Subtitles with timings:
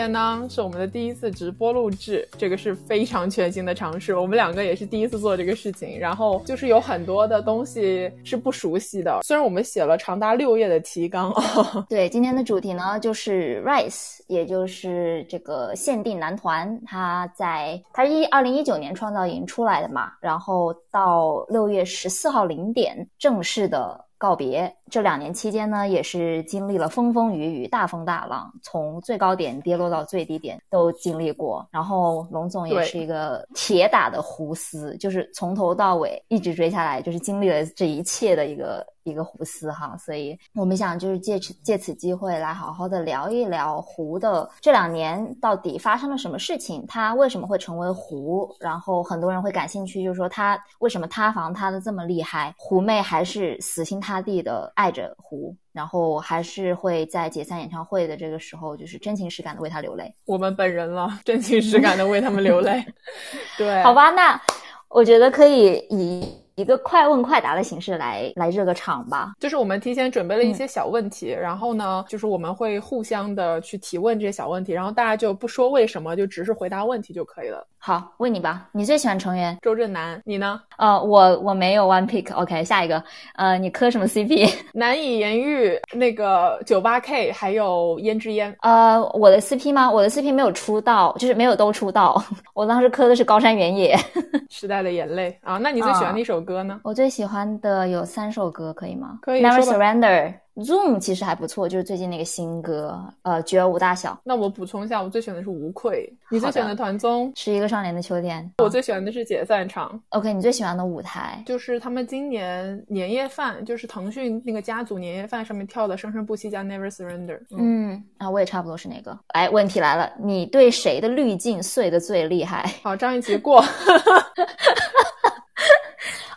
[0.00, 4.16] 天呢是我们的第一次直播录制，这个是非常全新的尝试。
[4.16, 9.20] 我们两个也是第一次做这个事情，然后就是有很多的东西是不熟悉的。
[9.22, 11.30] 虽然我们写了长达六页的提纲，
[11.86, 24.02] 对，今天的主题呢就是 Rise，也就是这个限定男团，他在他一二零一九年创造营出来的嘛，然后到六月十四号零点正式的。
[24.20, 31.66] 告别这两年期间呢，也是经历了风风雨雨、大风大浪，从最高点跌落到最低点都经历过。
[31.70, 38.86] 然后龙总也是一个铁打的胡丝，就是从头到尾一直追下来，就是经历了这一切的一个。
[39.04, 48.54] 一个胡丝哈，所以我们想就是借此借此机会来好好的聊一聊胡的这两年到底发生了什么事情，他为什么会成为胡？
[48.60, 52.54] 然后很多人会感兴趣，就是说他为什么塌房塌的这么厉害？
[52.58, 60.14] 胡妹还是死心塌地的爱着胡，然后还是会在解散演唱会的这个时候，就是真情实感的为他流泪。
[60.24, 62.82] 我们本人了，真情实感的为他们流泪。
[63.58, 64.40] 对，好吧，那
[64.88, 66.39] 我觉得可以以。
[66.56, 77.66] 一个快问快答的形式来来热个场吧，就是我们提前准备了一些小问题，然后呢，就是我们会互相的去提问这些小问题，然后大家就不说为什么，就只是回答问题就可以了。
[77.82, 80.60] 好，问你吧，你最喜欢成员周震南，你呢？
[80.76, 83.02] 呃，我我没有 one pick，OK，下一个，
[83.36, 84.52] 呃，你磕什么 CP？
[84.74, 88.54] 难以言喻，那个九八 K 还有胭脂烟。
[88.60, 89.90] 呃，我的 CP 吗？
[89.90, 92.22] 我的 CP 没有出道，就是没有都出道，
[92.52, 93.96] 我当时磕的是高山原野，
[94.50, 95.56] 时代的眼泪啊。
[95.56, 96.80] 那你最喜欢的一首歌呢？
[96.84, 99.18] 我最喜欢的有三首歌，可以吗？
[99.22, 99.42] 可以。
[99.42, 100.34] Never Surrender。
[100.56, 104.20] Zoom 其实还不错，就是最近那个新歌，呃，绝无大小。
[104.24, 106.12] 那我补充一下，我最喜欢的是无愧。
[106.28, 108.52] 你最喜欢的团综是一个少年的秋天。
[108.58, 109.98] 我最喜欢的是解散场。
[110.10, 117.38] OK，你最喜欢的舞台就是他们今年年夜饭，就是腾讯那个家族年夜饭上面跳的《生生不息》加《Never Surrender》。
[117.56, 119.18] 嗯，啊，我也差不多是那个。
[119.28, 122.70] 哎，问题来了，你对谁的滤镜碎的最厉害？
[122.82, 123.64] 好，张雨绮过。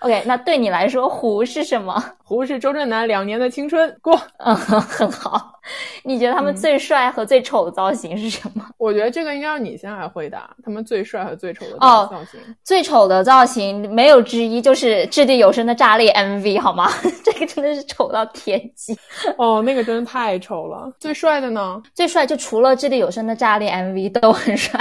[0.03, 2.03] OK，那对你来说，胡是什么？
[2.25, 5.62] 胡是周震南两年的青春过， 嗯，很好。
[6.03, 8.66] 你觉得他们最帅和最丑的造型是什么？
[8.78, 10.50] 我觉得这个应该让你先来回答。
[10.63, 16.90] 他们最帅和最丑的造型，最丑的造型没有之一，就是掷地有声的炸裂 MV，好吗？
[17.23, 18.97] 这个真的是丑到天际。
[19.38, 20.91] 哦，那个真的太丑了。
[21.00, 21.81] 最帅的呢？
[21.94, 24.79] 最帅就除了掷地有声的炸裂 MV 都很帅。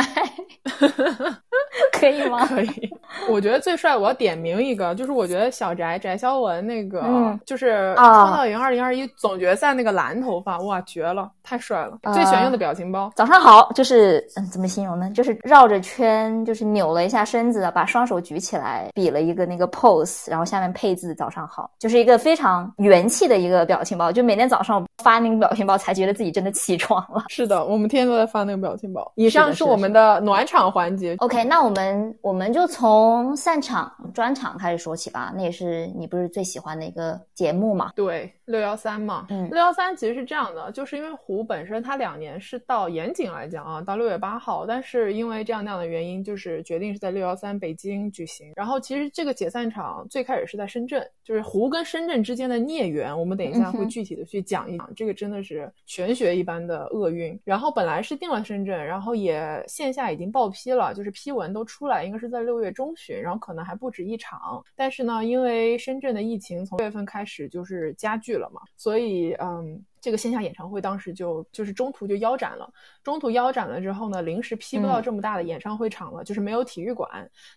[1.93, 2.45] 可以吗？
[2.47, 2.91] 可以。
[3.29, 11.99] 我觉得最帅，我要点名一个，就是我觉得小翟翟潇闻那个，就是创造营二零二一总决赛那个蓝头发，哇，绝了，太帅了。
[12.13, 15.11] 最喜欢用的表情包，早上好，就是嗯，怎么形容呢？
[15.11, 24.11] 就是绕着圈，就是扭了一下身子，把双手举起来，比了一个那个 pose，然后下面配字早上好，就是一个非常元气的一个表情包。
[24.11, 27.25] 就每天早上发那个表情包，才觉得自己真的起床了。
[27.29, 29.13] 是的，我们天天都在发那个表情包。
[29.17, 31.17] 以上是我们的暖场环节。
[31.19, 35.33] OK，那我们我们就从散场专场开始说起吧。
[35.35, 37.91] 那也是你不是最喜欢的一个节目嘛？
[37.97, 39.27] 对，六幺三嘛。
[39.31, 48.53] 嗯，六幺三其实是这样的，就是因为胡本身它两年是到严谨来讲啊，到六月八号，但是因为这样那样的原因，就是决定是在六幺三北京举行。
[48.55, 54.89] 然后其实这个解散场最开始是在深圳，就是胡跟深圳之间的孽缘，我们等一下会具体的去讲一讲。
[54.93, 57.39] 这个真的是玄学一般的厄运。
[57.45, 64.63] 然后本来是定了深圳，然后也线下已经报批了，就是批文都出来，应该是在六月中旬，然后可能还不止一场。
[64.77, 69.83] 但是呢，因为深圳的疫情从六月份开始就是加剧了嘛，所以嗯。
[70.03, 72.69] 这个线下演唱会当时就就是中途就腰斩了。
[73.05, 77.09] 中途腰斩了之后呢，临时批不到这么大的演唱会场了，就是没有体育馆，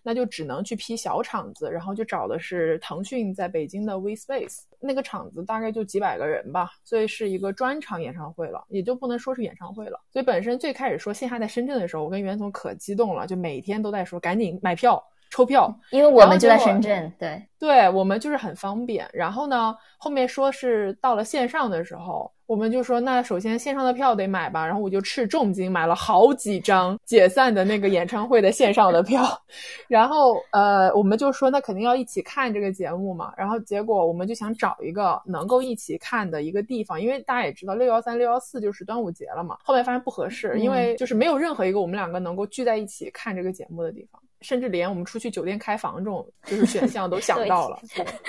[0.04, 10.00] 那就只能去批小场子，然后就找的是腾讯在北京的 V Space 那个场子，大概就几百个人吧，所以是一个专场演唱会了，也就不能说是演唱会了。
[10.12, 15.02] 所以本身最开始说线下在深圳的时候，我跟袁总可激动了，就每天都在说赶紧买票。
[15.28, 19.10] 抽票，因为我们就在深圳，对，对我们就是很方便。
[19.12, 24.64] 然后呢，后面说是到了线上的时候，我们就说那首先线上的票得买吧。
[24.64, 29.26] 然后我就斥重金买了好几张解散的那个演唱会的线上的票。
[29.88, 33.32] 然后呃，我们就说那肯定要一起看这个节目嘛。
[33.36, 39.58] 然后结果我们就想找一个能够一起看的一个地方，因为大家也知道六幺三六幺四就是端午节了嘛。
[39.64, 44.20] 后面发现不合适，因为就是没有任何一个我们两个能够聚在一起看这个节目的地方。
[44.42, 47.80] 甚至连我们出去酒店开房这种就是选项都想到了，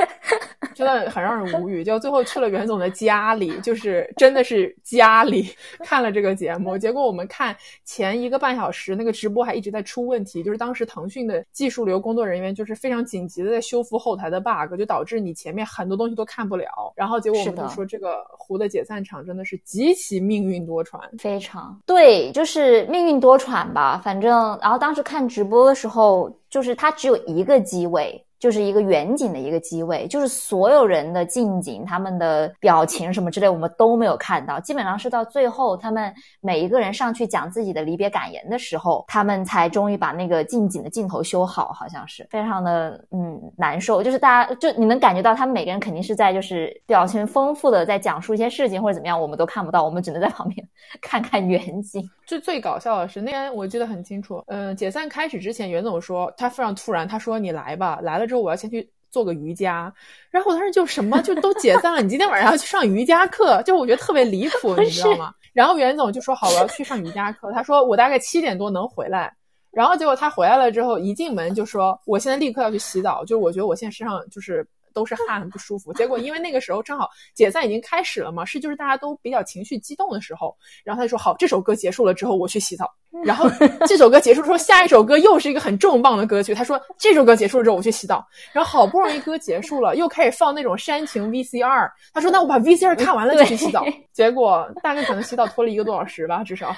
[0.78, 1.84] 真的很让人无语。
[1.84, 6.78] 就最后去了袁总的家里，就是真的是家里看了这个节目。
[6.78, 16.94] 结果我们看前一个半小时，那个直播还一直在出问题，就是当时腾讯的技术流工作人员就是非常紧急的在修复后台的 bug，就导致你前面很多东西都看不了。
[16.96, 24.02] 然后结果我们就说这个湖的解散场真的是极其命运多舛，非常对，就是命运多舛吧。
[24.04, 26.32] 反正然后当时看直播的时候。
[26.50, 28.24] 就是它只有一个机位。
[28.40, 34.60] 就是一个远景的一个机位，就是所有人的近景、他们的表情什么之类，我们都没有看到。
[34.60, 44.04] 基本上是到最后，他们每一个人上去讲自己的离别感言的时候，他们才终于把那个近景的镜头修好，好像是非常的嗯难受。
[44.04, 50.68] 就是大家就你能感觉到，他们每个人肯定是在就是表情丰富的在讲述一些事情或者怎么样，我们都看不到，我们只能在旁边
[51.02, 52.08] 看看远景。
[52.28, 58.27] 就最搞笑的是那天我记得很清楚，嗯，解散开始之前，袁总说他非常突然，他说你来吧，来了。
[58.28, 59.92] 之后我要先去做个瑜伽，
[60.30, 65.34] 然后我当时就什么就都解散了，你今天晚上要去上瑜伽课，就我觉得特别离谱，你知道吗？
[65.54, 67.52] 然后袁总就说好，我要去上瑜伽课。
[67.52, 69.34] 他说我大概七点多能回来，
[69.72, 75.94] 然后结果他回来了之后，一进门就说我现在立刻要去洗澡，就是我觉得我现在身上就是都是汗，很不舒服。
[75.94, 82.86] 结果因为那个时候正好解散已经开始了嘛，是就是大家都比较情绪激动的时候，然后他就说好，这首歌结束了之后我去洗澡。
[83.24, 83.50] 然后
[83.88, 86.54] 这首歌结束之后，下一首歌又是一个很重磅的歌曲。
[86.54, 88.26] 他说这首歌结束了之后，我去洗澡。
[88.54, 91.92] 然后好不容易歌结束了，又开始放那种煽情 VCR。
[92.14, 93.84] 他说那我把 VCR 看完了就去洗澡。
[94.14, 96.76] 结果大概可能洗澡拖了一个多小时吧，至少。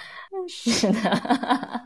[0.47, 0.99] 是的，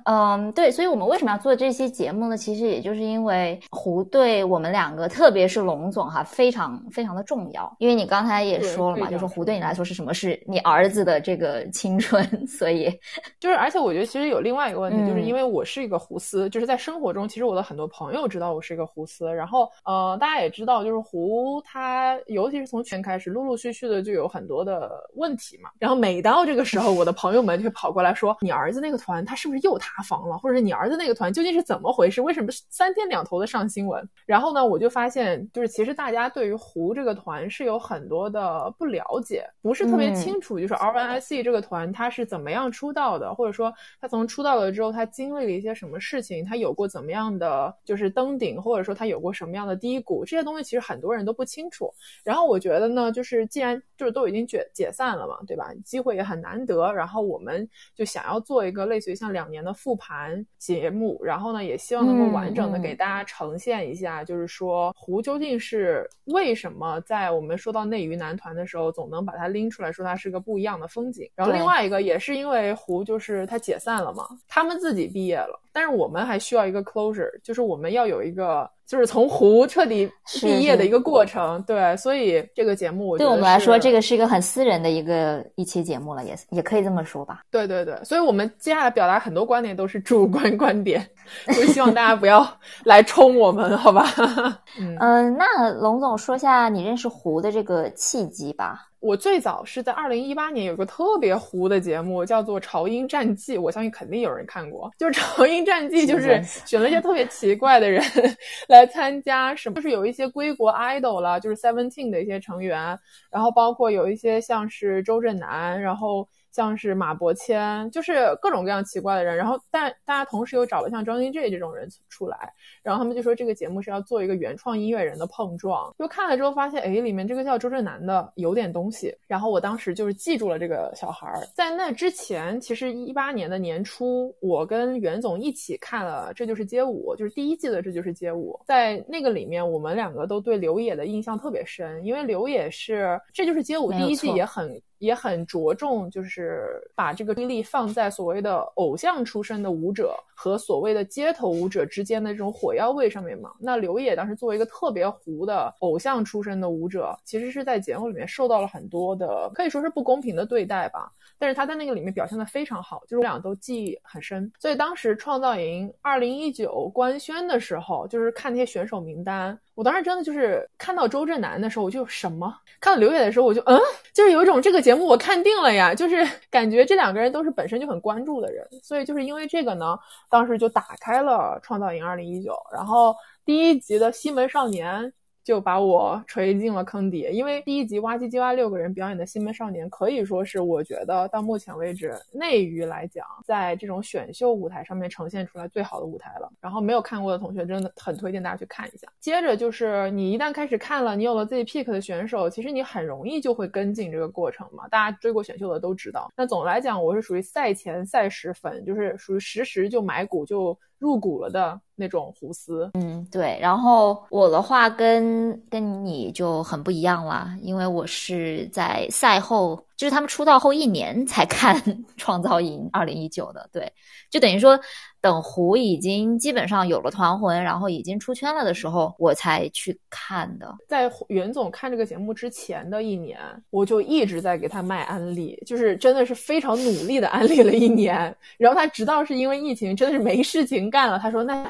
[0.05, 2.37] 嗯，对，所以我们为什么要做这期节目呢？
[2.37, 7.73] 其实也就是因为胡对我们两个，特别是龙总哈，非常非常的重要。
[7.79, 10.13] 因为你刚才也说了嘛，就是胡对你来说是什么？
[10.13, 12.91] 是你儿子的这个青春，所以
[13.39, 14.42] 就是而且我觉得其实有。
[14.43, 19.33] 另外一个问题，就是因为我是一个胡丝，就是在生活中，其实我的很多朋友知道我是一个胡思。
[19.33, 25.69] 然后，呃，大家也知道，就是胡他，尤其是从前开始，陆陆续续的就有很多的问题嘛。
[25.79, 30.37] 然后每到这个时候，我的朋友们就会跑过来说：“你儿子那个团，他是不是又塌房了？
[30.37, 32.21] 或者是你儿子那个团究竟是怎么回事？
[32.21, 46.43] 为什么三天两头的上新闻？”然后呢，我就发现，就是其实大家对于胡这个团是有很多的不了解，不是特别清楚，就是 R N I C 这个团他是怎么样出道的，或者说他从出道了之后，他经历了一些什么事情？
[46.45, 50.23] 他有过怎么样的就是登顶，或者说他有过什么样的低谷？
[50.25, 51.93] 这些东西其实很多人都不清楚。
[52.23, 55.71] 然后我觉得呢，就是既然就是都已经解解散了嘛，对吧？
[55.83, 56.91] 机会也很难得。
[56.93, 71.29] 然后我们就想要做一个类似于像两年的复盘节目，然后呢，也希望能够完整的给大家呈现一下，就是说胡究竟是为什么在我们说到内娱男团的时候，总能把它拎出来说它是个不一样的风景。
[71.35, 74.12] 然后另外一个也是因为胡就是他解散了
[74.47, 80.07] 他们自己毕业了，但是我们还需要一个 closure，就是我们要有一个，就是从湖彻底
[80.39, 81.61] 毕业的一个过程。
[81.63, 87.41] 对，所以这个节目对我们来说，这个是一个很私人的一个一期节目了，也也可以这么说吧。
[87.49, 91.05] 对对对，所以我们接下来表达很多观点都是主观观点，
[91.47, 92.47] 就希望大家不要
[92.83, 94.05] 来冲我们，好吧？
[94.99, 98.89] 嗯，那龙总说下你认识胡的这个契机吧。
[98.99, 104.89] 我最早是在二零一八年有个特别糊的节目，叫做《潮音战记》，我相信肯定有人看过。
[104.97, 108.03] 就是《潮音战记》，就是选了一些特别奇怪的人
[108.69, 112.99] 来参加，什么就是有一些归国 idol 了，就是 Seventeen 的一些成员，
[113.31, 116.27] 然后包括有一些像是周震南，然后。
[116.53, 125.93] 像是马伯骞，就是各种各样奇怪的人，然后但大家同时又找了像张新 J 这种人出来，然后他们就说这个节目是要做一个原创音乐人的碰撞。
[125.97, 129.13] 就看了之后发现，哎，里面这个叫周震南的有点东西。
[129.27, 131.41] 然后我当时就是记住了这个小孩儿。
[131.55, 138.59] 在那之前，其实一八年的年初，我跟袁总一起看了《这就是街舞》，就是第一季的《这就是街舞》。
[138.67, 144.79] 在那个里面，我们两个都对刘野的印象特别深，因为刘野是《这就是街舞》第一季也很。
[145.03, 153.51] 也很着重，就是把这个注意力放在所谓的偶像出身的舞者和所谓的街头舞者之间的这种火药味上面嘛。
[153.59, 161.11] 那刘烨当时作为一个特别糊的偶像出身的舞者，其实是在节目里面受到了很多的可以说是不公平的对待吧。
[161.37, 164.49] 但是他在那个里面表现的非常好，就是我俩都记忆很深。
[164.57, 172.47] 所以当时创造营二零一九官宣的时候，就是看那些选手名单，我当时真的就是看到周震南的时候，我就什么；
[172.79, 173.79] 看到刘烨的时候，我就嗯，
[174.13, 179.97] 就是有一种这个节目我看定了呀，就是 感觉这两个人都是本身就很关注的人，所以就是因为这个呢，
[180.29, 183.15] 当时就打开了创造营2019，然后
[183.45, 185.11] 第一集的西门少年。
[185.43, 196.49] 就把我锤进了坑底，因为第一集哇唧唧哇六个人表演的《新门少年》可以说是我觉得到目前为止内娱来讲，在这种选秀舞台上面呈现出来最好的舞台了。
[196.61, 199.07] 然后没有看过的同学真的很推荐大家去看一下。
[199.19, 204.87] 接着就是你一旦开始看了，你有了自己 pick 的选手，其实你很容易就会跟进这个过程嘛。
[204.87, 206.31] 大家追过选秀的都知道。
[206.37, 210.77] 那总的来讲，我是属于赛前赛时粉，就是属于实时就买股就。
[210.99, 213.57] 入股了的那种胡思，嗯，对。
[213.61, 221.75] 然后我的话跟跟你就很不一样了，因为我是在赛后，就是他们出道后一年才看
[222.17, 223.91] 《创造营二零一九》的，对，
[224.29, 224.79] 就等于说。
[225.23, 230.75] 等胡已经基本上有了团魂，然后已经出圈了的时候，我才去看的。
[230.85, 238.35] 在袁总看这个节目之前的一年，我就一直在给他卖安利，就是真的是非常努力的安利了一年。
[238.57, 241.65] 然后他直到是因为疫情，真的是没事情干了，他说：“那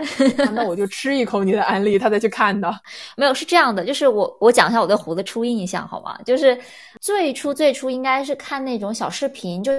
[0.51, 2.75] 那我就吃一口你的安利。”他再去看的。
[3.15, 6.19] 没有是这样的，就是我我讲一下我对胡的初印象好吗？
[6.25, 6.59] 就是
[7.03, 9.73] 最初最初应该是看那种小视频，就。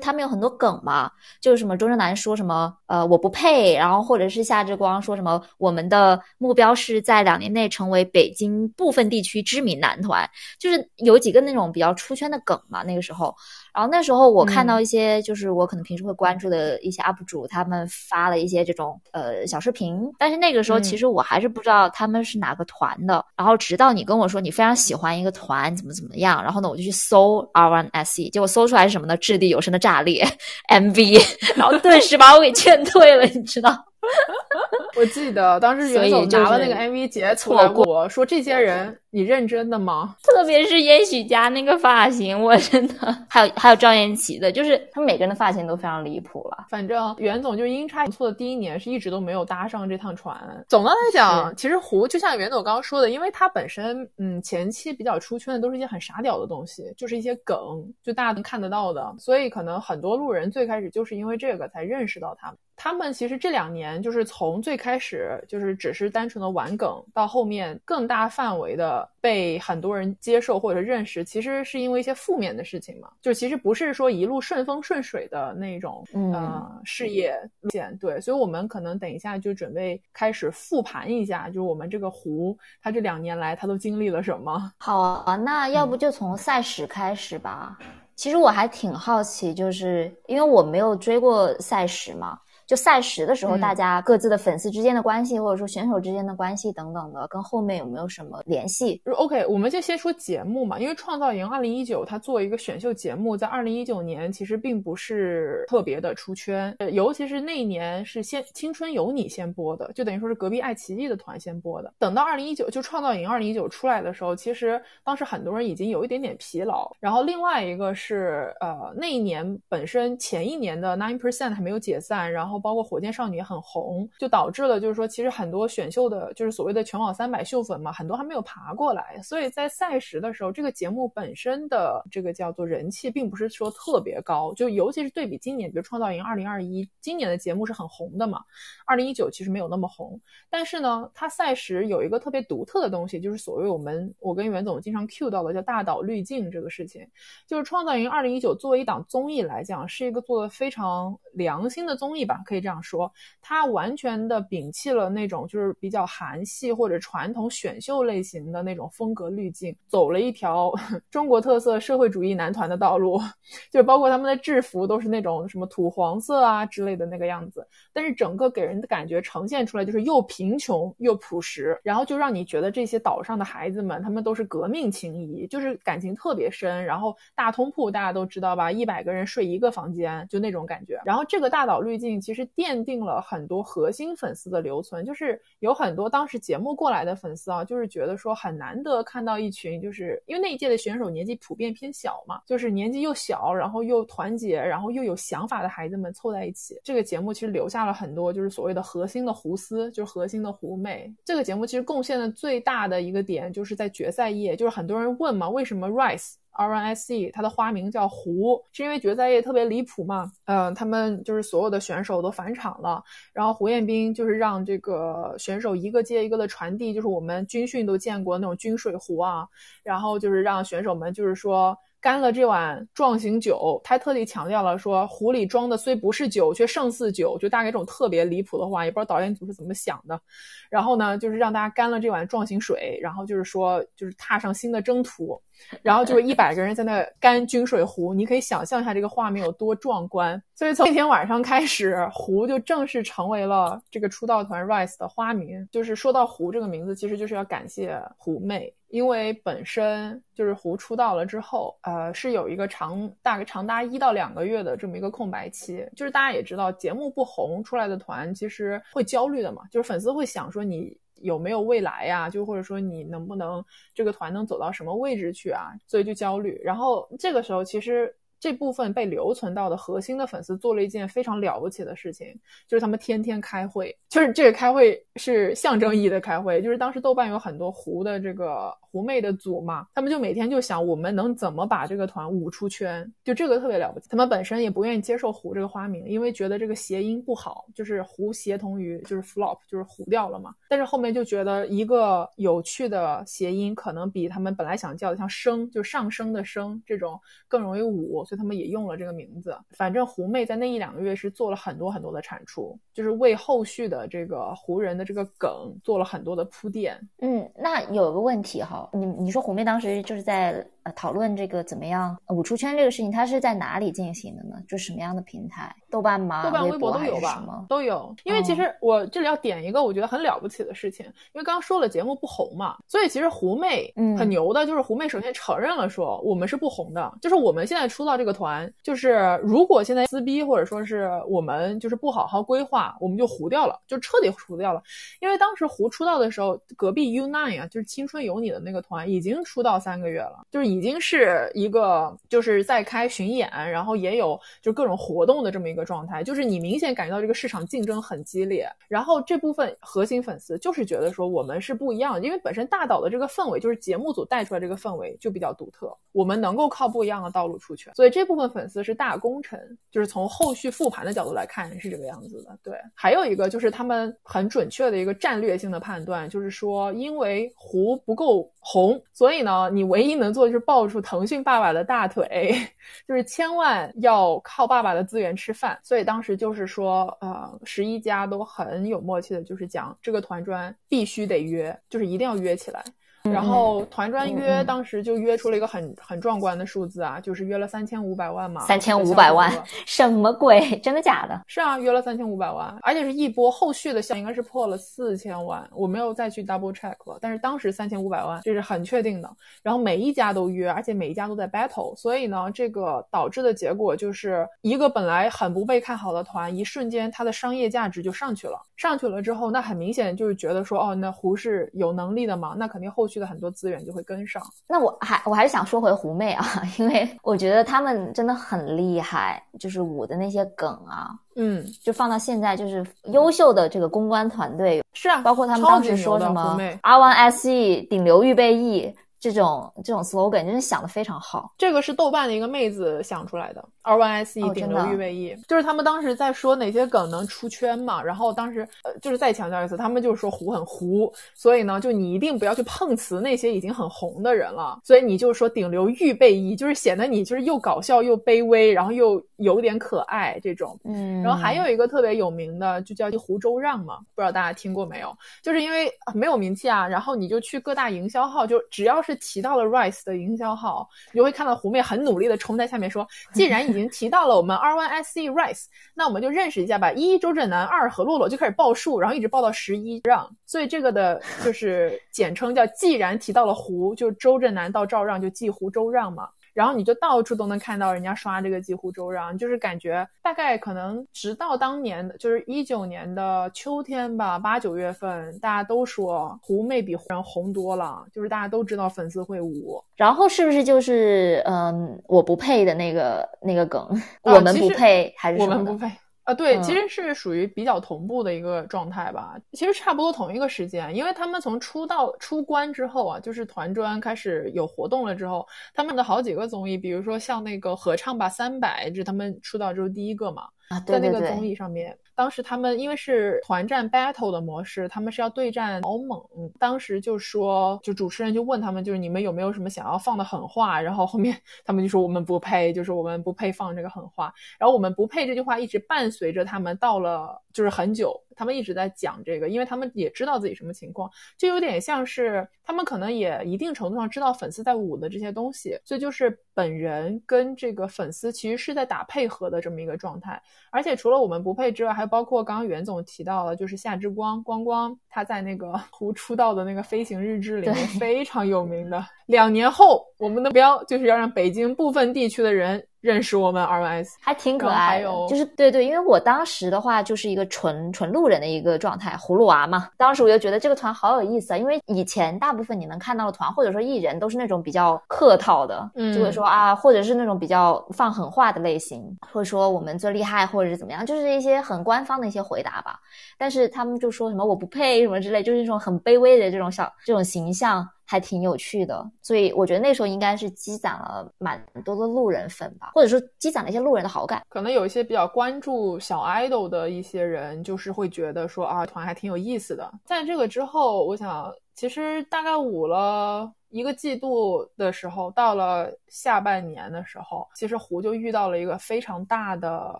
[0.00, 1.08] 他们有很多梗嘛，
[1.40, 10.28] 就是什么周震南说什么呃我不配，然后或者是夏之光说什么我们的目标是在两年内成为北京部分地区知名男团，
[10.58, 13.34] 就是有几个那种比较出圈的梗嘛，那个时候。
[13.74, 23.24] 然后那时候我看到一些，就是我可能平时会关注的一些 UP 主，他们发了一些这种呃小视频，但是那个时候其实我还是不知道他们是哪个团的。
[23.36, 29.16] 然后直到你跟我说你非常喜欢一个团，怎么怎么样，然后呢我就去搜 R1SE，结果搜出来是什么呢？
[29.16, 30.24] 掷地有声的炸裂
[30.70, 31.20] MV，
[31.56, 33.76] 然后顿时把我给劝退了，你知道。
[34.96, 42.94] 我记得当时袁总拿了那个 MV 截图来我说：“这些人，你认真的吗？” 特别是燕许家那个发型，我真的
[43.28, 46.66] 还有还有赵燕琪的，就是他们每个人的发型都非常离谱了。
[46.70, 50.36] 反正袁总就阴差阳错的第一年是一直都没有搭上这趟船。
[50.68, 57.58] 总的来讲，其实胡就像袁总刚刚说的，因为他本身嗯前期比较出圈的都是一些很傻屌的东西，就是一些梗，
[58.02, 62.56] 就大家能看得到的，所以可能很多路人最开始就是因为这个才认识到他们。
[62.76, 73.08] 他们其实这两年就是从最开始就是只是单纯的玩梗，到后面更大范围的被很多人接受或者认识，其实是因为一些负面的事情嘛。
[73.22, 77.96] 就其实不是说一路顺风顺水的那种呃事业路线。
[77.98, 84.72] 对，所以我们可能等一下就准备开始复盘一下，就是我们这个湖，它这两年来它都经历了什么。
[84.78, 87.78] 好啊，那要不就从赛史开始吧。
[88.16, 92.38] 其实我还挺好奇，就是因为我没有追过赛史嘛。
[92.66, 111.92] 就赛时的时候，大家各自的粉丝之间的关系，或者说选手之间的关系等等的，跟后面有没有什么联系？OK，我们就先说节目嘛，因为《创造营二零一九》它作为一个选秀节目，在二零一九年其实并不是特别的出圈，呃，尤其是那一年是先《青春有你》先播的，就等于说是隔壁爱奇艺的团先播的。
[111.98, 116.90] 等到二零一九就《创造营二零一九》出来的时候，其实当时很多人已经有一点点疲劳。
[116.98, 122.53] 然后另外一个是，呃，那一年本身前一年的 Nine Percent 还没有解散，然后。
[122.58, 129.20] 包括火箭少女也很红，就导致了就是说，其实很多选秀的，就是所谓的全网三百秀粉嘛，很多还没有爬过来。
[129.22, 134.52] 所以在赛时的时候，这个节目本身的这个叫做人气，并不是说特别高。
[134.54, 138.40] 就尤其是对比今年，比如创造营二零二一，今年的节目是很红的嘛。
[138.84, 140.20] 二零一九其实没有那么红，
[140.50, 147.06] 但是呢，它赛时有一个特别独特的东西，就是所谓我们我跟袁总经常 cue 到的叫大岛滤镜这个事情。
[147.46, 152.40] 就是创造营二零一九作为一档综艺来讲，是一个做的非常良心的综艺吧。
[152.44, 153.10] 可以这样说，
[153.42, 160.72] 他完全的摒弃了那种就是比较韩系或者传统选秀类型的那种风格滤镜，走了一条
[161.10, 163.18] 中国特色社会主义男团的道路，
[163.72, 167.66] 就是包括他们的制服都是那种什么土黄色啊之类的那个样子。
[167.92, 176.84] 但是整个给人的感觉呈现出来就是又贫穷又朴实，然后就让你觉得这些岛上的孩子们他们都是革命情谊，就是感情特别深。
[176.84, 181.00] 然后大通铺大家都知道吧，一百个人睡一个房间，就那种感觉。
[181.04, 182.33] 然后这个大岛滤镜其实。
[182.34, 196.80] 是奠定了很多核心粉丝的留存，就是有很多当时节目过来的粉丝啊，就是觉得说很难得看到一群，就是因为那一届的选手年纪普遍偏小嘛，就是年纪又小，然后又团结，然后又有想法的孩子们凑在一起。
[196.82, 201.14] 这个节目其实留下了很多，就是所谓的核心的胡丝，就是核心的狐媚。
[201.24, 210.30] 这个节目其实贡献的最大的一个点，就是在决赛夜，就是很多人问嘛，为什么 Rise R N S C，它的花名叫湖，是因为决赛夜特别离谱嘛？
[210.46, 219.46] 嗯，他们就是所有的选手都返场了，然后胡彦斌就是让这个选手一个接一个的传递，就是我们军训都见过那种军水壶啊，
[219.82, 221.76] 然后就是让选手们就是说。
[222.04, 230.20] 干了这碗壮行酒，他特地强调了说，壶里装的虽不是酒，却胜似酒，就大概这种特别离谱的话，也不知道导演组是怎么想的。
[230.68, 235.40] 然后呢，就是让大家干了这碗壮行水，然后就是说，就是踏上新的征途。
[235.82, 240.42] 然后就是一百个人在那干军水壶，你可以想象一下这个画面有多壮观。
[240.54, 245.66] 所以从那天晚上开始，壶就正式成为了这个出道团 Rise 的花名。
[245.72, 248.74] 就是说到壶这个名字，其实就是要感谢壶妹。
[248.94, 255.84] 因为本身就是胡出道了之后，呃，是有一个长大概长达一到两个月的这么一个空白期。
[255.96, 266.60] 就是大家也知道，节目不红出来的团其实会焦虑的嘛，就是粉丝会想说你有没有未来呀，就或者说你能不能这个团能走到什么位置去啊，所以就焦虑。
[266.62, 268.14] 然后这个时候其实。
[268.44, 272.26] 这部分被留存到的核心的粉丝做了一件非常了不起的事情，
[272.68, 284.10] 就是他们天天开会，就是这个开会是象征意义的开会，就是当时豆瓣有很多胡的这个胡妹的组嘛，他们就每天就想我们能怎么把这个团舞出圈，就这个特别了不起。
[284.10, 290.54] 他们本身也不愿意接受胡这个花名，因为觉得这个谐音不好，就是胡协同于就是 flop，就是糊掉了嘛。
[290.68, 298.22] 但是后面就觉得一个有趣的谐音可能比他们本来想叫的像升，就上升的升这种更容易舞。
[298.36, 306.98] 他们也用了这个名字，反正狐媚在那一两个月是做了很多很多的产出，就是为后续的这个胡人的这个梗做了很多的铺垫。
[307.20, 310.66] 嗯，那有个问题哈，你你说狐媚当时就是在。
[310.84, 314.62] 呃，讨论这个怎么样舞出圈这个事情，它是在哪里进行的呢？
[314.68, 315.74] 就什么样的平台？
[315.94, 316.42] 豆瓣吗？
[316.42, 317.64] 豆瓣、微博都有吧？
[317.68, 318.12] 都有。
[318.24, 334.82] 因为其实我这里要点一个我觉得很了不起的事情，因为刚刚说了节目不红嘛，所以其实狐妹很牛的，就是狐妹首先承认了说我们是不红的，就是我们现在出道这个团，就是如果现在撕逼或者说是我们就是不好好规划，我们就糊掉了，就彻底糊掉了。
[335.20, 348.68] 因为当时胡出道的时候，隔壁 U Nine 啊，就是青春有你的那个团已经出道三个月了，就是已经是一个就是在开巡演，然后也有就各种活动的这么一个状态，就是你明显感觉到这个市场竞争很激烈。
[348.88, 359.78] 然后这部分核心粉丝就是觉得说我们是不一样，因为本身大岛的这个氛围，就是节目组带出来这个氛围就比较独特，我们能够靠不一样的道路出去，所以这部分粉丝是大功臣。
[359.90, 362.58] 就是从后续复盘的角度来看是这个样子的。
[362.64, 370.94] 对，还有一个就是他们很准确的一个战略性的判断，就是说因为胡不够红，所以呢，你唯一能做的就是抱住。
[371.04, 372.56] 腾讯爸爸的大腿，
[373.06, 382.84] 就是千万要靠爸爸的资源吃饭，所以当时就是说，呃，十一家都很有默契的，就是讲这个团专必须得约，就是一定要约起来。
[383.32, 388.60] 然后团专约当时就约出了一个很很壮观的数字啊，就是约了三千五百万嘛。
[388.66, 389.50] 三千五百万，
[389.86, 390.60] 什么鬼？
[390.84, 391.40] 真的假的？
[391.46, 397.18] 是啊，约了三千五百万，而且是一波后续的项应该是破了四千万，我没有再去 double check 了。
[397.18, 399.30] 但是当时三千五百万这是很确定的。
[399.62, 408.60] 然后每一家都约，而且每一家都在 battle，所以呢，这个导致的结果就是一个本来很不被看好的团，一瞬间它的商业价值就上去了。
[408.76, 413.13] 上去了之后，那很明显就是觉得说，哦，那胡是有能力的嘛，那肯定后续。
[413.14, 414.42] 去的很多资源就会跟上。
[414.66, 416.44] 那我还我还是想说回狐媚啊，
[416.78, 428.92] 因为我觉得他们真的很厉害，就是舞的那些梗啊，嗯，就放到现在就是优秀的这个公关团队是啊，包括他们当时说什么 R1SE 顶流预备役
[429.32, 431.52] 这种这种 slogan，真是想的非常好。
[431.56, 433.64] 这个是豆瓣的一个妹子想出来的。
[433.82, 450.78] ，R Y S E 顶流预备役，就是他们当时在说哪些梗能出圈嘛，然后当时呃就是再强调一次，他们就是说糊很糊，所以呢，就你一定不要去碰瓷那些已经很红的人了，所以你就说顶流预备役，就是显得你就是又搞笑又卑微，然后又有点可爱这种。
[450.84, 455.16] 嗯，然后还有一个特别有名的就叫湖州让嘛，不知道大家听过没有？
[455.42, 463.64] 就是因为没有名气啊，然后你就去各大营销号，就只要是提到了 Rice 的营销号，你就会看到狐媚很努力的冲在下面说，既然。
[463.64, 466.92] 已经提到了我们 R1SC Rice，那我们就认识一下吧。
[466.92, 472.66] 一周震南，二何洛洛就开始报数，然后一直报到十一让，所以这个的就是简称叫。
[472.66, 476.28] 既然提到了胡，就周震南到赵让就记胡周让嘛。
[476.54, 489.82] 然后你就到处都能看到人家刷这个几乎周让，就是感觉大概可能直到当年的，就是一九年的秋天吧，八九月份，大家都说狐媚比人红多了，就是大家都知道粉丝会舞。
[489.96, 493.86] 然后是不是就是嗯，我不配的那个那个梗，
[494.22, 495.90] 我们不配还是我们不配？
[496.24, 499.36] 啊，对，其实是属于比较同步的一个状态吧。
[499.52, 510.44] 其实差不多同一个时间，因为他们从出道出关之后啊，就是团专开始有活动了之后，他们的好几个综艺，比如说像那个合唱吧三百，这是他们出道之后第一个嘛，
[510.86, 511.96] 在那个综艺上面。
[512.16, 516.22] 当时他们因为是团战 battle 的模式，他们是要对战毛猛。
[516.60, 520.80] 当时就说，就主持人就问他们，就是你们有没有什么想要放的狠话？
[520.80, 524.32] 然后后面 他们就说我们不配，就是我们不配放这个狠话。
[524.60, 528.20] 然后我们不配这句话一直伴随着他们到了就是很久。
[528.36, 540.40] 他们一直在讲这个，因为他们也知道自己什么情况，就有点像是他们可能也一定程度上知道粉丝在舞的这些东西，所以就是本人跟这个粉丝其实是在打配合的这么一个状态。
[540.70, 549.04] 而且除了我们不配之外，还包括刚刚袁总提到了，就是夏之光光光他在那个 胡出道的那个飞行日志里面非常有名的。
[549.26, 552.86] 两年后，我们的目标就是要让北京部分地区的人。
[553.04, 559.90] 认识我们 RS 还挺可爱，就是对对，因为我当时的话就是一个纯纯路人的一个状态，葫芦娃嘛。
[559.98, 572.98] 当时我就觉得这个团好有意思啊，因为以前大部分你能看到的团或者说艺人都是那种比较客套的，就会说啊，或者是那种比较放狠话的类型，或者说我们最厉害，或者是怎么样，就是一些很官方的一些回答吧。
[573.36, 577.86] 但是他们就说什么我不配什么之类，就是一种很卑微的这种小这种形象。
[578.14, 584.40] 还挺有趣的，所以我觉得那时候应该是积攒了蛮多的路人粉吧，或者说积攒了一些路人的好感。
[584.48, 589.92] 可能有一些比较关注小 idol 的一些人，就是会觉得说啊，团还挺有意思的。
[590.04, 593.52] 在这个之后，我想其实大概捂了。
[593.70, 599.92] 一个季度的时候，到了下半年的时候，其实胡就遇到了一个非常大的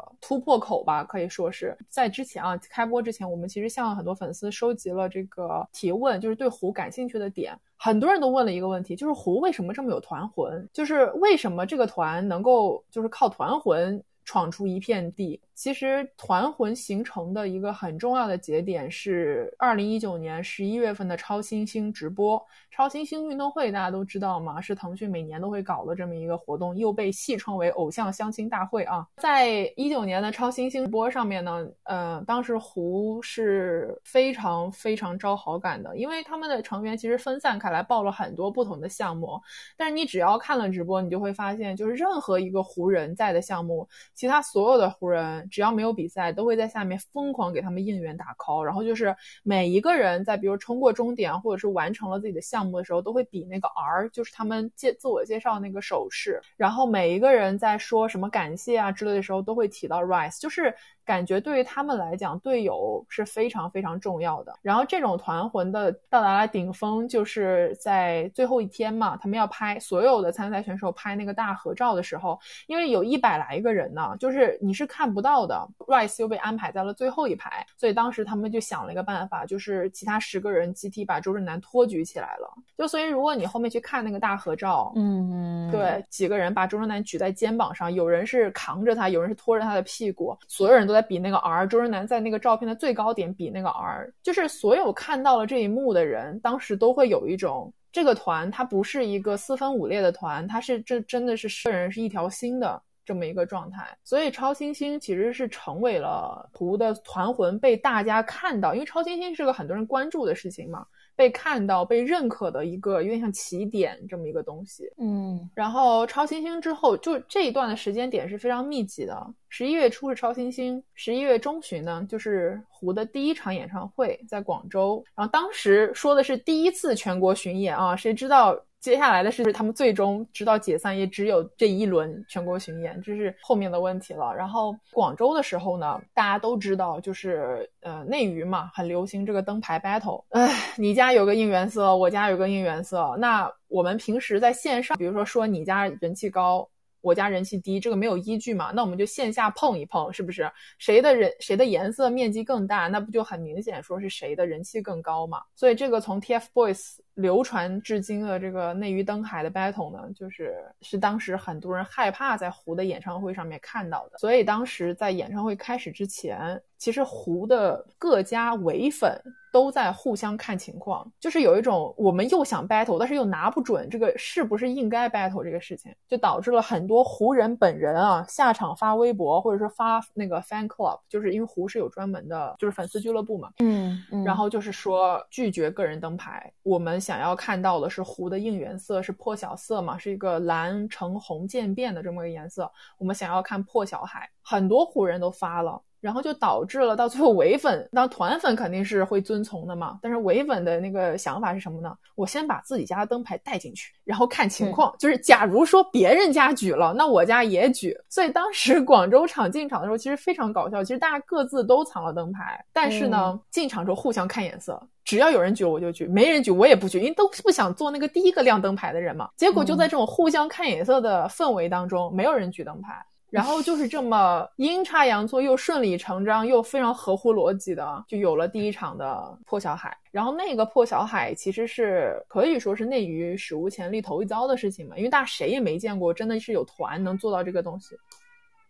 [0.20, 15.40] 突破口吧，可以说是在之前啊，开播之前，我们其实向很多粉丝收集了这个提问，就是对胡感兴趣的点，很多人都问了一个问题，就是胡为什么这么有团魂，就是为什么这个团能够就是靠团魂闯出一片地。
[15.54, 22.44] 其实团魂形成的一个很重要的节点是二零一九年十一月份的超新星直播。
[22.70, 24.60] 超新星运动会大家都知道吗？
[24.60, 29.06] 是腾讯每年都会搞的这么一个活动，又被戏称为偶像相亲大会啊。
[29.18, 39.40] 在一九年的超新星直播上面呢，呃，当时胡是非常非常招好感的，因为他们的成员其实分散开来报了很多不同的项目，
[39.76, 45.43] 但是你只要看了直播，你就会发现，就是任何一个湖人在的项目，其他所有的湖人。
[45.50, 56.40] 只要没有比赛，都会在下面疯狂给他们应援打 call，然后就是每一个人在比如冲过终点，或者是完成了自己的项目的时候，都会比那个 R，就是他们介自我介绍那个手势。
[56.56, 60.74] 然后每一个人在说什么感谢啊之类的时候，都会提到 Rise，就是。
[61.04, 64.52] 感觉对于他们来讲，队友是非常非常重要的。
[64.62, 75.54] 然后这种团魂的到达了顶峰，就是在最后一天嘛，他们要拍所有的参赛选手拍那个大合照的时候，因为有一百来个人呢，就是你是看不到的。
[75.86, 82.50] Rice 又被安排在了最后一排，所以当时他们就想了一个办法，就是其他十个人集体把周震南托举起来了。
[82.78, 90.93] 就所以如果你后面去看那个大合照，嗯，对，几个人把周震南举在肩膀上，有人是扛着他，有人是拖着他的屁股，所有人都。
[90.94, 103.86] 在比那个 R，周震南在那个照片的最高点比那个 R，就是所有看到了这一幕的人，当时都会有一种这个团它不是一个四分五裂的团，它是这真的是十个人是一条心的这么一个状态。
[104.04, 110.86] 所以超新星其实是成为了图的团魂被大家看到，因为超新星是个很多人关注的事情嘛。
[111.16, 119.34] 被看到、被认可的一个有点像起点这么一个东西，嗯，然后超新星之后，就这一段的时间点是非常密集的。
[119.48, 128.58] 十一月初是超新星，十一月中旬呢，就是胡的第一场演唱会在广州，然后当时说的是第一次全国巡演啊，谁知道？
[128.84, 134.30] 接下来的是他们最终知道解散，也只有这一轮全国巡演，这是后面的问题了。
[134.34, 140.22] 然后广州的时候呢，大家都知道，就是呃内娱嘛，很流行这个灯牌 battle。
[140.28, 146.68] 哎，你家有个应援色，我家有个应援色，那我们平时在线上，比如说说你家人气高。
[147.00, 148.72] 我家人气低，这个没有依据嘛？
[148.74, 150.50] 那我们就线下碰一碰，是不是？
[150.78, 155.42] 谁的人谁的颜色面积更大，那不就很明显说是谁的人气更高嘛？
[155.54, 164.18] 所以这个从 TFBOYS 流传至今的这个内娱灯海的 battle 呢，就是是当时很多人害怕在胡的演唱会上面看到的。
[164.18, 166.60] 所以当时在演唱会开始之前。
[166.76, 169.18] 其实胡的各家唯粉。
[169.54, 195.80] 都在互相看情况，就是有一种我们又想 battle，但是又拿不准这个是不是应该 battle 这个事情，就导致了很多胡人本人啊下场发微博，或者说发那个 fan club，就是因为胡是有专门的，就是粉丝俱乐部嘛，嗯嗯，然后就是说拒绝个人灯牌，我们想要看到的是湖的应援色是破晓色嘛，是一个蓝橙红渐变的这么个颜色，我们想要看破晓海，很多湖人都发了。
[196.04, 199.98] 然后就导致了到最后唯粉，那团粉肯定是会遵从的嘛。
[200.02, 201.96] 但是唯粉的那个想法是什么呢？
[202.14, 204.94] 我先把自己家的灯牌带进去，然后看情况。
[204.98, 207.96] 就是假如说别人家举了，那我家也举。
[208.10, 210.84] 所以当时广州场进场的时候，其实非常搞笑。
[210.84, 214.78] 其实大家各自都藏了灯牌，但是呢，进场之后互相看眼色。
[215.06, 219.30] 只要有人举我就举，没人举我也不举，因为都不想做那个第一个亮灯牌的人嘛。
[219.38, 223.02] 结果就在这种互相看眼色的氛围当中，没有人举灯牌。
[223.34, 229.96] 然后就是这么阴差阳错又顺理成章又非常合乎逻辑的，就有了第一场的破晓海。
[230.12, 237.96] 然后那个破晓海其实是可以说是内娱史无前例头一遭的事情嘛，因为大家谁也没见过，真的是有团能做到这个东西。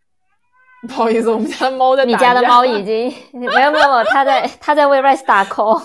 [0.88, 2.06] 不好意思，我们家的猫在。
[2.06, 5.82] 你家的猫已经没有没有，它在它在为 Rice 打 call。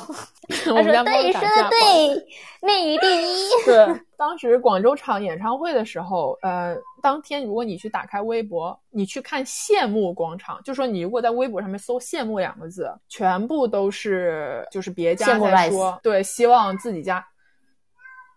[0.69, 2.27] 我们家对，说的对，
[2.61, 3.49] 内娱第一。
[3.65, 17.23] 对， 当时广州场演唱会的时候，呃，当天如果你去打开微博，你去看羡慕广场，就说你如果在微博上面搜“羡慕”两个字，全部都是就是别家在说，对，希望自己家。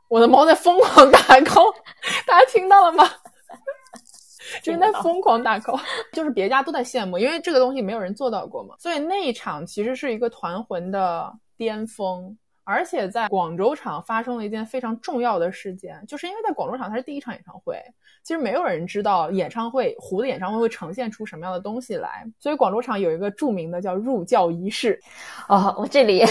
[0.08, 1.74] 我的猫在疯狂打 call，
[2.28, 3.08] 大家听到了吗？
[4.62, 5.80] 就是在疯狂打 call，
[6.12, 11.32] 就是别家都在羡慕，因为这个东西没有人做到过嘛，所以那一场其实是一个团魂的。
[11.62, 17.80] 巅峰，而且在广州场发生了一件非常重要的事件，就是因为在广州场它是第一场演唱会，
[18.24, 24.98] 其实没有人知道演唱会胡的演唱会会呈现出什么样的东西来，所以广州场有一个著名的叫入教仪式。
[25.48, 26.24] 哦，我这里，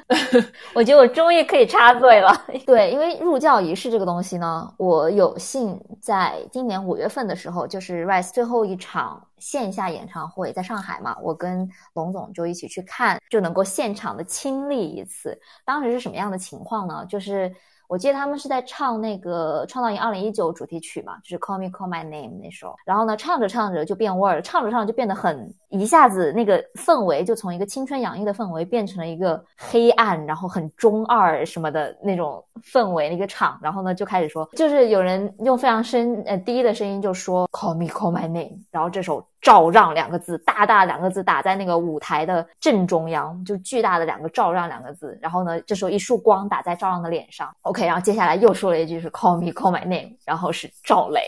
[0.74, 2.32] 我觉得我终于可以插嘴了。
[2.64, 9.22] 对，因为入教仪式这个东西呢，我有幸在今年五月份的时候，就是 Rise 最后一场。
[9.44, 15.38] 线下演唱会在上海嘛，我跟龙总就一起去看，就能够现场的亲历一次。
[15.66, 17.04] 当时是什么样的情况呢？
[17.06, 17.54] 就是。
[17.86, 22.74] 我记得他们是在唱那个《创造营2019》主题曲嘛，就是 Call Me Call My Name 那首。
[22.86, 33.60] 然后呢，唱着唱着就变味儿，唱着唱着就变得很一下子那个氛围就从一个青春洋溢的氛围变成了一个黑暗，然后很中二什么的那种氛围那个场。
[33.62, 45.18] 然后呢，就开始说，就是有人用非常深呃低的声音就说 Call Me Call My Name，然后这首照让两个字，大大两个字打在那个舞台的正中央，就巨大的两个照让两个字。
[45.20, 47.54] 然后呢，这时候一束光打在照让的脸上。
[47.60, 51.20] OK，然后接下来又说了一句是 Call me, call my name，然后是赵雷，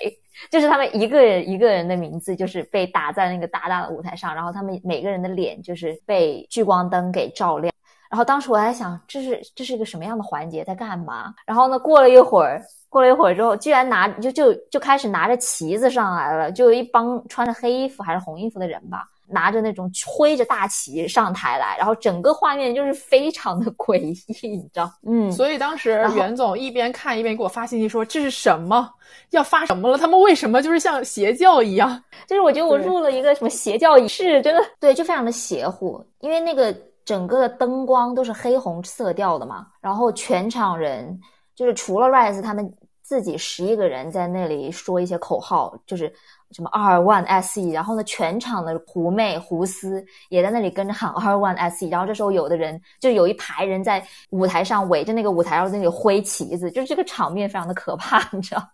[0.51, 7.71] 就是他们一个人一个人的名字就是被打在那个大大的舞台上，然后他们每个人的脸就是被聚光灯给照亮。
[8.09, 11.35] 然后当时我还想，这是这是一个什么样的环节，在干嘛？
[11.45, 12.63] 然后呢，过了一会儿，
[12.97, 19.05] 过了一会儿之后，居然拿就就就开始拿着旗子上来了，就一帮穿着黑衣服还是红衣服的人吧。
[19.29, 24.91] 拿着那种挥着大旗上台来，然后整个画面就是非常的诡异，你知道？
[25.05, 28.89] 嗯，所以当时袁总一边看一边给我发信息说：“这是什么？
[29.31, 29.99] 要发什么了？
[29.99, 32.01] 他们为什么就是像邪教一样？
[32.29, 36.01] 就是我觉得我入了一个什么邪教仪式，真的对，就非常的邪乎。
[36.21, 36.73] 因为那个
[37.05, 41.21] 整个的灯光都是黑红色调的嘛，然后全场人
[41.57, 42.73] 就是除了 Rise 他们
[43.07, 46.13] 自己十一个人在那里说一些口号，就是。
[46.53, 58.65] 什么二万 SE，然后呢，全场的狐妹狐思也在那里跟着喊二万 SE，然后这时候有的人就有一排人在舞台上围着那个舞台，然后在那里挥旗子，就是这个场面非常的可怕，你知道。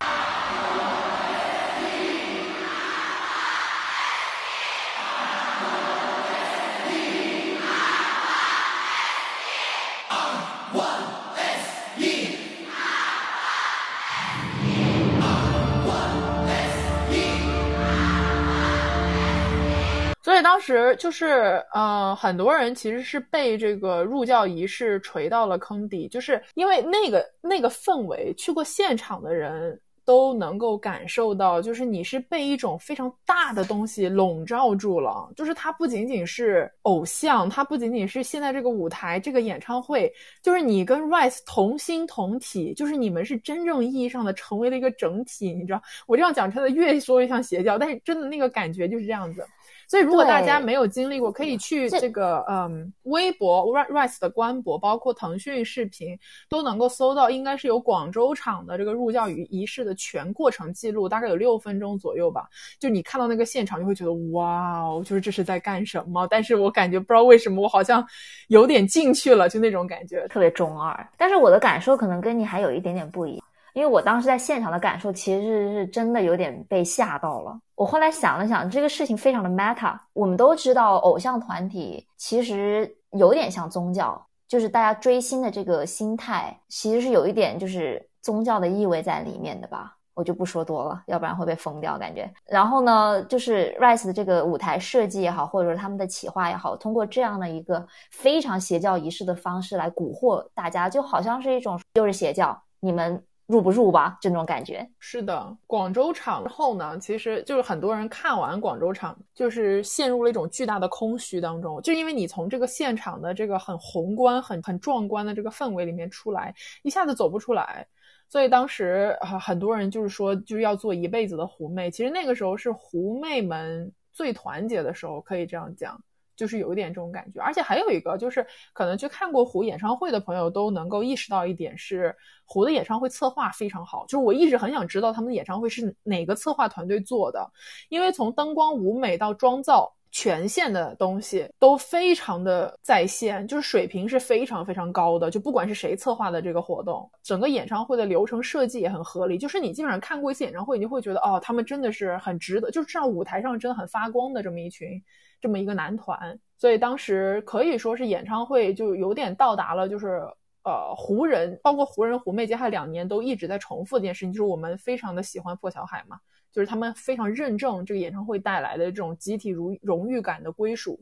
[20.42, 45.80] 当时就是，呃，很多人其实是被这个入教仪式锤到了坑底，就是因为那个那个氛围，去过现场的人都能够感受到，就是你是被一种非常大的东西笼罩住了，就是它不仅仅是偶像，它不仅仅是现在这个舞台这个演唱会，就是你跟 Rise 同心同体，就是你们是真正意义上的成为了一个整体，你知道？
[46.06, 49.46] 我这样讲真的越说越像邪教，但是真的那个感觉就是这样子。
[49.92, 62.48] 所以，如果大家没有经历过，可以去这个嗯微博 Rise 的官博，包括腾讯视频，都能够搜到，应该是有广州场的这个入教仪仪式的全过程记录，大概有六分钟左右吧。
[62.80, 66.26] 就你看到那个现场，就会觉得哇哦，就是这是在干什么？
[66.28, 68.02] 但是我感觉不知道为什么，我好像
[68.48, 71.06] 有点进去了，就那种感觉，特别中二。
[71.18, 73.44] 但是我的感受可能跟你还有一点点不一样。
[73.74, 77.58] 因为我当时在现场的感受，其实是真的有点被吓到了。
[77.74, 79.98] 我后来想了想，这个事情非常的 meta。
[80.12, 89.96] 我们都知道，偶像团体其实有点像宗教，就是大家追星的这个心态，其实是有一点就是宗教的意味在里面的吧。
[90.14, 92.30] 我就不说多了，要不然会被封掉感觉。
[92.44, 103.20] 然后呢，就是 Rise 的这个舞台设计也好，或者说他们的企划也好，通过这样的一个非常邪教仪式的方式来蛊惑大家，就好像是一种又是邪教，你们。
[103.52, 104.16] 入不入吧？
[104.18, 105.56] 这种感觉是的。
[105.66, 117.86] 广州场后呢，其实就是很多人看完广州场，就是陷入了一种巨大的空虚当中，就因为你从这个现场的这个很宏观、很很壮观的这个氛围里面出来，一下子走不出来。
[118.28, 121.90] 所以当时啊，很多人就是说，就是要做一辈子的狐媚。
[121.90, 126.02] 其实那个时候是狐媚们最团结的时候，可以这样讲。
[126.36, 132.14] 就是有一点这种感觉，而且还有一个就是，可能去看过胡演唱会的朋友都能够意识到一点是，
[132.44, 134.04] 胡的演唱会策划非常好。
[134.06, 137.50] 就是我一直很想知道他们的演唱会是哪个策划团队做的，
[137.88, 145.30] 因为从灯光、舞美到妆造，全线的东西都非常的在线，就是水平是非常非常高的。
[145.30, 149.38] 就不管是谁策划的这个活动，整个演唱会的流程设计也很合理。
[149.38, 155.02] 就是你基本上看过一次演唱会，你就会觉得哦，他们真的是很值得，就是上舞台上真的很发光的这么一群。
[155.42, 160.22] 这么一个男团，所以当时可以说是演唱会就有点到达了，就是
[160.62, 166.16] 呃湖人，包括湖人、湖妹接下来两年都一直在重复一件事情，就是我们非常的喜欢破晓海嘛，
[166.52, 171.00] 就是他们非常认证这个演唱会带来的这种集体荣荣誉感的归属。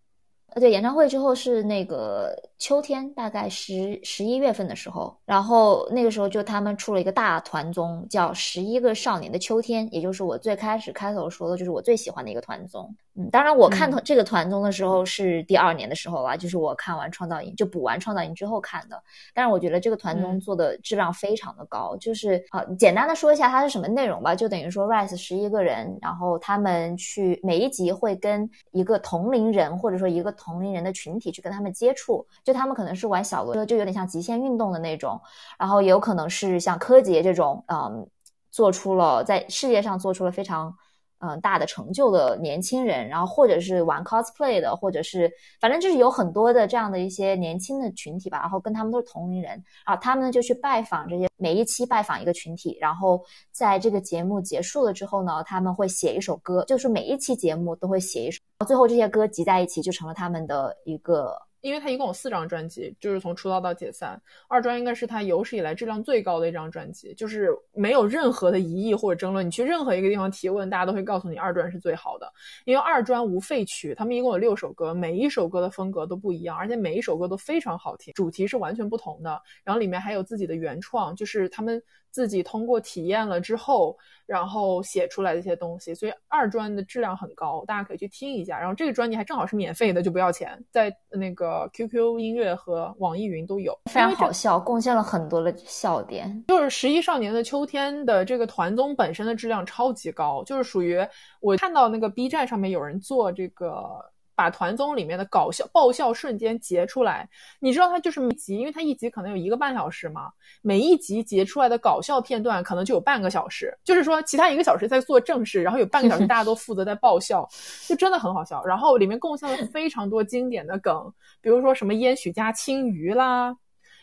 [0.52, 12.92] 呃，对，演唱会之后是那个秋天，大概十十一月份的时候，然后那个时候就他们出了一个大团综，叫《十一个少年的秋天》，也就是我最开始开头说的，就是我最喜欢的一个团综。
[13.14, 19.00] 嗯，当然我看这个团综的时候是第二年的时候了，就是我看完《创造营》就补完《创造营》之后看的。
[19.34, 35.20] 但是我觉得这个团综做的质量非常的高，就是好简单的说一下它是什么内容吧，就等于说 Rise 十一个人，然后他们去每一集会跟一个同龄人或者说一个同龄人的群体去跟他们接触，就他们可能是玩小轮车，就有点像极限运动的那种，
[35.58, 38.08] 然后也有可能是像柯洁这种，嗯，
[38.50, 40.74] 做出了在世界上做出了非常。
[41.20, 45.30] 嗯，大的成就的年轻人，然后或者是玩 cosplay 的，或者是
[45.60, 61.36] 反正就是有很多的这样的一些年轻的群体吧，然后跟他们都是同龄人，啊，他们呢就去拜访这些，每一期拜访一个群体，然后在这个节目结束了之后呢，他们会写一首歌，就是每一期节目都会写一首，最后这些歌集在一起就成了他们的一个。
[61.60, 69.46] 因为他一共有四张专辑，就是从出道到解散，二专应该是他有史以来质量最高的一张专辑，就是没有任何的疑义或者争论。
[69.46, 72.32] 你去任何一个地方提问，大家都会告诉你二专是最好的，
[72.64, 81.82] 因为二专无废曲，他们一共有六首歌，每一首歌的风格都不一样，而且每一首歌都非常好听，主题是完全不同的，然后里面还有自己的原创，就是他们。
[82.10, 83.96] 自己通过体验了之后，
[84.26, 88.58] 然后写出来的一些东西，所以二专的质量很高，大家可以去听一下。
[88.58, 96.44] 然后这个专辑还正好是免费的，就不要钱，在那个 QQ 音乐和网易云都有，非常好笑，贡献了很多的笑点。
[96.48, 100.98] 就是《十一少年的秋天》的这个团综本身的质量超级高，就是属于
[101.40, 104.09] 我看到那个 B 站上面有人做这个。
[104.40, 110.30] 把团综里面的搞笑爆笑瞬间截出来，你知道它就是每集，因为它一集可能有一个半小时嘛，
[110.62, 117.46] 每一集截出来的搞笑片段可能就有半个小时，就是说其他一个小时在做正事，然后有半个小时大家都负责在爆笑，
[117.86, 118.64] 就真的很好笑。
[118.64, 123.54] 然后里面贡献了非常多经典的梗，比如说什么烟许家青鱼啦，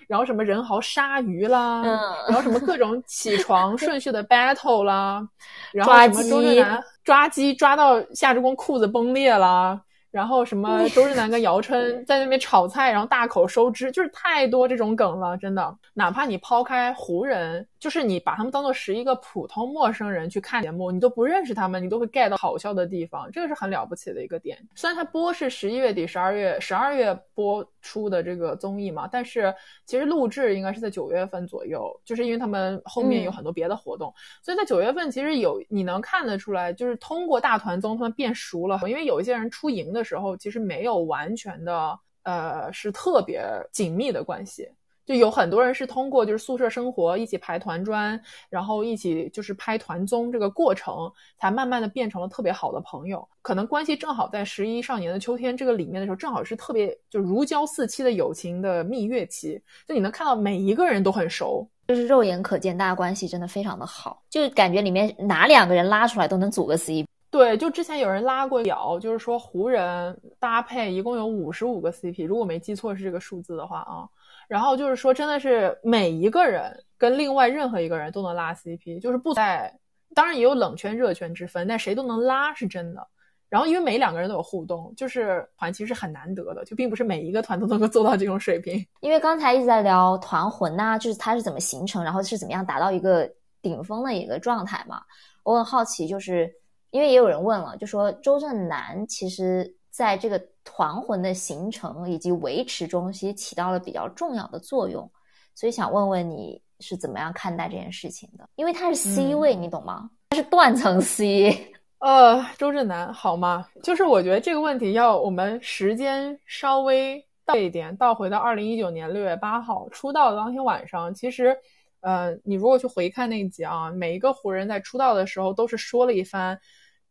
[0.08, 1.82] 然后什么人豪鲨鱼啦，
[2.28, 5.28] 然后什么各种起床顺序的 battle 啦，
[5.74, 9.82] 然后什么周震南抓鸡抓到夏之功裤子崩裂啦。
[10.18, 15.78] 然后什么周震南跟姚琛在那边炒菜，然后大口收汁，就是太多这种梗了，真的。
[15.94, 17.68] 哪怕你抛开湖人。
[17.80, 24.58] 就是你把他们当做十一个普通陌生人去看节目，你都不认识他们，你都会 get 到好笑的地方，这个是很了不起的一个点。
[24.76, 29.54] 虽然它播是十一月底、十二月、十二月播出的这个综艺嘛，但是
[29.86, 44.70] 其实录制应该是在九月份左右，就是因为他们后面有很多别的活动，所以在九月份其实有你能看得出来，就是通过大团综他们变熟了，因为有一些人出营的时候其实没有完全的呃是特别紧密的关系。
[45.08, 53.26] 就有很多人是通过就是宿舍生活一起排团砖，然后一起就是拍团综这个过程，才慢慢的变成了特别好的朋友。
[53.42, 59.58] 可能关系正好在十一少年的秋天这个里面的时候，正好是特别就如胶似漆的友情的蜜月期。
[59.88, 67.06] 就你能看到每一个人都很熟，就是肉眼可见，大家关系真的非常的好，就感觉里面哪两个人拉出来都能组个 CP。
[67.30, 74.04] 对，就之前有人拉过表，就是说湖人搭配一共有五十五个 CP，如果没记错是这个数字的话啊。
[74.48, 79.74] 然后就是说，真的是每一个人跟另外任何一个人都能拉 CP，就是不在，
[80.16, 83.08] 当然也有冷圈热圈之分，但谁都能拉是真的。
[83.50, 88.86] 然后因为每两个人都有互动，就是团其实是很难得的，就并不是每一个团都能够做到这种水平。
[89.00, 93.30] 因为刚才一直在聊团魂呐，就是它是怎么形成，然后是怎么样达到一个
[93.62, 95.02] 顶峰的一个状态嘛。
[95.44, 96.54] 我很好奇，就是
[96.92, 105.10] 因为也有人问了，就说周震南其实在这个团魂的形成以及维持中，其实起到了比较重要的作用，
[105.56, 108.48] 所以想问问你是怎么样看待这件事情的？
[108.58, 110.10] 因为他是 C 位，你懂吗？
[110.32, 111.74] 他是断层 C。
[112.00, 113.66] 呃，周震南好吗？
[113.82, 121.14] 就是我觉得这个问题要我们时间稍微倒一点，倒回到二零一九年六月八号出道的当天晚上。
[121.14, 121.58] 其实，
[122.02, 126.60] 呃，你如果去回看那一集啊，每一个湖人在出道的时候都是说了一番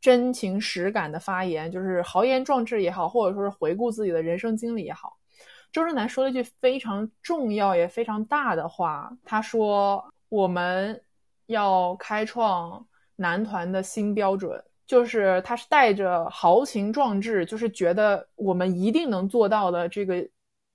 [0.06, 5.16] 真情实感的发言，就是豪言壮志也好，或者说是回顾自己的人生经历也好。
[5.72, 11.02] 周震南说了一句非常重要也非常大的话，他说：“我们
[11.46, 12.86] 要开创
[13.16, 20.24] 男团的新标准。”就是他是带着豪情壮志，就是觉得我们一定能做到的这个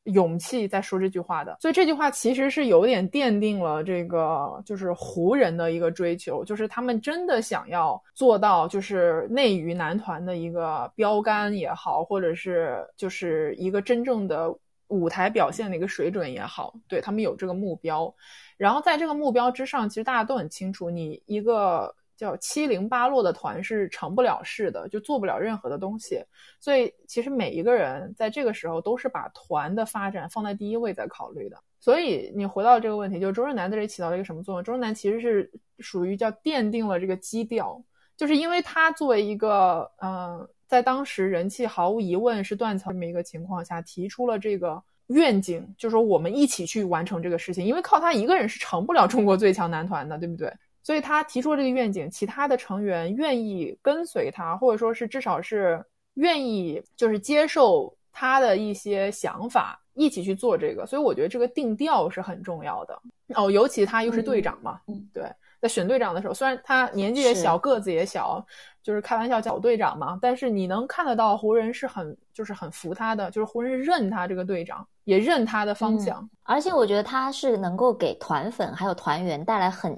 [0.05, 14.51] 勇气在说这句话的，所以这句话其实是有点奠定了这个就是湖人的一个追求，就是他们真的想要做到就是内娱男团的一个标杆也好，或者是就是一个真正的
[14.87, 18.11] 舞台表现的一个水准也好，对他们有这个目标，
[18.57, 21.95] 然后在这个目标之上，其实大家都很清楚，你一个。
[22.21, 26.23] 叫七零八落的团是成不了事的，就做不了任何的东西。
[26.59, 31.57] 所以其实每一个人在这个时候都是把团的发展放在第一位在考虑的。
[31.79, 34.63] 所以你回到这个问题，就是周震南在这里起到了一个什么作用？
[34.63, 37.83] 周震南其实是属于叫奠定了这个基调，
[38.15, 50.53] 就是因为他作为一个嗯，在当时人气毫无疑问是断层这么一个情况下，提出了这个愿景，就是说我们一起去完成这个事情，因为靠他一个人是成不了中国最强男团的，对不对？
[50.83, 55.83] 所以他提出了这个愿景，其他的成员愿意跟随他，或者说是至少是
[56.15, 60.85] 愿意就是接受他的一些想法，一起去做这个。
[60.85, 62.99] 所以我觉得这个定调是很重要的
[63.35, 65.23] 哦，尤其他又是队长嘛，嗯，对，
[65.61, 68.43] 在选队长的时候，虽然他年纪也小，个子也小，
[68.81, 76.27] 就是开玩笑叫队长嘛，但是你能看得到湖人是很就是很服他的，就是湖人认他这个队长，也认他的方向。
[76.43, 79.97] 而且我觉得他是能够给团粉还有团员带来很。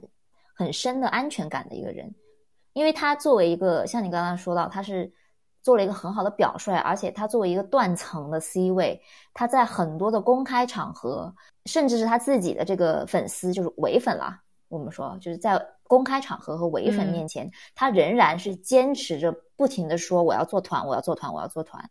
[0.53, 2.13] 很深的安全感的一个人，
[2.73, 5.11] 因为他作为一个像你刚刚说到，他是
[5.61, 9.01] 做了一个很好的表率，而且他作为一个断层的 C 位，
[9.33, 11.33] 他在很多的公开场合，
[11.65, 21.89] 甚至是他自己的这个粉丝就是伪粉啦，我们说就是在公开场合和伪粉面前，他仍然是坚持着不停的说我要做团，我要做团，我要做团。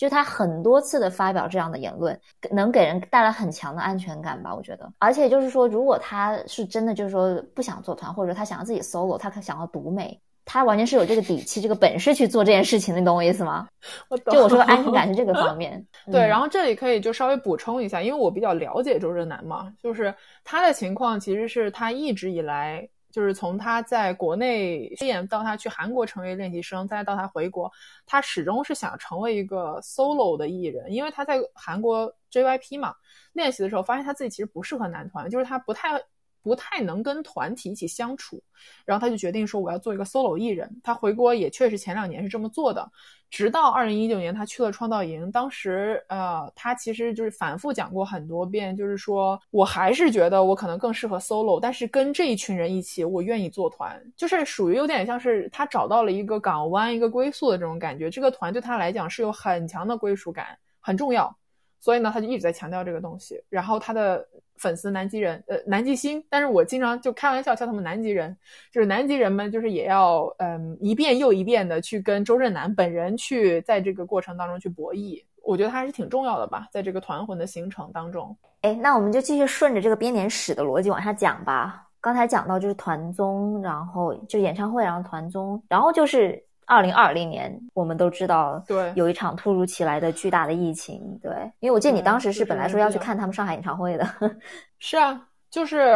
[0.00, 2.18] 就他很多次的发表这样的言论，
[2.50, 4.54] 能给人带来很强的安全感吧？
[4.54, 13.68] 我觉得，而且就是说，如果他是真的就是说不想做团，或者他想要自己 solo，他想要独美，他完全是有这个底气、这个本事去做这件事情，你懂我意思吗？
[14.08, 14.32] 我懂。
[14.32, 15.86] 就我说的安全感是这个 方面。
[16.10, 22.88] 对，然后这里可以就稍微补充一下，因为我比较了解周震南嘛，就是他的情况其实是他一直以来。
[23.10, 27.70] 就是从他在国内练到他去韩国成为练习生，再到他回国，
[28.06, 32.94] 他始终是想成为一个 solo 的艺人，因为他在韩国 JYP 嘛
[33.32, 36.00] 练习的时候，发现他自己其实不适合男团，就是他不太。
[36.42, 38.42] 不太能跟团体一起相处，
[38.84, 40.70] 然后他就决定说我要做一个 solo 艺人。
[40.82, 42.90] 他回国也确实前两年是这么做的，
[43.30, 58.10] 直到二零一九年他去了创造营，当时呃他其实就是反复讲过很多遍，就是说我还是觉得我可能更适合 solo，但是跟这一群人一起我愿意做团，就是属于有点像是他找到了一个港湾一个归宿的这种感觉。
[58.10, 61.34] 这个团对他来讲是有很强的归属感，很重要。
[61.80, 63.42] 所以呢，他就一直在强调这个东西。
[63.48, 64.24] 然后他的
[64.56, 68.36] 粉丝南极人，呃，南极星，但是我经常就开玩笑叫他们南极人，
[68.70, 75.24] 就是南极人们，就是也要，嗯，一遍又一遍的去跟周震南本人去在这个过程当中去博弈。
[75.42, 78.36] 我觉得他还是挺重要的吧，在这个团魂的形成当中。
[78.60, 81.88] 哎，那我们就继续顺着这个编年史的逻辑往下讲吧。
[81.98, 86.42] 刚才讲到就是团综，然后就演唱会，然后团综，然后就是。
[86.70, 94.06] 二零二零年，我们都知道，对，有一场突如其来的巨大的疫情，对，因为我记得你当时是本来说要去看他们上海演唱会的，
[94.78, 95.90] 是啊，就是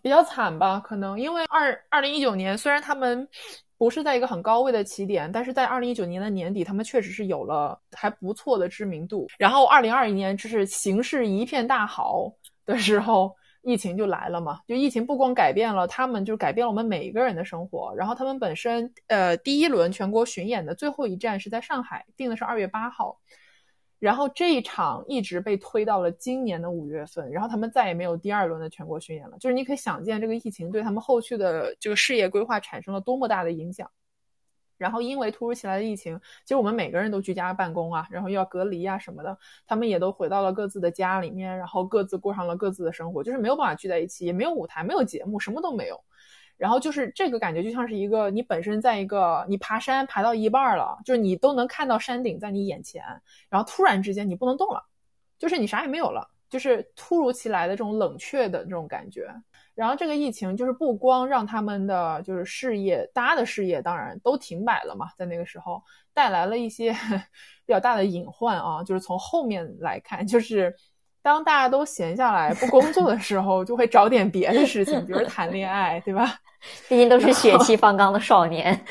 [0.00, 1.18] 比较惨吧，可能。
[1.18, 3.26] 因为二二零一九年虽然他们
[3.76, 12.32] 不是在一个很高位的起点，但是在二零一九年的年底，他们确实是有了还不错的知名度，然后二零二一年就是形势一片大好
[12.64, 13.34] 的时候。
[13.62, 14.60] 疫情就来了嘛。
[14.66, 17.94] 就疫情不光改变了他们，就是改变了我们每一个人的生活。
[17.94, 23.18] 然后他们本身，呃，第一轮全国巡演的最后一站是在上海，定的是二月八号。
[23.98, 29.36] 然后这一场一直被推到了今年的五月份，然后他们再也没有第二轮的全国巡演了。
[29.38, 33.90] 就是你可以想见，这个疫情对他们后续的这个事业规划产生了多么大的影响。
[34.80, 46.02] 然后因为突如其来的疫情，其实我们每个人都居家办公啊，然后又要隔离啊什么的，他们也都回到了各自的家里面，然后各自过上了各自的生活，就是没有办法聚在一起，也没有舞台，没有节目，什么都没有。
[46.56, 53.04] 然后就是这个感觉，就像是一个你本身在一个你爬山爬到一半了，就是你都能看到山顶在你眼前，
[53.50, 54.82] 然后突然之间你不能动了，
[55.38, 59.26] 就是你啥也没有了，就是突如其来的这种冷却的这种感觉。
[59.74, 65.82] 然后这个疫情就是不光让他们的就是事业，大家的事业当然都停摆了嘛，在那个时候
[66.12, 66.92] 带来了一些
[67.64, 70.74] 比较大的隐患啊，就是从后面来看，就是。
[71.22, 76.34] 当大家都闲下来不工作的时候，就会找点别的事情，比如谈恋爱，对吧？
[76.88, 78.82] 毕竟都是血气方刚的少年。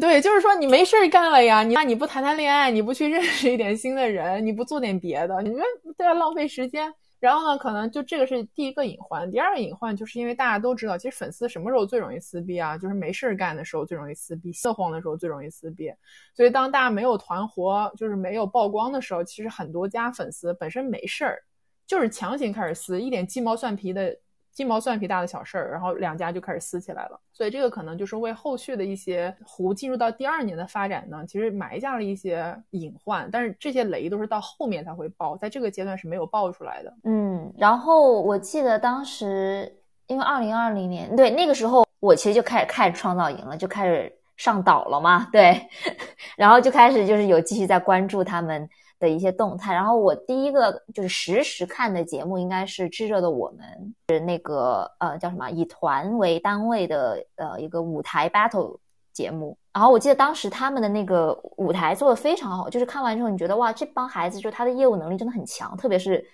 [0.00, 5.62] 对，就是说你没事儿干了呀，你那你不谈谈恋爱，你不去认识一点新的人，你不做点别的，你们
[5.96, 6.92] 都要浪费时间。
[7.20, 9.30] 然后呢，可能就这个是第一个隐患。
[9.30, 12.76] 第二个隐患就是因为大家都知道，其实粉丝什么时候最容易撕逼啊？
[12.76, 15.90] 就是没事儿干的时候最容易撕逼，色慌的时候最容易撕逼。
[16.34, 21.42] 所以当大家没有团活，就是没有曝光的时候，其实很多家粉丝本身没事儿，
[21.86, 24.14] 就是强行开始撕，一点鸡毛蒜皮的。
[24.54, 27.20] 鸡毛蒜皮大的小事儿，然后两家就开始撕起来了。
[27.32, 33.28] 所以这个可能就是为后续的一些湖进入到第二年的发展呢，其实埋下了一些隐患。
[33.32, 36.94] 但是这些雷都是到后面才会爆，在这个阶段是没有爆出来的。
[37.02, 39.70] 嗯，然后我记得当时
[40.06, 45.28] 因为二零二零年，对那个时候我其实就开始看创造营了，就开始上岛了嘛。
[45.32, 45.68] 对，
[46.38, 48.70] 然后就开始就是有继续在关注他们。
[48.98, 58.78] 的一些动态，然后我第一个就是实时看的节目应该是《炙热的我们》，是那个呃叫什么以团为单位的呃一个舞台 battle
[59.12, 59.56] 节目。
[59.72, 66.24] 然后我记得当时他们的那个舞台做的非常好，就是看完之后你觉得哇，这帮孩子就他的业务能力真的很强，特别是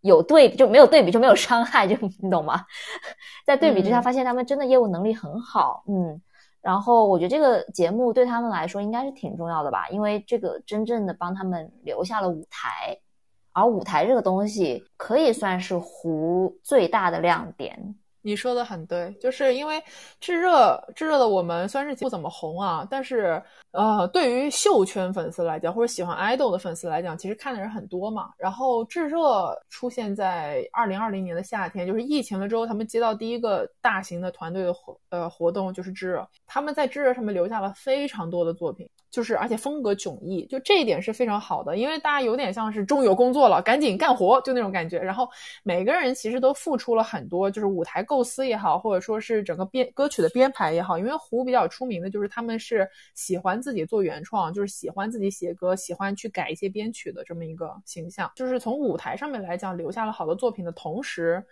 [0.00, 2.64] 有对比就没有对比就没有伤害，就你懂吗？
[3.46, 6.20] 在对比之下发现他们真的业务能力很好，嗯。
[6.68, 12.94] 然后我觉得这个节目对他们来说应该是挺重要的吧，因为这个真正的帮他们留下了舞台，
[13.52, 17.94] 而舞台这个东西可以算是湖最大的亮点。
[18.20, 19.82] 你说的很对，就是因为
[20.20, 23.42] 炙热炙热的我们虽然是不怎么红啊，但是
[23.72, 28.30] 呃，对于秀圈粉丝来讲，或者喜欢爱豆的粉丝来讲，其实看的人很多嘛。
[28.38, 38.88] 然后炙热出现在二零二零年的夏天，就是疫情了之后，他们接到第一个大型的团队的活呃活动，就是炙热，他们在炙热上面留下了非常多的作品。
[39.10, 44.98] 就是而且风格迥异，就这一点是非常好的，因为大家有点像是终于有工作了，赶紧干活，就那种感觉。
[44.98, 45.26] 然后
[45.62, 50.98] 每个人其实都付出了很多，就是舞台构思也好，或者说是整个编歌曲的编排也好。
[50.98, 58.30] 因为胡比较出名的就是他们是喜欢自己做原创，就是喜欢自己写歌，喜欢去改一些编曲的这么一个形象。
[58.34, 61.44] 就是从舞台上面来讲，留下了好多作品的同时，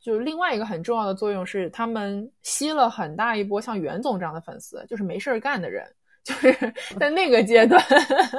[0.00, 5.84] 就另外一个很重要的作用是，他们吸了很大一波像袁总这样的粉丝，就是没事儿干的人。
[6.24, 6.56] 就是
[6.98, 7.78] 在那个阶段，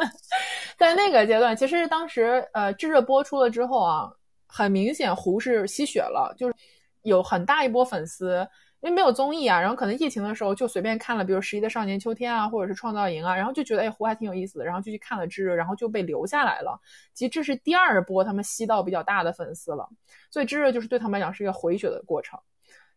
[0.76, 4.12] 在那个阶段，其实当时呃，炙热播出了之后啊，
[4.48, 6.56] 很明显胡是吸血了，就是
[7.04, 8.48] 有很大一波粉丝，
[8.86, 16.80] 因为没有综艺啊，然后可能疫情的时候就随便看了，比如《十一的少年秋天》啊，或者是《创造营》啊，然后就觉得哎，胡还挺有意思的，然后就去看了炙热，然后就被留下来了。
[17.12, 19.90] 其实这是第二波他们吸到比较大的粉丝了，
[20.30, 22.40] 所以炙热就是对他们来讲是一个回血的过程。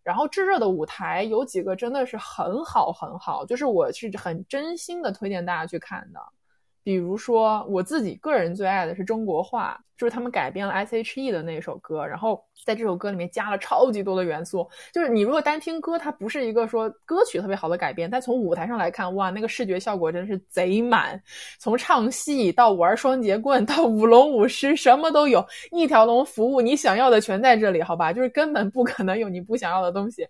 [0.02, 6.20] 然后炙热的舞台有几个真的是很好很好，就是我是很真心的推荐大家去看的。
[6.88, 14.66] 比如说，我自己个人最爱的是中国话，就是他们改编了 S.H.E 的那首歌，然后在这首歌里面加了超级多的元素。
[14.90, 21.22] 就是你如果单听歌，它不是一个说歌曲特别好的改编，但从舞台上来看，哇，那个视觉效果真是贼满。
[21.58, 28.14] 从唱戏到玩双节棍到舞龙舞狮，什么都有，一条龙服务，你想要的全在这里，好吧？
[28.14, 30.26] 就是根本不可能有你不想要的东西。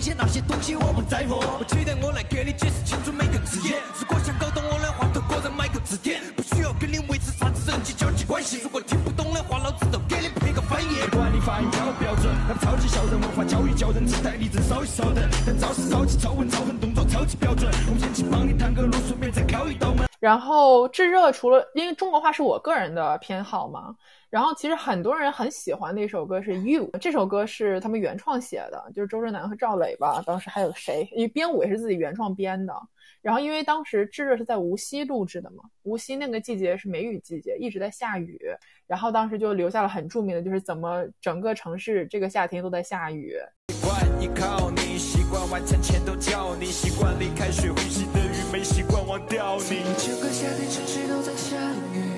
[0.00, 3.76] 这些那些东西我不在乎，我期待我来给你解释清楚每个字眼。
[4.00, 8.62] 如果想搞懂我的话，就个人买个字典，不需要跟你维持啥子人际交际关系。
[8.62, 11.04] 如果听不懂的话，老子都给你配个翻译。
[11.10, 15.22] 不管你发音标不标准，他们超级校人文化教育教人，自带例子稍息稍等。
[15.44, 17.70] 但招式超级超文超狠，动作超级标准。
[17.84, 20.08] 我们先去帮你弹个路，顺便再敲一道门。
[20.18, 23.94] 然后炙热除了因为中国话是我个人的偏好嘛，
[24.30, 31.08] 然后其实很多人很喜欢的一首歌是 You，这首歌是他们原创写的，就是周震南和赵磊吧，当时还有谁？
[31.12, 32.72] 因为编舞也是自己原创编的。
[33.20, 38.38] 然后因为当时炙热是在无锡录制的嘛，无锡那个季节是梅雨季节，一直在下雨，
[38.86, 43.34] 然后当时就留下了很著名的，就是怎么整个城市这个夏天都在下雨。
[43.68, 49.82] 习惯依靠你，习惯晚餐前都叫你，习惯离开水呼吸的雨，没习惯忘掉你。
[49.98, 51.56] 整个夏天城市都在下
[51.92, 52.09] 雨，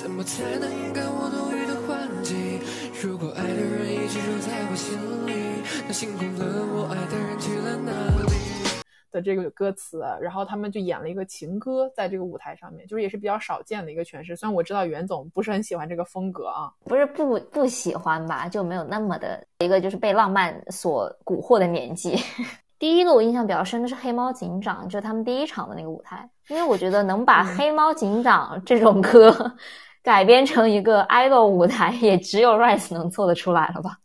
[0.00, 2.60] 怎么才能感我多余的环境？
[3.02, 4.96] 如果爱的人一直住在我心
[5.26, 7.90] 里，那辛苦了我爱的人去了哪
[8.30, 8.80] 里？
[9.10, 14.36] 的这个歌词，然后他们就演了一个情歌，在这个舞台上面，就是也是比较少见的一个诠释。
[14.36, 22.16] 虽然我知道袁总不是很喜欢这个风格啊，不是不不喜欢吧，就没有那么的一个就是被浪漫所蛊惑的年纪。
[22.78, 29.56] 第一个我印象比较深的是《黑猫警长》，就是他们第一场的那个舞台，因为我觉得能把《黑猫警长》这种歌
[30.08, 33.98] 改编成一个 idol 舞台，也只有 Rise 能做得出来了吧。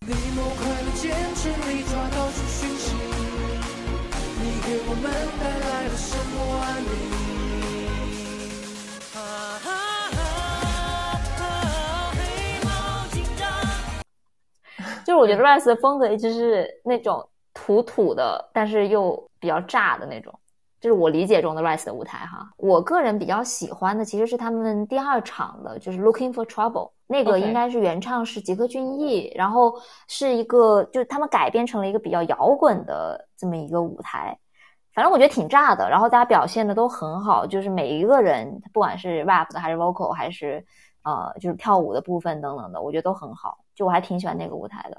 [15.05, 20.37] 就是我觉得 Rise 的风格一直是那种土土的，但是又比较炸的那种，
[20.83, 22.51] 就是我理解中的 Rise 的舞台哈。
[22.57, 29.73] 我个人比较喜欢的其实是他们第二场的，就是 Looking for Trouble，那个应该是原唱是吉克隽逸，然后
[30.09, 34.37] 是一个就是他们改编成了一个比较摇滚的这么一个舞台，
[34.93, 40.65] 反正我觉得挺炸的，然后大家表现的都很好，就是每一个人不管是 rap 的还是 vocal 还是
[41.03, 43.62] 呃就是跳舞的部分等等的，我觉得都很好。
[43.75, 44.97] 就我还挺喜欢那个舞台的。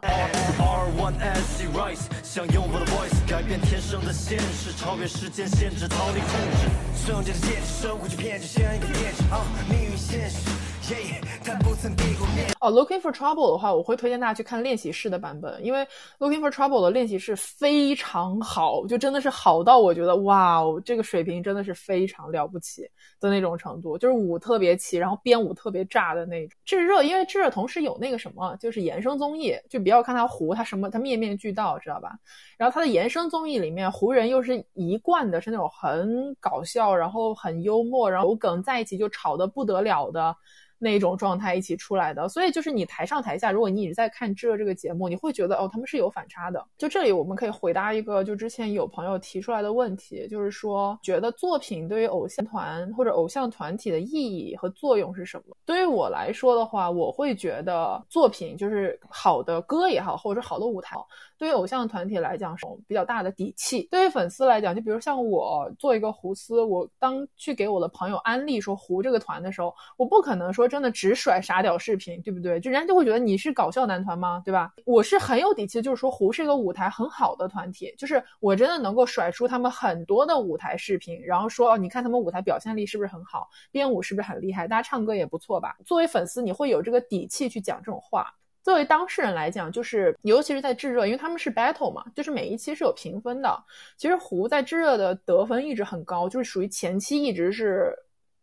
[12.61, 15.87] 哦，Looking for Trouble 的话，我会推荐大家去看练习室的版本，因为
[16.19, 22.83] Looking for Trouble 的练习室非常好，就真的是好到我觉得哇哦，这个水平真的是非常了不起
[23.19, 26.55] 的那种程度，就是舞特别齐，然后编舞特别炸的那种。
[26.67, 32.13] 炙热，因为炙热同时有那个什么，就是衍生综艺，就不要看它糊，它什么它面面俱到，知道吧？
[32.59, 40.37] 然后它的衍生综艺里面，湖人又是一贯的是那种很搞笑，然后很幽默，然后有梗在一起就吵得不得了的。
[40.85, 46.63] 那种状态一起出来的，所以就是你台上台下，如果你一直在看这这个节目，你会觉得哦，他们是有反差的。
[46.77, 55.57] 就这里我们可以回答一个，就之前有朋友提出来的问题，就是说觉得作品对于偶像团或者偶像团体的意义和作用是什么？
[55.65, 60.95] 对于我来说的话，我会觉得作品就是好的歌也好，或者好的舞台。
[61.37, 63.89] 对于偶像团体来讲，是比较大的底气。
[63.91, 72.59] 对于粉丝来讲，就比如像我做一个胡思，我当去给我的朋友安利说胡这个团的时候，我不可能说真的只甩傻屌视频，对不对？
[72.59, 74.43] 就人家就会觉得你是搞笑男团吗？
[74.45, 74.73] 对吧？
[74.85, 85.77] 我是很有底气，就是说胡是一个舞台很好的团体，就是我真的能够甩出他们很多的舞台视频，然后说哦，你看他们舞台表现力是不是很好，编舞是不是很厉害，大家唱歌也不错吧？
[85.87, 88.27] 作为粉丝，你会有这个底气去讲这种话。
[88.65, 93.65] 作为当事人来讲，就是尤其是在炙热，因为他们是 battle 嘛，就是每一期是有评分的。
[93.97, 97.95] 其实胡在炙热的得分一直很高，就是属于前期一直是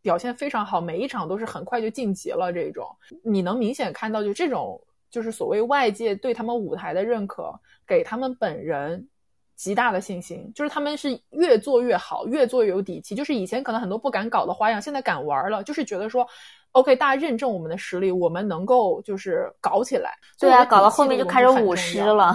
[0.02, 2.88] 表现非常好，每一场都是很快就晋级了这种。
[3.24, 7.54] 你能明显看到，就这种就是所谓外界对他们舞台的认可，
[7.88, 9.08] 给他们本人
[9.56, 13.16] 极大的信心，就是他们是越做越好，越做越有底气。
[13.16, 16.28] 就是以前可能很多不敢搞的花样，现在敢玩了，就是觉得说。
[16.74, 20.12] OK，大家认证我们的实力，我们能够就是搞起来。
[20.40, 22.34] 对啊，搞到后面就开始舞狮了。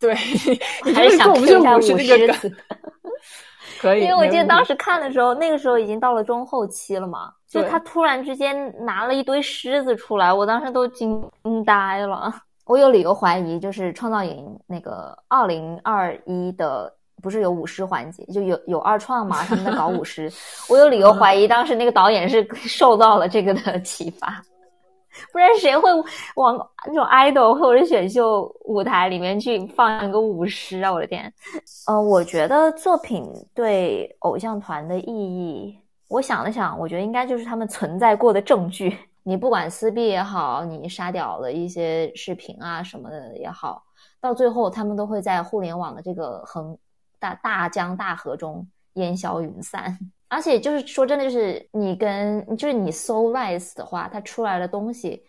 [0.00, 0.14] 对，
[0.94, 1.92] 还是想我们就舞狮。
[3.78, 11.22] 可以，因为我记得当时看的时候，那个时候已经到了中后期了嘛，就他突然之间拿了一堆狮子出来，我当时都惊
[11.64, 12.34] 呆了。
[12.66, 16.92] 我有理由怀疑，就是创造营那个二零二一的。
[17.20, 19.42] 不是有舞狮环节，就有有二创嘛？
[19.42, 20.30] 他们在搞舞狮，
[20.70, 24.40] 我有理由怀疑当时那个导演是 受到了这个的启发，
[25.32, 25.90] 不然谁会
[26.36, 26.56] 往
[26.86, 30.92] 那种 idol 或者选秀舞台里面去放一个舞狮啊？
[30.92, 31.32] 我的天！
[31.86, 38.96] 呃，我觉得作品对偶像团的意义，我想了想，我觉得应该就是他们存在过的证据。
[39.24, 43.82] 你不管撕逼也好，你杀掉了一些视频啊什么的也好，
[44.20, 46.76] 到最后他们都会在互联网的这个横。
[47.20, 49.98] 大大江大河中烟消云散，
[50.28, 55.24] 而且就是说真的，就是你跟就是你搜 Rise 的话，它出来的东西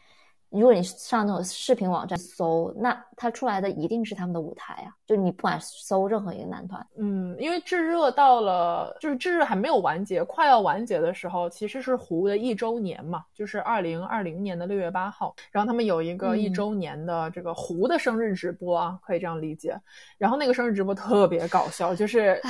[0.49, 4.89] 如果你上那种视频网站搜，那它出来的一定是他们的舞台啊！
[5.05, 19.79] 就你不管搜任何一个男团，嗯，因为炙热到了，就是炙热还没有完结，快要完结的时候，其实是胡的一周年嘛，就是二零二零年的六月八号，然后他们有一个一周年的这个胡的生日直播啊，可以这样理解。
[20.17, 22.41] 然后那个生日直播特别搞笑，就是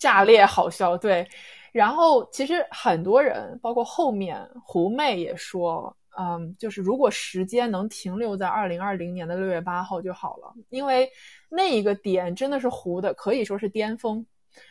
[0.00, 1.24] 炸裂好笑，对。
[1.70, 5.96] 然后其实很多人，包括后面胡妹也说。
[6.18, 11.08] 嗯，就是如果时间能停留在二零二零年的六月八号就好了，因为
[11.48, 14.26] 那一个点真的是糊的，可以说是巅峰，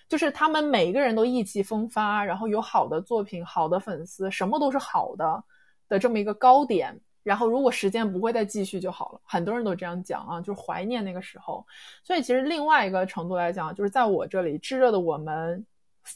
[0.10, 5.44] 就是他们每一个人都意气风发，然后有好的作品、好的粉丝，什么都是好的
[5.88, 7.00] 的这么一个高点。
[7.30, 11.66] 然后如果时间不会再继续就好了，很多人都这样讲啊，就是怀念那个时候。
[12.04, 15.66] 所以其实另外一个程度来讲，就是在我这里炙热的我们。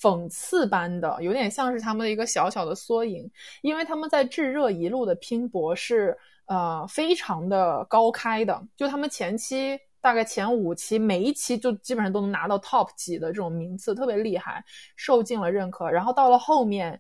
[0.02, 3.30] 讽刺般的，有点像是他们的一个小小的缩影，
[3.62, 14.64] 因为他们在炙热一路的拼搏是呃非常的高开的，就他们前期大概前五期每一期就基本上都能拿到 top 几的这种名次，特别厉害，
[14.96, 15.88] 受尽了认可。
[15.92, 17.00] 然后到了后面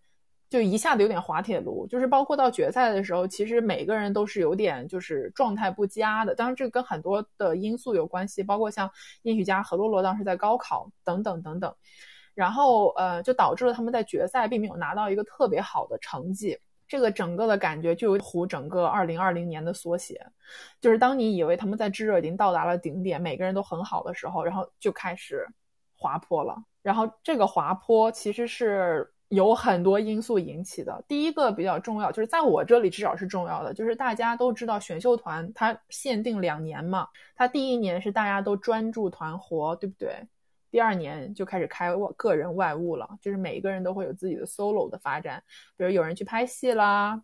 [0.53, 6.35] 就一下子有点滑铁卢，就是包括到决赛的时候，其实每个人都是有点就是状态不佳的。
[6.35, 8.87] 当然这跟很多的因素有关系，包括像
[9.23, 11.75] 殷许佳、何洛洛当时在高考等等等等。
[12.35, 16.55] 然后，呃，就导致了他们在决赛并没有拿到一个特别好的成绩。
[16.87, 20.23] 这个整个的感觉就有整个二零二零年的缩写，
[20.79, 25.47] 就是当你以为他们在炙热已经到达了顶点，每个人都很好的时候，然后就开始
[25.97, 26.55] 滑坡了。
[26.83, 31.03] 然后这个滑坡其实是有很多因素引起的。
[31.07, 40.15] 第一个比较重要，就是在我这里至少是重要的，就是大家都知道选秀团它限定两年嘛，它第一年是大家都专注团活，对不对？
[40.69, 45.43] 第二年就开始开我个人外务了，就是每一个人都会有自己的 solo 的发展，
[45.77, 47.19] 比如有人去拍戏啦，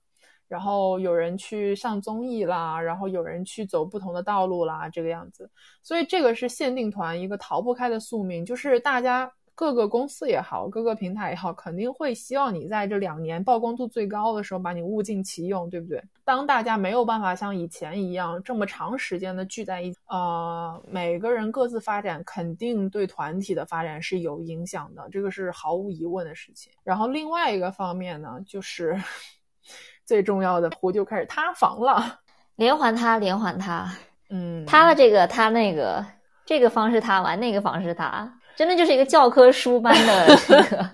[0.47, 5.47] 然后有人去上综艺啦，然后有人去走不同的道路啦，这个样子。
[5.84, 9.32] 所以这个是限定团一个逃不开的宿命，就是大家。
[9.60, 16.01] 各个公司也好，各个平台也好，肯定会希望你在这两年曝光度最高的时候把你物尽其用，对不对？
[16.24, 26.72] 当大家没有办法像以前一样这么长时间的聚在一起，呃，每个人各自发展，肯定对团体的发展是有影响的，这个是毫无疑问的事情。
[26.82, 28.97] 然后另外一个方面呢，就是
[30.07, 32.22] 最重要的，湖就开始塌房了，
[32.55, 33.93] 连环塌，连环塌，
[34.30, 36.05] 嗯，塌了这个，塌那个，
[36.45, 38.38] 这个方式塌完，那个方式塌。
[38.60, 40.89] 真的就是一个教科书般的 这个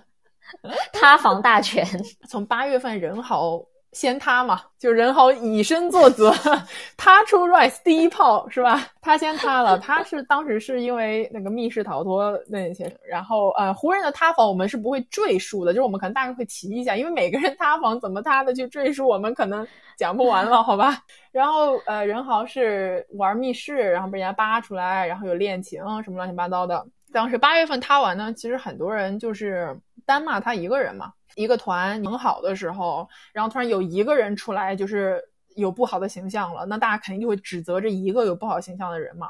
[0.94, 1.84] 塌房大全。
[2.30, 3.60] 从八月份人豪
[3.92, 6.32] 先塌嘛，就人豪以身作则，
[6.96, 8.88] 他出 Rise 第一炮是吧？
[9.02, 21.02] 他先塌了， 他是当时是因为那个密室逃脱那些，然后呃湖人的塌房我们是不会赘述的，就是我们可能大概会提一下，因为每个人塌房怎么塌的去赘述，我们可能讲不完了，好吧？
[21.32, 26.86] 然后呃任豪是玩密室，然后被人家扒出来，然后有恋情什么乱七八糟的。
[27.16, 29.74] 当时八月份塌完呢，其实很多人就是
[30.06, 31.14] 单骂他一个人嘛。
[31.36, 35.22] 一个团很好的时候，然后突然有一个人出来，就是
[35.56, 39.30] 有不好的形象了，那大家肯定就会指责这一个有不好形象的人嘛。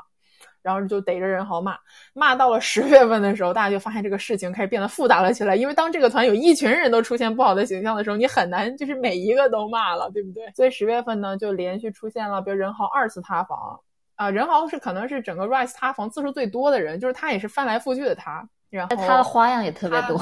[0.64, 1.78] 然后就逮着人好骂，
[2.14, 5.56] 骂到了十月份的时候，大家就发现这个事情开始变得复杂了起来。
[5.56, 10.52] 因为当这个团有一群人都出现不好的形象的时候，你很难就是每一个都骂了，对不对？
[10.56, 13.80] 所以十月份呢，就连续出现了，比如人豪二次塌房。
[14.16, 20.18] 啊，任豪是可能是整个 Rise 塌房次数最多的人，就是他也是翻来覆去的塌，然后他的花样也特别多。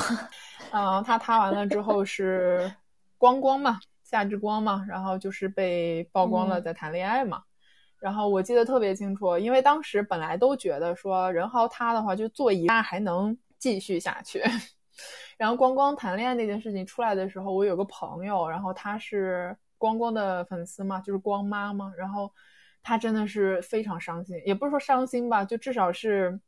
[0.72, 2.74] 嗯，他塌完了之后是
[3.20, 7.44] 光光嘛，夏之光嘛，然后就是被曝光了在谈恋爱嘛。
[8.00, 14.44] 然后我记得特别清楚，因为当时本来都觉得说任豪塌的话就做一，还能继续下去。
[15.38, 22.32] 然后光光谈恋爱那件事情出来的时候，我有个朋友，然后他是光光的粉丝嘛，就是光妈嘛，然后。
[22.84, 26.40] 他真的是非常伤心，也不是说伤心吧，就至少是，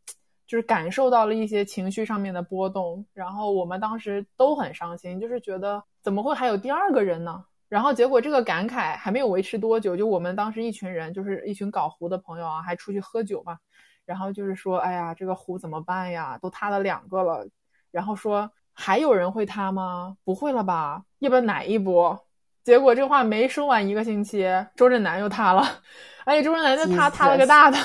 [0.45, 3.05] 就是感受到了一些情绪上面的波动。
[3.13, 7.45] 然后我们当时都很伤心，就是觉得怎么会还有第二个人呢？
[7.67, 13.57] 然后结果这个感慨还没有维持多久，就我们当时一群人，就是一群搞糊的朋友啊，还出去喝酒嘛。
[14.05, 16.37] 然后就是说，哎呀，这个糊怎么办呀？
[16.37, 17.47] 都塌了两个了。
[17.91, 20.17] 然后说还有人会塌吗？
[20.23, 21.03] 不会了吧？
[21.19, 22.24] 要不要奶一波？
[22.65, 24.43] 结果这话没说完一个星期，
[24.75, 25.61] 周震南又塌了。
[26.25, 27.77] 而 且周震南就塌塌了个大的。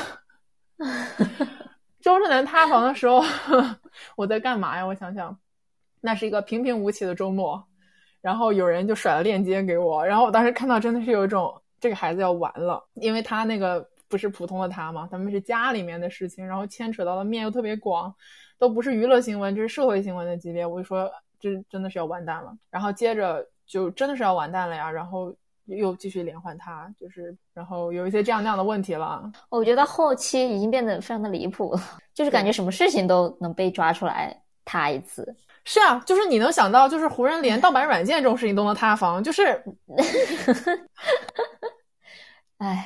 [2.00, 3.22] 周震南塌房的时候，
[4.16, 4.86] 我在干嘛呀？
[4.86, 5.38] 我想想，
[6.00, 7.62] 那是一个平平无奇的周末，
[8.22, 18.14] 然后有人就甩了链接给我，然后我当时看到真的是有一种这个孩子要完了，因为他那个不是普通的他嘛，他们是家里面的事情，然后牵扯到的面又特别广，
[18.58, 22.56] 都不是娱乐新闻，这是社会新闻的级别，我就说这真的是要完蛋了。
[22.70, 25.32] 然后接着就真的是要完蛋了呀，然后。
[25.66, 29.30] 又继续连环塌，就是然后有一些这样那样的问题了。
[29.48, 31.80] 我觉得后期已经变得非常的离谱了，
[32.12, 35.36] 就是感觉什么事情都能被抓出来塌一次。
[35.64, 39.62] 是啊，就是你能想到，就是湖人连盗版软件这种事情都能塌房，就是。
[42.58, 42.84] 哎，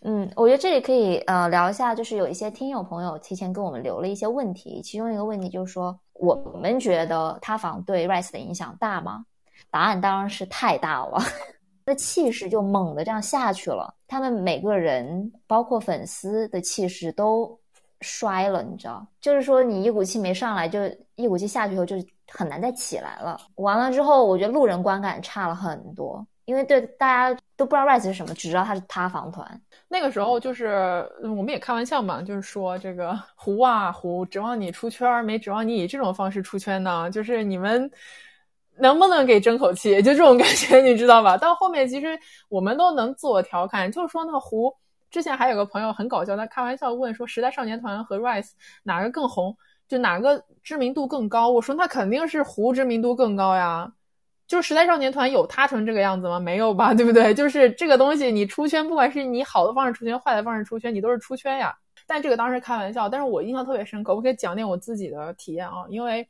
[0.00, 9.24] 嗯，我觉得这里可以呃聊一下，就是有一些听友朋友提前跟我们留了一些问题，其中一个问题就是说，我们觉得塌房对 Rise 的影响大吗？
[9.70, 11.18] 答案当然是太大了，
[11.84, 17.58] 那气势就猛的这样下去了，他们每个人包括粉丝的气势都
[18.00, 20.80] 衰了，你知道，就是说你一股气没上来，就
[21.16, 21.96] 一股气下去以后就
[22.28, 23.38] 很难再起来了。
[23.56, 26.26] 完了之后，我觉得路人观感差了很多。
[26.44, 29.46] 因为对大家都不知道 Rise 是什么，只知道他是塌房团。
[29.86, 37.10] 那个时候就是我们也开玩笑嘛，就是说这个胡啊胡，指望你出圈，没指望你以这种方式出圈呢。
[37.10, 37.90] 就是你们
[38.80, 40.00] 能不能给争口气？
[40.02, 41.36] 就这种感觉，你知道吧？
[41.36, 42.18] 到后面其实
[42.48, 44.74] 我们都能自我调侃，就是说那个胡
[45.10, 48.50] 之前还有个朋友很搞笑，他开玩笑问说时代少年团和 Rise
[48.82, 49.56] 哪个更红，
[49.88, 51.48] 就哪个知名度更高？
[51.48, 53.92] 我说那肯定是胡知名度更高呀。
[54.46, 56.40] 就是时代少年团有塌成这个样子吗？
[56.40, 57.34] 没有吧， 对不对？
[57.34, 61.74] 就是这个东西，你出圈，不管是你好的方式出圈，坏的方式出圈，你都是出圈呀。
[62.06, 65.84] 但这个当时开玩笑，但是我印象特别深刻，我可以讲点我自己的体验啊。
[65.90, 66.26] 因为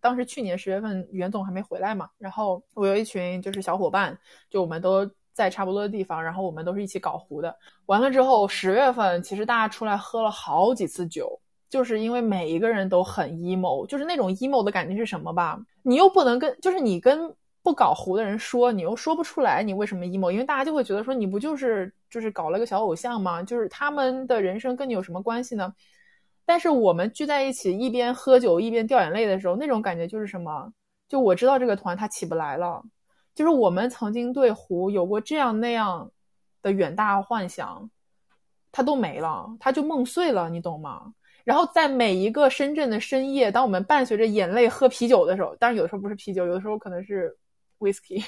[0.00, 7.54] 当时去年十月份袁总还没回来嘛，然后我有一群就是小伙伴，就我们都在差不多的地方，然后我们都是一起搞糊的。
[7.86, 11.38] 完了之后，十月份其实大家出来喝了好几次酒，
[11.68, 15.58] 就是因为每一个人都很 emo，就是那种 emo 的感觉是什么吧？
[15.82, 17.34] 你又不能跟，就是你跟。
[17.62, 23.42] 不搞糊的人说，你又说不出来你为什么 emo，因为大家就会觉得说你不就是就是搞了个小偶像吗？
[23.42, 25.70] 就是他们的人生跟你有什么关系呢？
[26.50, 30.68] 但是我们聚在一起，一边喝酒一边掉眼泪的时候，那种感觉就是什么？
[31.08, 32.82] 就我知道这个团它起不来了，
[33.36, 36.10] 就是我们曾经对湖有过这样那样
[36.60, 37.88] 的远大幻想，
[38.72, 41.14] 它都没了，它就梦碎了，你懂吗？
[41.44, 47.32] 然后在每一个深圳的深夜，当我们伴随着眼泪喝啤酒的时候，当然有的时候不是啤酒，有的时候可能是。
[47.80, 48.22] whisky，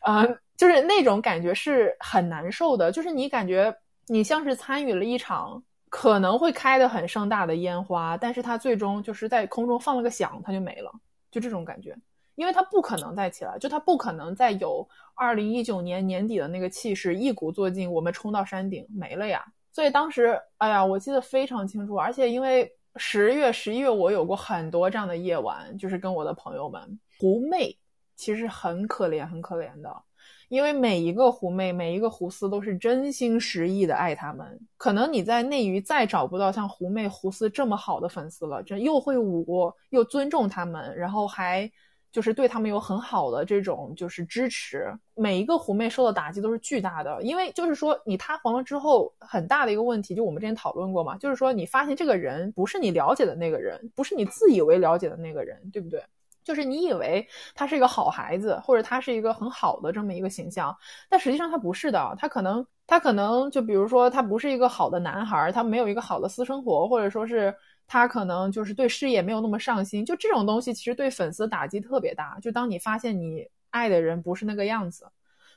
[0.00, 3.72] 啊，就是那种感觉是很难受的，就是你感觉
[4.08, 10.92] 你像是参与了一场可能会开的很盛大的烟花，但是它最终就是在空中放了个响，它就没了，
[11.30, 11.96] 就这种感觉，
[12.34, 19.44] 因为它不可能再起来，就它不可能再有二零一九年年底的那个气势，一鼓作劲，我们冲到山顶，没了呀。
[19.72, 27.76] 所以当时，哎呀，我记得非常清楚，而且因为十月、十一月，我有过很多这样的夜晚，就是跟我的朋友们狐媚。
[28.16, 29.94] 其实很可怜，很可怜的，
[30.48, 34.58] 因为每一个狐媚，每一个狐丝都是真心实意的爱他们。
[34.76, 41.70] 可能你在内娱再找不到像狐媚、狐丝这么好的粉丝了，这又会舞，又尊重他们，然后还
[42.12, 44.96] 就是对他们有很好的这种就是支持。
[45.14, 56.02] 每一个狐媚受的打击都是巨大的，因为就是说你塌房了之后，很大的一个问题，就我们之前讨论过嘛，就是说你发现这个人不是你了解的那个人，不是你自以为了解的那个人，对不对？
[56.46, 57.26] 就是你以为
[57.56, 60.74] 他是一个好孩子，或者他是一个很好的这么一个形象，
[61.08, 62.14] 但实际上他不是的。
[62.16, 67.52] 他可能，他可能就比如说，他不是一个好的男孩，他没有一个好的私生活，或者说是
[67.88, 70.04] 他可能就是对事业没有那么上心。
[70.06, 72.38] 就这种东西，其实对粉丝打击特别大。
[72.40, 75.04] 就当你发现你爱的人不是那个样子，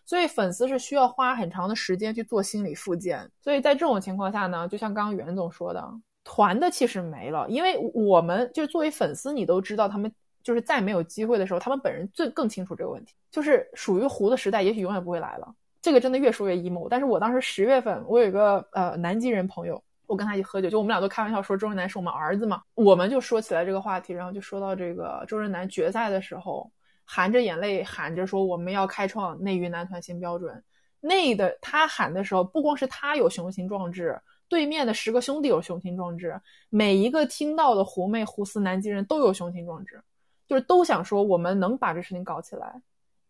[0.06, 3.30] 所以粉丝是需要花很长的时间去做心理复健。
[3.40, 5.88] 所以在这种情况下呢，就像刚刚袁总说的，
[6.24, 10.12] 团的气势没了，因为我们就作为粉丝，你都知道他们。
[10.44, 13.14] 就是再没有机会的时候，他们本人最更清楚这个问题。
[13.32, 15.54] 就是属于胡的时代，也许永远不会来了。
[15.82, 16.88] 这个真的越说越 emo。
[16.90, 22.62] 但是我当时十月份，我有一个呃南极人朋友，我跟他一起喝酒，就我们俩都开玩笑说周震南是我们儿子嘛。
[22.74, 26.70] 我们就说起来这个话题，然后就说到这个周震南决赛的时候，
[27.06, 30.64] 含着眼泪喊着说我们要开创内娱男团新标准。
[31.00, 34.20] 那的他喊的时候，不光是他有雄心壮志，
[34.50, 36.38] 对面的十个兄弟有雄心壮志，
[36.70, 40.02] 每一个听到的狐媚胡思南极人都有雄心壮志。
[40.50, 42.82] 就是都想说我们能把这事情搞起来，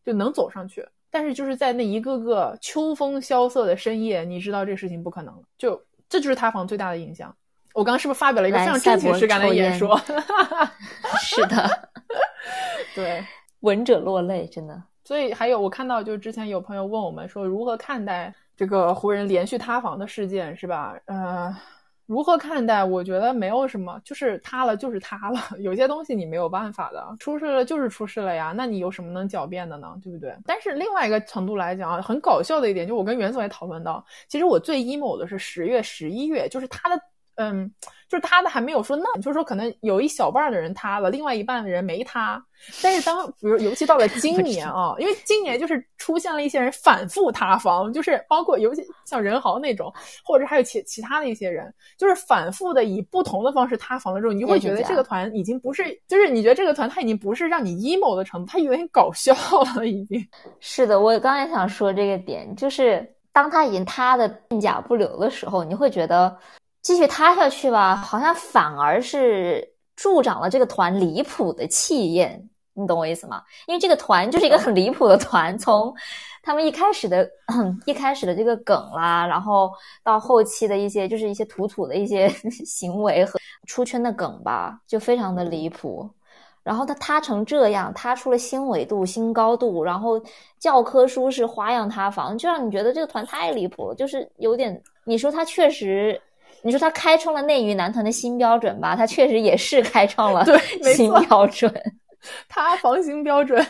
[0.05, 0.87] 就能走上去。
[1.11, 5.41] 但是就是在那一个个秋风萧瑟的深夜，你知道这事情不可能了。
[5.57, 7.35] 就这就是塌房最大的影响。
[7.73, 9.99] 我刚刚是不是发表了一个非常真情实感的演说？
[11.19, 11.89] 是的，
[12.95, 13.21] 对，
[13.59, 14.81] 闻者落泪，真的。
[15.03, 20.95] 所以还有我看到，就是之前有朋友问我们说，如何看待这个湖人连续塌房的事件，是吧？
[21.07, 21.53] 嗯。
[22.09, 22.83] 如何看待？
[22.83, 25.39] 我觉得没有什么，就是塌了就是塌了。
[25.61, 28.51] 有些东西你没有办法的，出事了就是出事了呀。
[28.57, 29.95] 那你有什么能狡辩的呢？
[30.01, 30.35] 对不对？
[30.43, 36.99] 但是另外一个程度来讲啊，很搞笑的一点，就我跟袁总也讨论到，其实我最 emo 的是十月、十一月，就是他的
[37.39, 37.71] 嗯，
[38.09, 42.43] 就是塌的还没有说那，就是说可能有一小半的人塌了，另外一半的人没塌。
[42.83, 49.89] 但是当比如尤其到了今 年啊，因为今年就是出现了一些人反复塌房，就是包括尤其像任豪那种，
[50.21, 59.33] 或者还有其其他的一些人，就是反复的以不同的方式塌房了之后，你就会觉得这个团已经不是，就是你觉得这个团他已经不是让你 emo 的程度，他有点搞笑
[59.77, 60.21] 了，已经。
[60.59, 66.37] 是的，我刚才想说这个点，就是当他已经塌的片甲不留的时候，你会觉得。
[66.81, 73.43] 继续塌下去吧，好像反而是助长了这个团离谱的气焰，你懂我意思吗？
[73.67, 75.93] 因为这个团就是一个很离谱的团，从
[76.41, 77.29] 他们一开始的
[77.85, 79.69] 一开始的这个梗啦，然后
[80.03, 82.29] 到后期的一些就是一些土土的一些
[82.65, 86.09] 行为和出圈的梗吧，就非常的离谱。
[86.63, 90.21] 然后他塌成这样，塌出了新维度、新高度，然后
[90.57, 96.19] 教科书式花样塌房，就让你觉得这个团太离谱了，就是有点你说他确实。
[96.61, 98.95] 你说他开创了内娱男团的新标准吧？
[98.95, 100.45] 他确实也是开创了
[100.95, 101.73] 新标准，
[102.47, 103.65] 塌房新标准。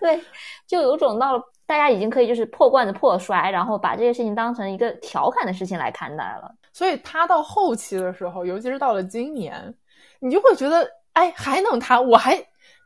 [0.00, 0.20] 对，
[0.66, 6.52] 就有种到了大家已经可以就是破罐子破摔，然后把这个事情当成一个调侃的事情来看待了。
[6.72, 9.74] 所以他到后期的时候，尤其是到了今年，
[10.18, 12.36] 你就会觉得，哎，还能塌，我还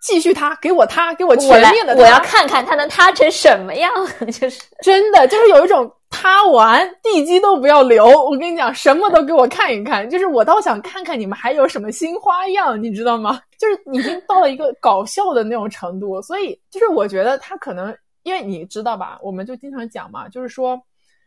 [0.00, 3.90] 继续塌，给我塌，给我全面的，我要看看他能塌成什么样。
[4.32, 5.92] 就是真的，就是有一种。
[6.08, 10.08] 塌完地基都不要留，我跟你讲，什么都给我看一看。
[10.08, 13.40] 就是我倒想看看你们还有什么新花样，你知道吗？
[13.58, 20.80] 就是已经到了一个搞笑的那种程度，所以就是我觉得他可能，因为你知道吧，我们就经常讲嘛，就是说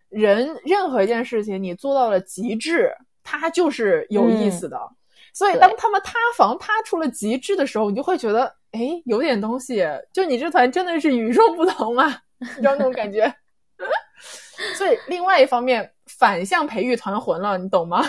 [0.07, 2.89] 人任何一件事情你做到了极致，
[3.21, 4.79] 它就是有意思的。
[5.33, 13.33] 所以当他们塌房塌出了极致的时候，你就会觉得，哎，有点东西，就你这团真的是与众不同啊，你知道那种感觉。
[14.75, 18.05] 所以，另外一方面反向培育团魂了，你懂吗？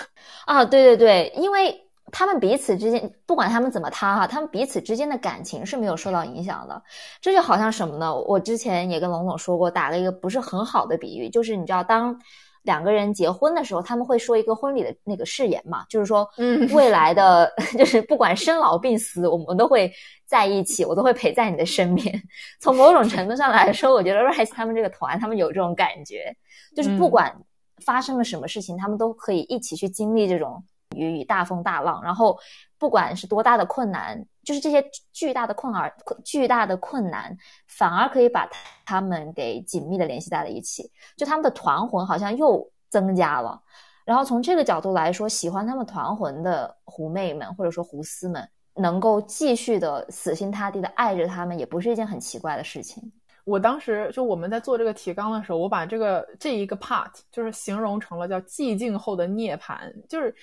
[0.47, 1.81] 啊，对对对，因为
[2.11, 6.83] 他们彼此之间，不管他们怎么塌哈，他们彼此之间的感情是没有受到影响的。
[7.21, 8.13] 这就好像什么呢？
[8.13, 12.21] 我之前也跟龙总说过，打了一个不是很好的比喻，就是你知道，当
[12.63, 19.93] 两个人结婚的时候，他们会说一个婚礼的那个誓言嘛，就是说，嗯，未来的 就是不管生老病死，我们都会。
[20.31, 22.23] 在一起，我都会陪在你的身边。
[22.63, 26.33] 从某种程度上来说，我觉得 Rise 他们这个团，他们有这种感觉，
[26.77, 27.37] 就是不管
[27.85, 30.63] 发生了什么事情，他们都可以一起去经历这种
[30.95, 32.01] 雨雨大风大浪。
[32.05, 32.39] 然后，
[32.79, 35.93] 不管是多大的困难，就是这些巨大的困难，
[36.25, 37.37] 巨大的困难
[37.67, 38.49] 反而可以把
[38.85, 40.91] 他们给紧密的联系在了一起。
[41.17, 43.61] 就他们的团魂好像又增加了。
[44.05, 48.49] 然后从这个角度来说，喜欢他们团魂的狐妹们，或者说狐丝们。
[48.77, 53.03] 能够继续的死心塌地的爱着他们，也不是一件很奇怪的事情。
[53.45, 60.35] 我当时就我们在做这个提纲的时候，我把这个这一个 part 就是形容成了叫寂静后的涅槃，就是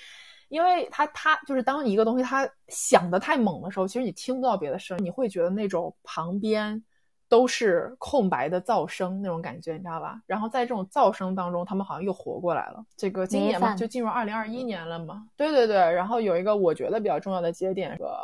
[0.49, 6.83] 因为它它就是当一个东西它响的太猛的时候，其实你听不到别的声，你会觉得那种旁边。
[7.29, 10.21] 都是空白的噪声那种感觉，你知道吧？
[10.25, 12.81] 然后在这种噪声当中，他们好像又活过来了。
[12.95, 15.27] 这个今年嘛，就进入二零二一年了嘛。
[15.35, 15.75] 对对对。
[15.75, 18.17] 然后有一个我觉得比较重要的节点，个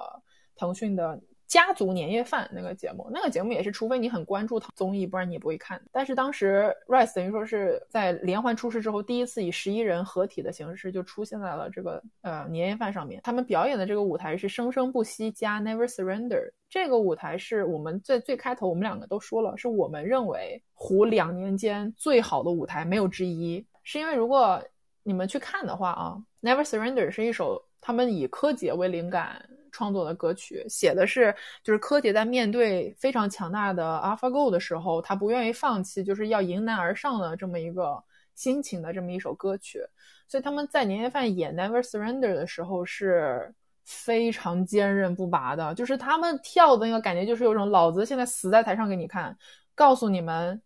[0.55, 1.19] 腾讯的。
[1.53, 5.79] 家族年夜饭那个节目，那个节目也是，除非你很关注他综艺，不然你也不会看。
[5.91, 13.21] 但是当时 Rise 等于说是在连环出事之后，第一次以十一人合体的形式就出现在了这个呃年夜饭上面。
[13.23, 16.51] 他们表演的这个舞台是生生不息加 Never Surrender。
[16.67, 23.63] 这个舞台是我们在最开头我们两个都说了，是我们认为胡两年间最好的舞台没有之一。
[23.83, 24.59] 是因为如果
[25.03, 29.47] 你们去看的话啊，Never Surrender 是一首他们以柯洁为灵感。
[29.73, 38.01] 创作的歌曲写的是，就是柯洁在面对非常强大的 AlphaGo 的时候，他不愿意放弃，就是要迎难而上的这么一个
[38.35, 39.85] 心情的这么一首歌曲。
[40.29, 43.53] 所以他们在年夜饭演 Never Surrender 的时候是
[43.83, 49.35] 非常坚韧不拔的，就是他们跳的那个感觉，就是有种老子现在死在台上给你看，
[49.75, 50.61] 告诉你们。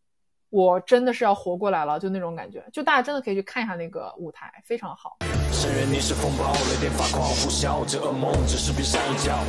[0.49, 5.17] 我真的是要活过来了，就那种感觉，就大家真的可以去看一下那个舞台，非常好。
[5.59, 9.39] 深渊你是风暴，雷电发狂，呼啸，这噩梦只是冰山一角。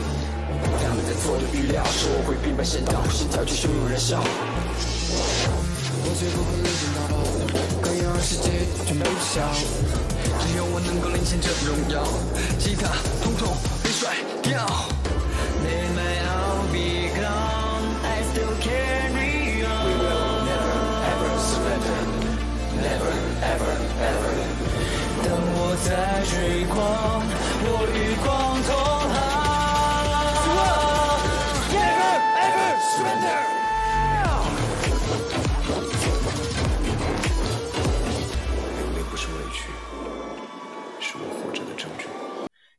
[0.80, 4.16] 他们在做的预料，是我会兵败陷倒，心跳却汹涌燃烧。
[6.00, 7.20] 我绝不会冷静到爆，
[7.82, 9.52] 刚要让世界全部消，
[10.40, 12.02] 只有我能够领先这荣耀，
[12.59, 12.88] 其他
[13.22, 13.54] 统统
[13.84, 14.97] 被甩掉。
[25.85, 26.76] 在追光，
[27.64, 28.26] 我与光
[28.66, 28.70] 同
[29.09, 29.16] 行。
[31.72, 32.14] Never,
[32.45, 33.39] ever surrender。
[38.76, 39.59] 流泪不是委屈，
[41.01, 42.09] 是我活着的证据。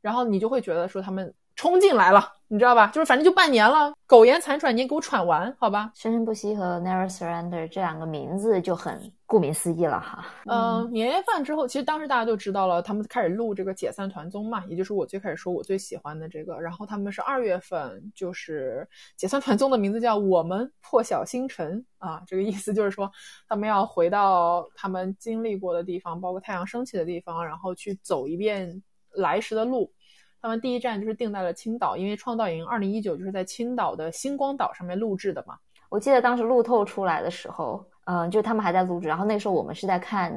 [0.00, 2.26] 然后你就会觉得说他们冲进来了。
[2.48, 2.86] 你知道吧？
[2.86, 5.92] 就是反正就半年了，苟延残喘，你也给我喘完，好吧？
[5.94, 10.24] 生生不息和 Never Surrender 这两个名字就很顾名思义了哈。
[10.46, 16.58] 嗯，年夜饭之后，其实当时大家就知道了，他们开始录这个解散团综嘛，也就是我最开始说我最喜欢的这个。
[16.58, 23.12] 然后他们是二月份，就是解散团综的名字叫《我们破晓星辰》啊，这个意思就是说
[23.46, 28.82] 他们要回到他们经历过的地方，包括太阳升起的地方，然后去走一遍
[29.12, 29.92] 来时的路。
[30.42, 35.56] 他们第一站就是定在了青岛，因为创造营二零一九就是在青岛的星光岛上面录制的嘛。
[35.90, 40.32] 我记得当时路透出来的时候，嗯，就他们还在录制，然后那时候我们是在看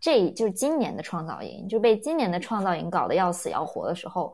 [0.00, 4.32] 这就是今年的创造营，就被今年的创造营搞得要死要活的时候，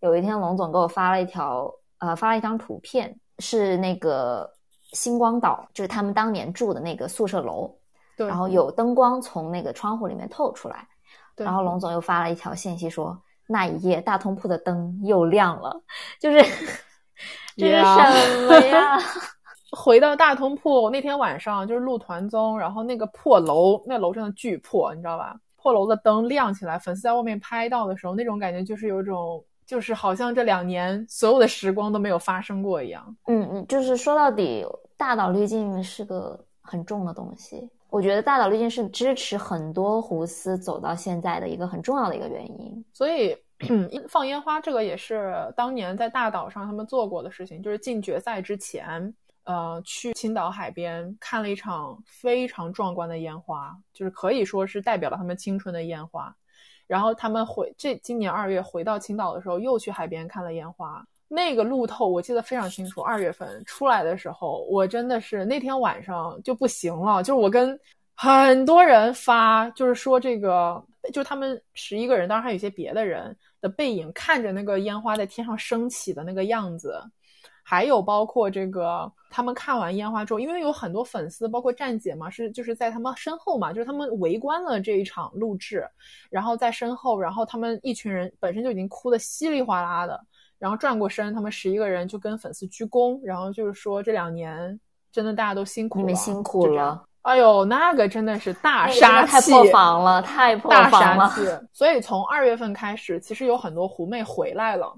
[0.00, 4.46] 有一天龙总给我发了一条，呃，发了一张图片，是那个
[4.92, 7.74] 星光岛，就是他们当年住的那个宿舍楼，
[8.16, 10.86] 对，然后有灯光从那个窗户里面透出来，
[11.34, 13.16] 对，然后龙总又发了一条信息说。
[13.46, 15.82] 那一夜，大通铺的灯又亮了，
[16.18, 16.38] 就是
[17.56, 18.98] 这是什么呀？
[19.76, 25.36] 回到大通铺那天晚上，就是录团综，然后那个破楼，那楼真的巨破，你知道吧？
[25.56, 33.16] 破楼的灯亮起来，粉丝在外面拍到的时候，那种感觉就是有一种，就是好像这两年所有的时光都没有发生过一样。
[33.26, 34.64] 嗯嗯，就是说到底，
[34.96, 37.68] 大脑滤镜是个很重的东西。
[37.96, 43.34] 我觉得大岛滤镜是支持很多胡思走到现在的一个很重要的一个原因，所以
[44.06, 56.36] 放烟花这个也是当年在大岛上他们做过的事情，就是进决赛之前，呃，去青岛海边看了一场非常壮观的烟花，就是可以说是代表了他们青春的烟花。
[56.86, 61.02] 然后他们回这今年二月回到青岛的时候，又去海边看了烟花。
[61.28, 67.78] 那个路透我记得非常清楚，二月份出来的时候，我真的是那天晚上就不行了，就是我跟
[68.14, 77.02] 很多人发，就是说这个，就他们十一个人，当然还有一些别的人的背影，看着那个烟花在天上升起的那个样子，
[77.62, 85.84] 还有包括这个他们看完烟花之后，因为有很多粉丝，包括站姐嘛，是就是在他们身后嘛，就是他们围观了这一场录制，
[86.30, 90.18] 然后在身后，然后他们一群人本身就已经哭得稀里哗啦的。
[90.58, 94.78] 然后转过身，他们十一个人就跟粉丝鞠躬，然后就是说这两年
[95.12, 97.04] 真的大家都辛苦了，你们辛苦了。
[97.22, 101.32] 哎呦，那个真的是大杀器，太破防了，太破防了。
[101.72, 104.94] 所以从二月份开始，其实有很多狐妹回来了，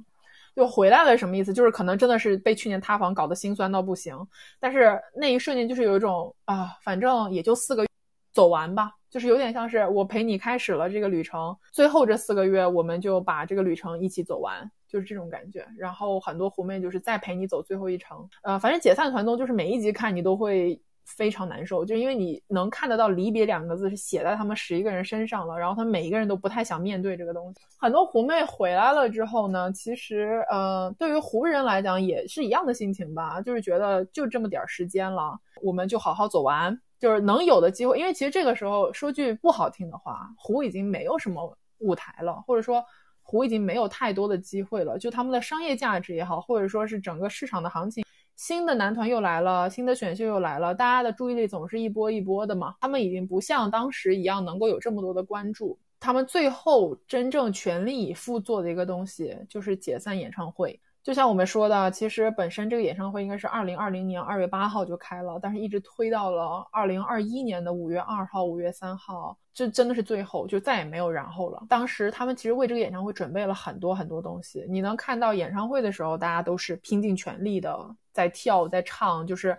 [0.54, 1.54] 就回来了什么意思？
[1.54, 4.14] 就是可能真的是被去年塌房搞得心酸到不行，
[4.61, 7.88] 但是那一瞬间就是有一种啊，反正也就四个月，
[8.34, 8.92] 走完吧。
[9.09, 15.64] 就是有点像是我陪你开始了这个旅程，最后这四个月我们就把这个旅程一起走完，就是这种感觉。
[15.76, 27.61] 然后很多狐妹就是再陪你走最后一程，呃，反正解散团综就是每一集看你都会非常难受，就因为你能看得到离别两个字是写在他们十一个人身上了，然后他们每一个人都不太想面对这个东西。
[27.78, 36.78] 很多狐妹回来了之后呢，其实呃，对于湖人来讲也是一样的心情吧，就是觉得就这么点时间了，我们就好好走完。
[37.01, 42.84] 就是能有的机会，因为其实这个时候说句不好听的话，湖已经没有什么舞台了，或者说
[43.30, 44.98] 湖已经没有太多的机会了。
[44.98, 48.02] 就他们的商业价值也好，或者说是整个市场的行情，
[48.36, 52.74] 新的男团又来了，新的选秀又来了，大家的注意力总是一波一波的嘛。
[52.80, 55.78] 他们已经不像当时一样能够有这么多的关注。
[56.00, 60.80] 他们最后真正全力以赴做的一个东西，就是解散演唱会。
[61.09, 71.64] 就像我们说的，其实本身这个演唱会应该是二零二零年二月八号就开了，但是一直推到了二零二一年的五月二号、五月三号，这真的是最后，就再也没有然后了。
[71.66, 77.74] 当时他们其实为这个演唱会准备了很多很多东西，你能看到演唱会的时候，大家都是拼尽全力的
[78.12, 79.56] 在跳、在唱，就是，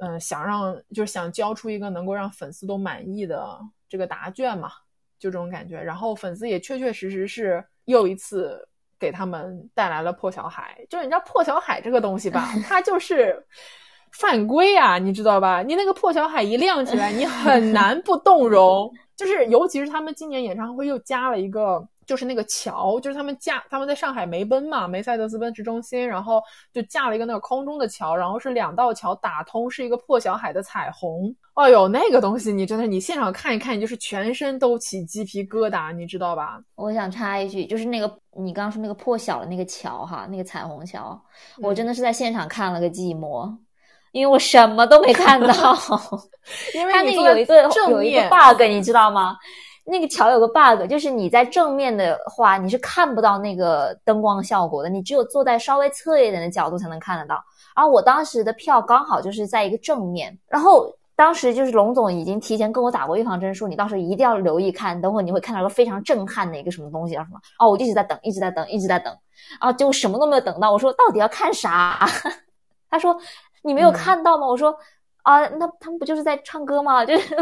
[0.00, 3.56] 嗯，想让就是想交出一个能够让粉丝都满意的
[3.88, 4.68] 这个答卷嘛，
[5.16, 5.80] 就这种感觉。
[5.80, 8.68] 然后粉丝也确确实实是又一次。
[9.02, 13.44] 给他们带来了破晓海，就是你知道破晓海这个东西吧，它就是
[14.12, 15.60] 犯规啊，你知道吧？
[15.60, 18.88] 你那个破晓海一亮起来，你很难不动容。
[19.16, 21.84] 就是尤其是他们今年演唱会又加了一个。
[22.06, 26.42] 就是那个桥，就是他们架，他们在上海梅奔嘛，梅赛德斯奔驰中心，然后
[26.72, 31.34] 就架了一个那个空中的桥，然后是两道桥打通，是一个破晓海的彩虹。
[31.54, 36.58] 哎呦，那个东西你真的，你现场看一看，你就是全身都起鸡皮疙瘩，你知道吧？
[36.74, 41.20] 我想插一句，就是那个你刚刚说那个破晓的那个桥哈，那个彩虹桥，
[41.58, 43.54] 我真的是在现场看了个寂寞，
[44.12, 45.76] 因为我什么都没看到，
[46.74, 49.36] 因为它那个有一个有一个 bug，你知道吗？
[49.84, 57.42] 那个桥有个 bug，就是你在正面的话，你是看不到那个灯光效果的，你只有坐在稍微侧一点的角度才能看得到。
[57.74, 60.86] 然后我当时的票刚好就是在一个正面，然后
[61.16, 67.40] 当时就是龙总已经提前跟我打过预防针，说你到时候一定要留意看，等会你会看到一个非常震撼的一个什么东西，叫什么？
[67.58, 69.12] 哦，我一直在等，一直在等，一直在等，
[69.58, 70.70] 啊，结果什么都没有等到。
[70.70, 72.06] 我说到底要看啥？
[72.88, 73.16] 他说
[73.62, 74.46] 你没有看到吗？
[74.46, 74.76] 我说
[75.22, 77.04] 啊，那他们不就是在唱歌吗？
[77.06, 77.36] 就是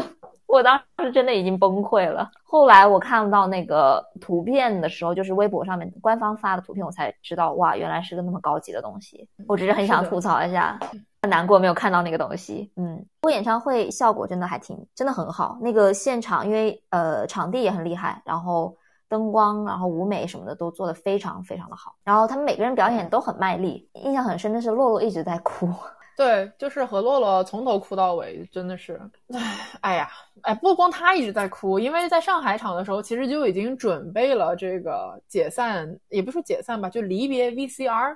[0.46, 2.30] 我当时真的已经崩溃了。
[2.42, 9.28] 后来我看到那个图片的时候，就是微博上面官方发的图片，我才知道哇，原来是个那么高级的东西。
[9.46, 10.78] 我只是很想吐槽一下。
[11.22, 15.58] 很难过没有看到那个东西，嗯，过演唱会效果真的还挺，真的很好。
[15.60, 18.74] 那个现场因为呃场地也很厉害，然后
[19.06, 21.94] 灯光，然后舞美什么的都做得非常非常的好。
[22.04, 25.68] 然后他们每个人表演都很卖力，印象很深的是洛洛一直在哭。
[26.20, 29.00] 对，就是何洛洛从头哭到尾，真的是，
[29.32, 30.10] 唉，哎呀，
[30.42, 38.14] 哎，不光他一直在哭，因为在上海场的时候，其实就已经准备了这个解散，也不说解散吧，就离别 VCR。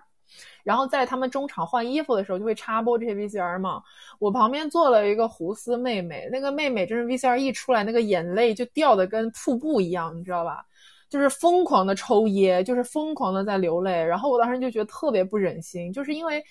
[0.62, 3.82] 然后在他们中场换衣服的时候，就会插播这些 VCR 嘛。
[4.18, 10.62] 我旁边坐了一个胡思妹妹，那个妹妹真是 VCR 一出来，那个眼泪就掉的跟瀑布一样，你知道吧？
[11.08, 14.04] 就是疯狂的抽噎，就是疯狂的在流泪。
[14.04, 16.44] 然后我当时就觉得特别不忍心，就是因为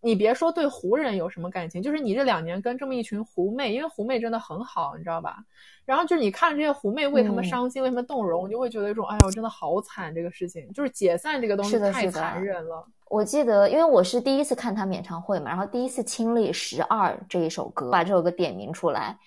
[0.00, 5.38] 你别说对湖人有什么感情，就是你这两年跟这么一群湖妹，因为湖妹真的很好，你知道吧？
[5.84, 12.86] 然后就是你看这些湖妹为他们伤心，为他们动容，你就会觉得一种，哎呦，真的好惨，这个事情就是解散这个东西太残忍了。
[13.06, 19.18] 我记得，因为我是第一次看他们演唱会嘛，然后第一次亲历《十二》这一首歌，把这首歌点名出来。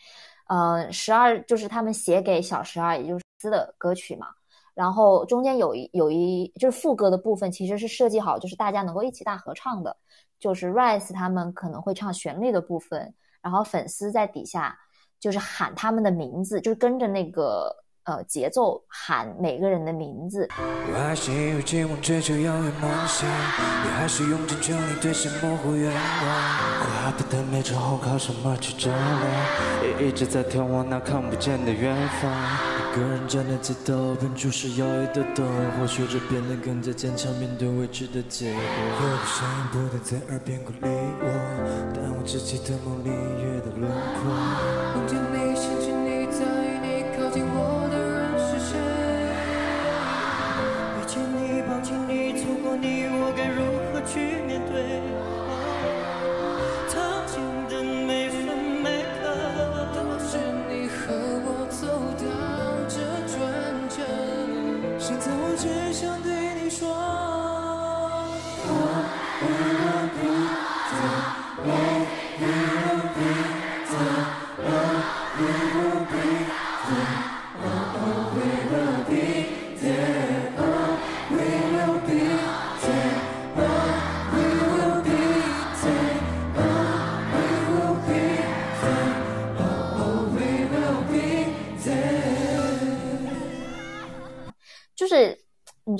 [0.48, 4.27] 呃，《十二》就是他们写给小十二，也就是斯的歌曲嘛。
[4.73, 9.98] 然后中间有一有一就是副歌的部分，其实是设计好，就是大家能够一起大合唱的。
[10.41, 14.77] 就是 Rise 他们可能会唱旋律的部分，然后粉丝在底下
[15.22, 17.73] 就是喊他们的名字，就是跟着那个。
[18.03, 20.49] 呃，节奏喊每个人的名字。
[20.57, 26.01] 我还是因为期望追求遥远梦想，也还是用尽全力兑现模糊愿望。
[26.81, 29.99] 快不等没之后靠什么去照亮？
[29.99, 32.81] 也一直在眺望那看不见的远方。
[32.91, 35.47] 一个人站在街道，边注视摇曳的灯，
[35.80, 38.61] 或学着变得更加坚强，面对未知的结果。
[38.61, 40.89] 有个声音不断在耳边鼓励
[41.23, 41.23] 我，
[41.95, 43.89] 但我自己的梦里月的轮
[44.19, 44.27] 廓。
[44.93, 47.88] 梦见你，想起你，在意你，靠近我。
[47.88, 48.76] 的人是谁？
[50.99, 51.15] 遇见
[52.11, 53.70] 你错过你，我该如何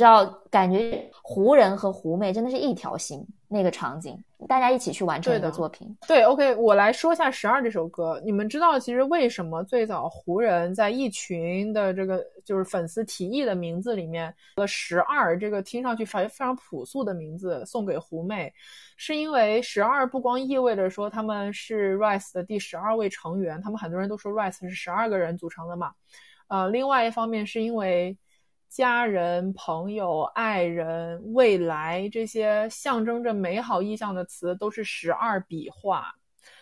[0.02, 4.18] 知道，感觉湖人和湖妹真的是一条心，那个场景，
[4.48, 5.96] 大家一起去完成一个作品。
[6.08, 8.20] 对，OK，我来说一下《十二》这首歌。
[8.26, 18.52] 你们知道，其实为什么最早湖人在一群的这个就是粉丝提议的名字里面，了“十二”这个听上去非常朴素的名字送给湖妹，
[18.98, 25.92] 是因为“十二”不光意味着说他们是 Rise 的第十二位成员，他们很多人都说 Rise 是十二个人组成的嘛。
[26.48, 28.18] 呃，另外一方面是因为。
[28.72, 36.16] 家人、朋友、爱人、未来这些象征着美好意象的词，都是十二笔画。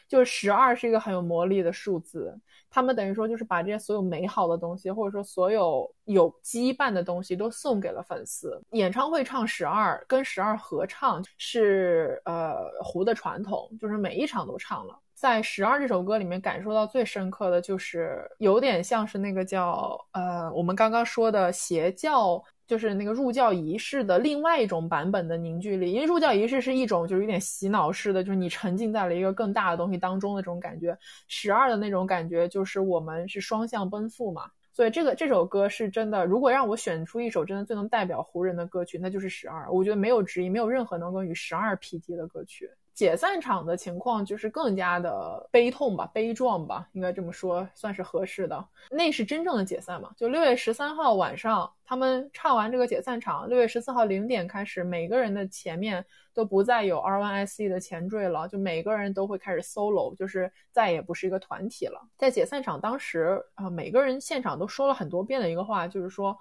[0.08, 2.36] 就是十二是一个很有魔力的数字，
[2.68, 8.60] 他们等于说就是把这些所有美好的东西，或者说所有有羁绊的东西，都送给了粉丝。
[8.72, 15.00] 演唱会唱十二，跟十二合唱是呃胡的传统，就是每一场都唱了。
[15.20, 25.92] 在《十二》这首歌里面，感受到最深刻的就是有点像是那个叫呃，我们刚刚说的邪教，就是那个入教仪式的另外一种版本的凝聚力。
[25.92, 30.98] 因为入教仪式是一种就是有点洗脑式的，就是你沉浸在了一个更大的东西当中的这种感觉。
[31.28, 34.44] 十二的那种感觉就是我们是双向奔赴嘛。
[34.72, 39.66] 所以这个这首歌是真的，如果让我选出一首真的最能代表湖人的歌曲，那就是《十二》。
[39.70, 42.72] 我觉得没有之一，没有任何能够与《十二》匹敌的歌曲。
[43.00, 48.68] 解散场的情况就是更加的悲痛吧，悲壮吧，应该这么说算是合适的。
[48.92, 50.12] 那是真正的解散嘛？
[50.18, 62.06] 就六月十三号晚上，他们唱完这个解散场，六月十四号零点开始，每个人的前面都不再有 R1SE 的前缀了，就每个人都会开始 solo，就是再也不是一个团体了。
[62.18, 66.38] 在解散场当时啊，每个人现场都说了很多遍的一个话，就是说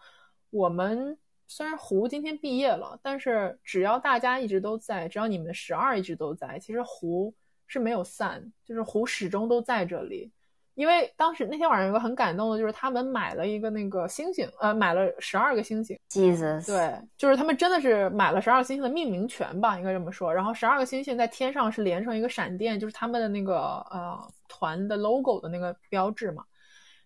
[0.50, 1.16] 我们。
[1.48, 7.34] 虽然胡今天毕业了，但是只要大家一直都在，只要你们的十二一直都在，其实胡
[7.66, 10.30] 是没有散，就是湖始终都在这里。
[10.74, 15.98] 因为当时那天晚上有个很感动的，就是他们买了一个那个星星，呃，买了十二个星星。
[16.08, 20.32] Jesus，对，就是他们真的是买了十二个星星的命名权吧，应该这么说。
[20.32, 23.56] 然后十二个星星在天上是连成一个闪电，就是他们的那个
[23.90, 24.16] 呃
[24.46, 26.44] 团的 logo 的那个标志嘛。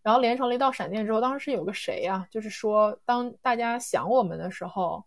[0.03, 2.27] 然后连成了一道闪电之后，当时是有个谁呀？
[2.31, 5.05] 就是说，当大家想我们的时候，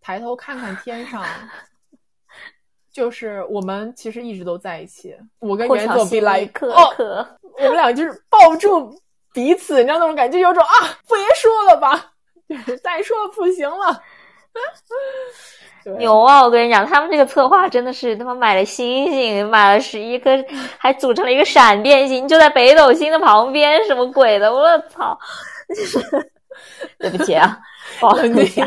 [0.00, 1.24] 抬头看看天上。
[2.90, 6.74] 就是我们其实一直都在一起，我跟袁总比来克，
[7.42, 9.00] 我们俩就是抱住
[9.32, 12.12] 彼此，你知道那种感觉，有种啊，别说了吧，
[12.48, 14.02] 就是再说不行了。
[15.96, 16.42] 牛啊！
[16.42, 20.30] 我跟你讲，他们这个策划真的是他妈买了星星，买了十一颗，
[20.76, 24.52] 还组成了一个闪电星，就在北斗星的旁边，什么鬼的？
[24.52, 25.18] 我操！
[25.68, 25.98] 就是
[26.98, 27.58] 对不起啊，
[28.00, 28.60] 不好意思。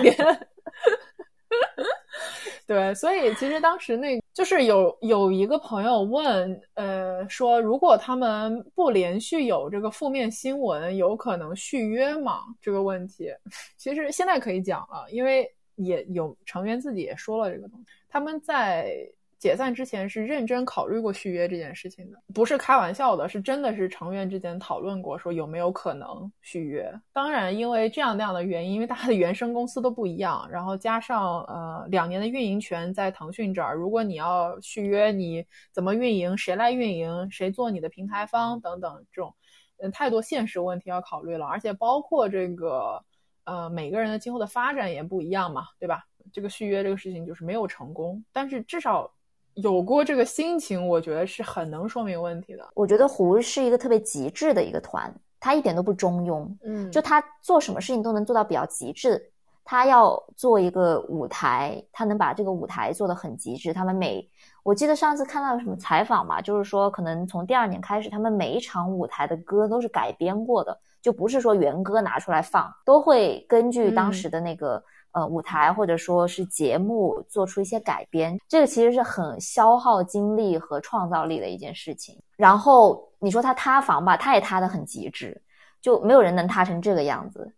[2.68, 12.44] 对，所以其实当时那就是有有一个朋友问，呃，说如果他们不连续有这个负面新闻，有可能续约吗？
[12.62, 13.30] 这个问题，
[13.76, 15.46] 其实现在可以讲了，因为
[15.86, 18.94] 也有成员自己也说了这个东西，他们在。
[19.42, 26.94] 解散之前是认真考虑过续约这件事情的，不是开玩笑的，是真的是成员之间讨论过，说有没有可能续约。
[27.12, 39.34] 当然，因为这样那样的原因，因为大家的原生公司都不一样，然后加上呃两年的运营权在腾讯这儿，如果你要续约，你怎么运营，谁来运营，谁做你的平台方等等这种，
[39.80, 43.04] 嗯，太多现实问题要考虑了，而且包括这个
[43.46, 46.04] 呃每个人的今后的发展也不一样嘛，对吧？
[46.32, 49.12] 这个续约这个事情就是没有成功，但是至少。
[49.56, 52.66] 有过这个心情，我觉得是很能说明问题的。
[52.74, 59.30] 我觉得胡是一个特别极致的一个团，他一点都不中庸，嗯，就他做什么事情都能做到比较极致。
[59.66, 63.74] 他要做一个舞台，他能把这个舞台做得很极致。
[63.74, 64.26] 他们每，
[64.64, 74.84] 我记得上次看到什么采访嘛，就是说可能从第二年开始，他们每一场舞台的歌都是改编过的，就不是说原歌拿出来放，都会根据当时的那个。
[75.14, 82.18] 呃，舞台或者说是节目做出一些改编，这个其实是很消耗精力和创造力的一件事情。
[82.38, 85.42] 然后你说他塌房吧，他也塌得很极致，
[85.82, 87.54] 就没有人能塌成这个样子。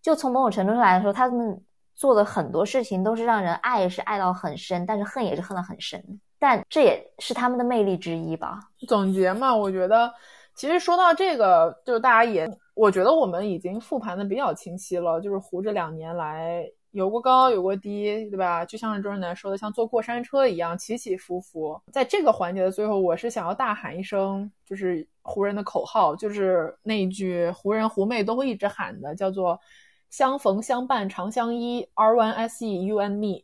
[0.00, 1.62] 就从某种程度上来说，他们
[1.94, 6.02] 做的很多事情都是让人爱是爱到很深，但是恨也是恨得很深。
[6.38, 8.58] 但这也是他们的魅力之一吧。
[8.88, 10.10] 总结嘛，我觉得
[10.54, 16.68] 其实说到这个，就大家也，我觉得我们已经复盘的比较清晰了，就是胡这两年来。
[16.90, 18.64] 有过高，有过低，对吧？
[18.64, 21.80] 就像是周润南说的，像坐过山车一样起起伏伏。
[21.90, 29.58] 在这个环节的最后，我是想要大喊一声，就是湖人的口号，就是那一句湖人湖妹都会一直喊的，叫做
[30.08, 33.42] “相逢相伴长相依，R One S E U and Me”。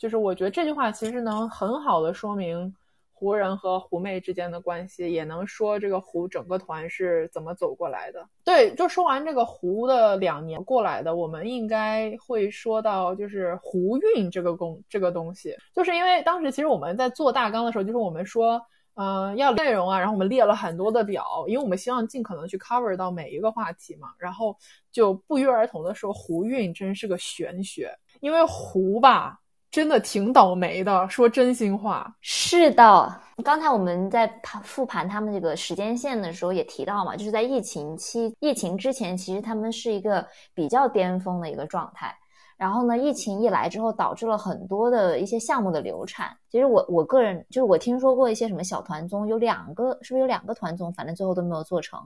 [0.00, 2.74] 就是我觉得这句话其实能很好的说明。
[3.12, 8.26] 湖人和湖妹之间的关系，也能说这个湖整个团是怎么走过来的。
[8.42, 18.58] 对，就说完这个湖的两年过来的，我们应该会说到就是湖运这个工这个东西，就是因为当时其实我们在做大纲的时候，就是我们说，
[18.94, 24.56] 嗯，要内容啊，然后我们列了很多的表，因为我们希望尽可能去 cover 到每一个话题嘛，然后
[24.90, 29.38] 就不约而同的说湖运真是个玄学，因为湖吧。
[29.70, 32.12] 真的挺倒霉的，说真心话。
[32.20, 42.14] 是的，刚才我们在盘复盘他们这个时间线的时候也提到嘛，就是在疫情期、疫情之前，其实他们是一个比较巅峰的一个状态。
[42.56, 46.36] 然后呢，疫情一来之后，导致了很多的一些项目的流产。
[46.50, 51.98] 其实我我个人就是我听说过一些什么小团综，有两个是不是有两个团综，反正最后都没有做成。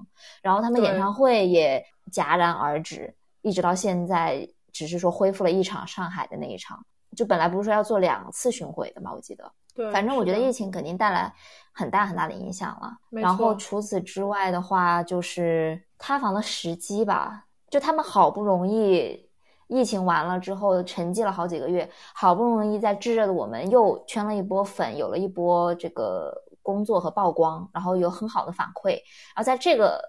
[0.43, 3.13] 然后他们演唱会也戛然而止，
[3.43, 6.79] 一直到现在只是说恢复了一场上海的那一场。
[7.15, 9.51] 就本来不是说要做两次巡回的嘛，我记得。
[9.75, 11.33] 对，反正我觉得疫情肯定带来
[11.73, 12.93] 很大很大的影响了。
[13.11, 17.45] 然后除此之外的话，就是塌房的时机吧。
[17.71, 19.29] 就他们好不容易
[19.67, 26.33] 疫情完了之后，沉寂了好几个月，好不容易在炙热的我们又圈了一波粉，有了一波这个
[26.63, 28.91] 工作和曝光，然后有很好的反馈。
[29.35, 30.01] 然后在这个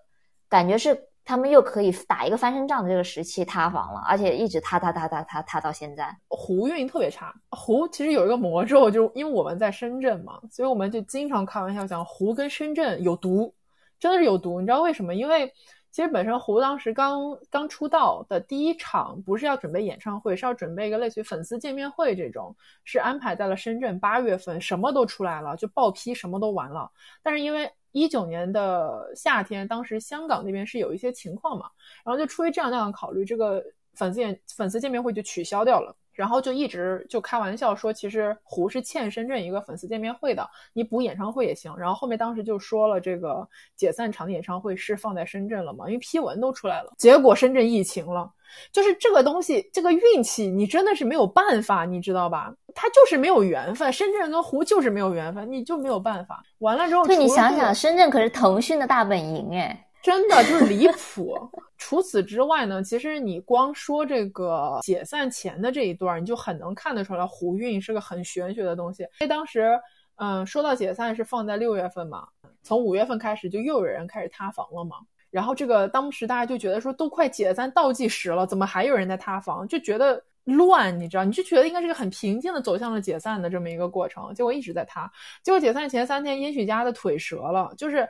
[0.48, 1.10] 感觉是。
[1.27, 6.15] 他们又可以打一个翻身仗的这个时期塌房了，而且一直塌塌塌塌塌塌到现在。
[6.27, 13.52] 湖运特别差，湖其实有一个魔咒，就因为我们在深圳嘛，所以我们就经常开玩笑讲湖跟深圳有毒，
[13.99, 14.61] 真的是有毒。
[14.61, 15.15] 你知道为什么？
[15.15, 15.52] 因为
[15.89, 17.19] 其实本身湖当时刚
[17.49, 26.88] 刚出道的第一场不是要准备演唱会，是要准备一个类似于粉丝见面会这种，是安排在了深圳八月份，什么都出来了，就报批什么都完了，
[27.23, 27.68] 但是因为。
[27.95, 31.69] 一九年的夏天，当时香港那边是有一些情况嘛，
[32.03, 33.63] 然后就出于这样那样考虑，这个
[33.93, 35.95] 粉丝见粉丝见面会就取消掉了。
[36.15, 41.75] 然后就一直就开玩笑说，其实胡是欠深圳一个粉丝见面会的，你补演唱会也行。
[41.77, 45.85] 然后后面当时就说了，这个解散场的演唱会是放在深圳了嘛？
[45.87, 46.93] 因为批文都出来了。
[46.97, 48.31] 结果深圳疫情了，
[48.71, 52.53] 就是这个东西，这个运气你真的是没有办法，你知道吧？
[52.73, 56.43] 他就是没有缘分，深圳跟胡就是没有缘分，你就没有办法。
[56.59, 59.84] 完了之后，对你想想，深圳可是腾讯的大本营哎。
[60.06, 61.36] 真的就是离谱。
[61.80, 69.02] 除此之外呢，其实你光说这个解散前的这一段，你就很能看得出来，胡运是个很玄学的东西。
[69.02, 69.80] 因为当时，
[70.18, 72.27] 嗯，说到解散是放在六月份嘛，
[72.61, 74.98] 从五月份开始就又有人开始塌房了嘛。
[75.32, 79.68] 然后这个当时大家就觉得说，都快解散倒计时了，怎么还有人在塌房？
[79.68, 81.23] 就觉得乱，你知道？
[81.23, 85.11] 你就觉得应该是个很平静的走向了解散的这么一个过程，结果一直在塌。
[85.41, 88.07] 结果解散前三天，殷许家的腿折了，就是。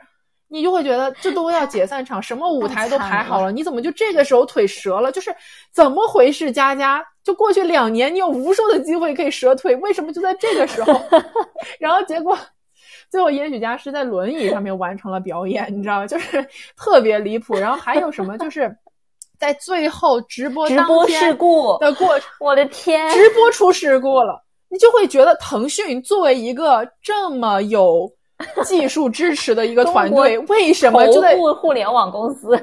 [0.48, 5.10] 你就会觉得这都要解散场，什么舞台都排好了，你怎么就这个时候腿折了？
[5.10, 5.34] 就是
[5.72, 6.52] 怎么回事？
[6.52, 11.00] 佳佳，就过去两年，你有无数的机会可以折腿，为什么就在这个时候？
[11.80, 12.38] 然后结果
[13.10, 16.06] 最后殷许佳是在轮椅上面完成了表演，你知道吗？
[16.06, 16.46] 就是
[16.76, 17.56] 特别离谱。
[17.56, 18.38] 然后还有什么？
[18.38, 18.72] 就是
[19.40, 28.08] 在最后直播直播事故的过程，我的天，直播出事故了，你就会觉得腾讯作为一个这么有。
[28.64, 32.56] 技术支持的一个团队，为什么就在互联网公司？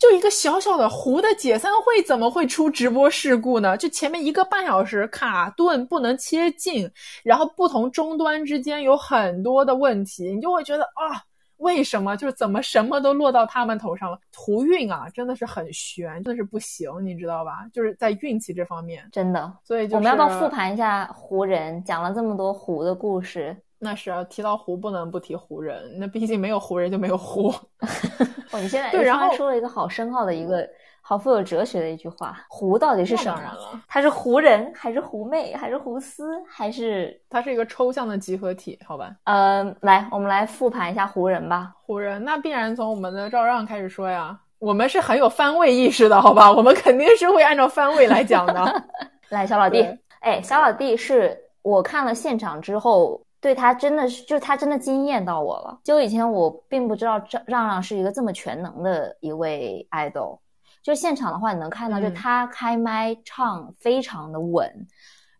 [0.00, 3.76] 就一个小小的湖的解散会，怎么会出直播事故呢？
[3.76, 6.90] 就前面一个半小时卡顿，不能切镜，
[7.22, 11.20] 然后不同终端之间有很多的问题，你就会觉得啊，
[11.58, 12.16] 为什么？
[12.16, 14.18] 就是怎么什么都落到他们头上了？
[14.32, 17.66] 图运啊，真的是很悬，真的是不行，你知道吧？
[17.70, 19.52] 就是在运气这方面，真的。
[19.62, 21.84] 所以我们要不要复盘一下湖人？
[21.84, 23.54] 讲了这么多湖的故事。
[23.84, 27.54] 那是啊，提到湖不能不提湖人，那毕竟没有湖人就没有湖。
[28.50, 30.66] 哦，你现在对，然后说了一个好深奥的一个
[31.02, 33.34] 好富有哲学的一句话：湖到底是什么？
[33.36, 37.20] 当然了，它是湖人还是湖妹还是湖丝还是？
[37.28, 39.14] 它是一个抽象的集合体，好吧？
[39.24, 41.74] 嗯，来，我们来复盘一下湖人吧。
[41.82, 46.50] 湖人那必然从我们的赵让开始说呀，我们是很有番位意识的，好吧？
[46.50, 48.84] 我们肯定是会按照番位来讲的。
[49.30, 49.84] 来，小老弟，
[50.20, 53.20] 哎，小老弟是我看了现场之后。
[53.44, 55.78] 对他真的是，就他真的惊艳到我了。
[55.84, 60.38] 就以前我并不知道让让让是一个这么全能的一位 idol。
[60.82, 64.88] 就现场的话，你能看到，就他开麦唱非常的稳，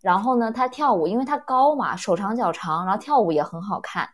[0.03, 4.07] 然后呢，他跳舞，因为他高嘛，手长脚长，然后跳舞也很好看，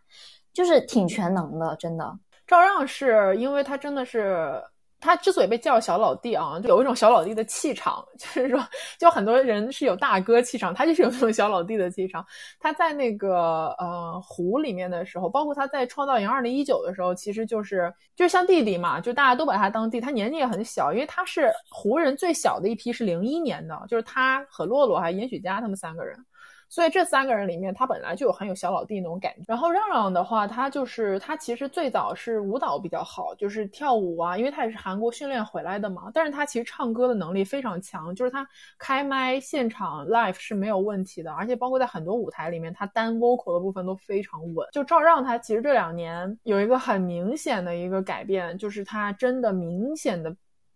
[0.53, 2.17] 就是挺全能的，真的。
[2.47, 4.63] 赵让是因为他真的是。
[5.01, 8.63] 他之所以被叫小老弟啊，就有一种小老弟的气场， 就是说，
[8.99, 12.25] 就很多人是有大哥气场，他就是有那种小老弟的气场。
[12.59, 19.99] 他在那个呃湖里面的时候，包括他在创造营二零一九的时候，其实就是就像弟弟嘛，就大家都把他当弟。
[19.99, 26.15] 他年纪也很小，因为他是湖人最小的一批，是零一年的，就是他和洛洛还有严许佳他们三个人。
[26.71, 29.43] 所以这三个人里面，他本来就有很有小老弟那种感觉。
[29.45, 36.09] 然后让让的话，他就是他其实最早是舞蹈比较好，就是跳舞啊，因为他也是韩国训练回来的嘛。
[36.13, 44.65] 但是他其实唱歌的能力非常强，就是他开麦现场 live 是没有问题的，而且包括在很多舞台里面，他单 vocal 的部分都非常稳。
[44.71, 50.33] 就赵让他其实这两年有一个很明显的一个改变，就是他真的明显的。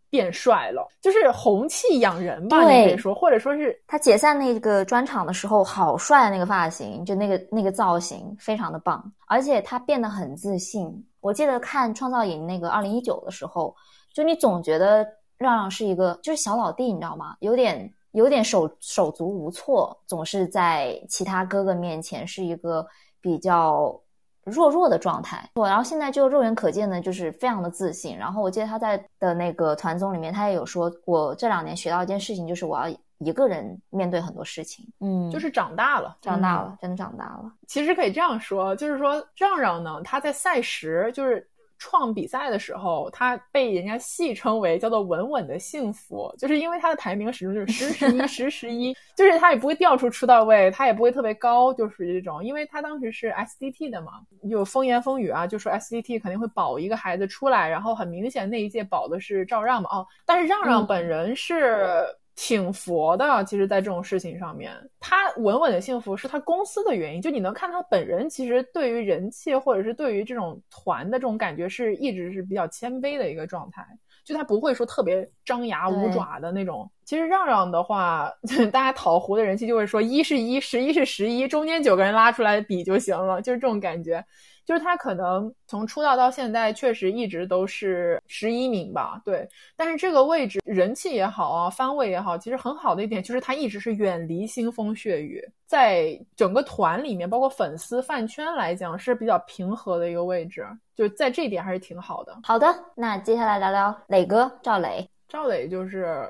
[0.09, 10.89] 变帅了，就是红气养人吧，你可以说，或者说是他解散那个专场的时候，好帅那个发型，就那个那个造型非常的棒，而且他变得很自信。
[11.19, 13.75] 我记得看创造营那个二零一九的时候，
[14.13, 15.05] 就你总觉得
[15.37, 17.35] 让让是一个就是小老弟，你知道吗？
[17.39, 22.85] 有点有点手手足无措，总是在其他哥哥面前是一个
[23.19, 23.99] 比较。
[24.45, 28.17] 弱弱的状态，然后现在就肉眼可见的，就是非常的自信。
[28.17, 34.87] 然后我记得他在的那个团综里面，他也有说，我这两年学到一件事情，就是我要一个人面对很多事情。
[34.99, 37.51] 嗯，就是长大了，长大了，真的长大了。
[37.67, 41.47] 其实可以这样说，就是说让让呢，他在赛时就是。
[41.77, 52.43] 创比赛的时候，他被人家戏称为叫做“稳稳的幸福”，就是因为他的排名始终就是十十一十十一， 就是他也不会掉出出道位，他也不会特别高，就属于这种。
[52.43, 61.87] 因为他当时是 SDT 的嘛，有风言风语啊，就说 SDT 肯定会保一个孩子出来，然后很明显那一届保的是赵让嘛，哦，但是让让本人是。
[62.35, 67.21] 挺佛的，其实，在这种事情上面，他稳稳的幸福是他公司的原因。
[67.21, 73.85] 就你能看他本人，其实对于人气或者是对于这种团的这种感觉，是一直是比较谦卑的一个状态。
[74.25, 76.89] 就他不会说特别张牙舞爪的那种。
[77.05, 78.29] 其实让让的话，
[78.73, 84.25] 大家讨胡的人气就会说一是一，十一是十一，中间九个人拉出来比就行了，就是这种感觉。
[84.65, 89.47] 就是他可能从出道到现在确实一直都是十一名吧，对。
[89.75, 100.65] 但是这个位置人气也好啊，番位也好，其实很好的一点就是他一直是远离腥风血雨，在整个团里面，包括粉丝饭圈来讲是比较平和的一个位置，
[100.95, 102.35] 就在这一点还是挺好的。
[102.43, 105.07] 好的，那接下来聊聊磊哥赵磊。
[105.27, 106.27] 赵磊就是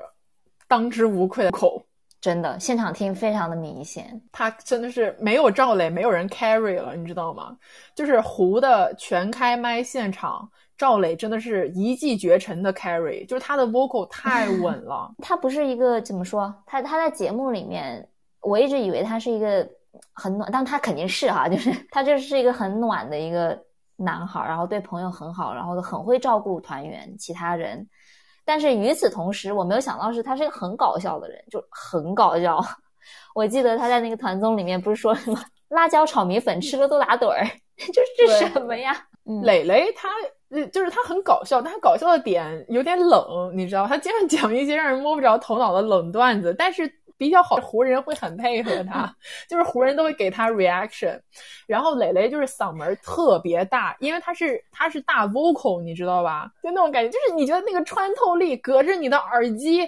[0.68, 1.82] 当之无愧的口。
[2.26, 7.56] 真的，现场听非常的明显，他真的是没有赵磊，没有人 carry 了，你知道吗？
[7.94, 15.08] 就是胡的全开麦现场，赵磊真的是一骑绝尘的 carry，就是他的 vocal 太稳了。
[15.22, 16.52] 他不是一个怎么说？
[16.66, 18.04] 他他在节目里面，
[18.40, 19.64] 我一直以为他是一个
[20.12, 23.56] 很暖，但他肯定是哈，就是 他就是一个很暖的一个
[23.94, 27.88] 男孩，然后对朋友很好，然后很会照顾团员其他人。
[28.46, 32.58] 但是与此同时，我没有想到是他是一个很搞笑的人，就很搞笑。
[33.34, 37.44] 我记得他在那个团综里面不是说什么辣椒炒米粉吃了都打盹儿，
[37.76, 38.96] 这是什么呀？
[39.42, 40.08] 磊磊他
[40.72, 46.90] 就是他很搞笑，但他搞笑的点有点冷，你知道，他经常讲一些让人摸不着头脑的冷段子，但是。
[47.18, 49.14] 比较好，湖人会很配合他，
[49.48, 51.18] 就是湖人都会给他 reaction。
[51.66, 56.50] 然后磊磊就是嗓门特别大，因为他是他是大 vocal，你知道吧？
[56.62, 59.86] 就那种感觉，就是你觉得那个穿透力，隔着你的耳机，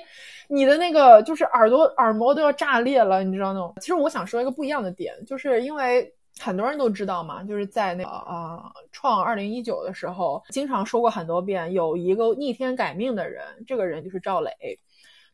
[0.48, 3.74] 你的那个就是耳朵耳膜都要炸裂了，你知道那种。
[3.80, 14.50] 其实我想说一个不一样的点，就是因为很多人都知道嘛，就是在那个啊创二零一九的时候，经常说过很多遍，有一个逆天改命的人，这个人就是赵磊。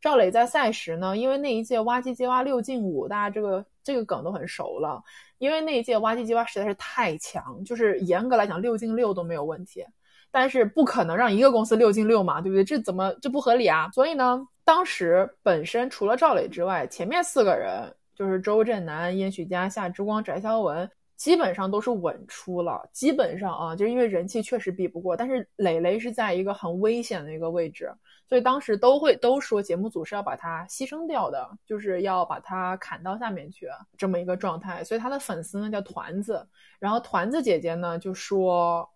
[0.04, 5.02] 赵磊在赛时呢，因为那一届挖机机挖六进五，大家这个这个梗都很熟了。
[5.38, 9.82] 因为那一届挖机机挖实在是太强，就是严格来讲六进六都没有问题，
[10.30, 12.62] 但是不可能让一个公司六进六嘛，对不对？
[12.62, 13.88] 这怎么这不合理啊？
[13.94, 20.86] 所以呢，当时本身除了赵磊之外，前面四个人就是周震南、燕许佳、夏之光、翟潇闻，
[21.16, 22.86] 基本上都是稳出了。
[22.92, 27.90] 基本上啊，就是因为人气确实比不过，但是磊磊是在一个很危险的一个位置。
[28.28, 34.82] 所以当时都会都说节目组是要把他牺牲掉的，就是要把他砍到下面去这么一个状态。
[34.82, 36.46] 所以他的粉丝呢叫团子，
[36.78, 38.88] 然后团子姐姐呢就说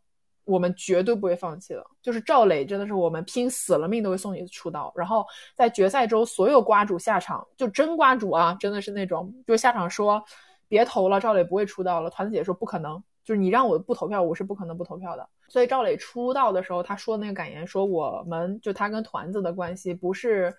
[0.45, 4.93] 我们绝对不会放弃的，就是赵磊真的是我们拼死了命都会送你出道。
[4.97, 5.25] 然后
[5.55, 10.25] 在决赛周所有瓜主下场就真瓜主啊，真的是那种就下场说
[10.69, 12.09] 别投了，赵磊不会出道了。
[12.11, 13.03] 团子姐说不可能。
[13.25, 15.29] 就是你让我不投票，我是不可能不投票的。
[15.49, 20.55] 所以赵磊出道的时候，他说那个感言说，我们就他跟团子的关系不是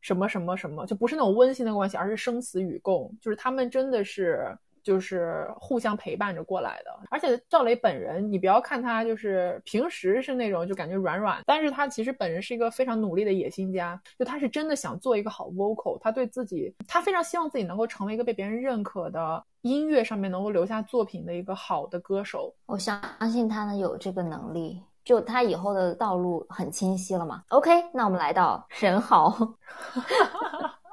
[0.00, 4.56] 什么什么什么，就不是那种温馨的关系，而是生死与共，就是他们真的是。
[4.84, 22.54] 就是互相陪伴着过来的，而且赵雷本人，你不要看他就是平时是那种就感觉软软，但是他其实本人是一个非常努力的野心家，就他是真的想做一个好 vocal，他对自己，他非常希望自己能够成为一个被别人认可的音乐上面能够留下作品的一个好的歌手。
[22.66, 23.00] 我相
[23.32, 27.42] 信他呢有这个能力，就他以后的道路很清晰了嘛。
[27.48, 29.34] OK，那我们来到任豪。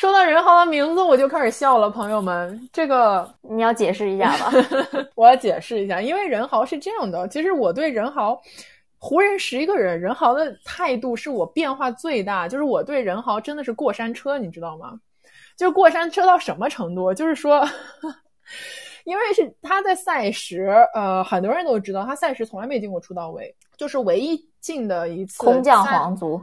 [0.00, 4.50] 说到任豪的名字，我就开始笑了，朋友们，这个你要解释一下吧。
[5.14, 8.40] 我要解释一下，因为任豪是这样的，其实我对任豪，
[8.98, 14.98] 湖人十一个人，任豪的态度是我变化最大，就是我对任豪真的是过山车，你知道吗？
[15.54, 17.12] 就是过山车到什么程度？
[17.12, 17.62] 就是说，
[19.04, 26.40] 因为是他在赛时，呃，很多人都知道他赛时从来没进过出道位，就是唯一进的一次空降皇族。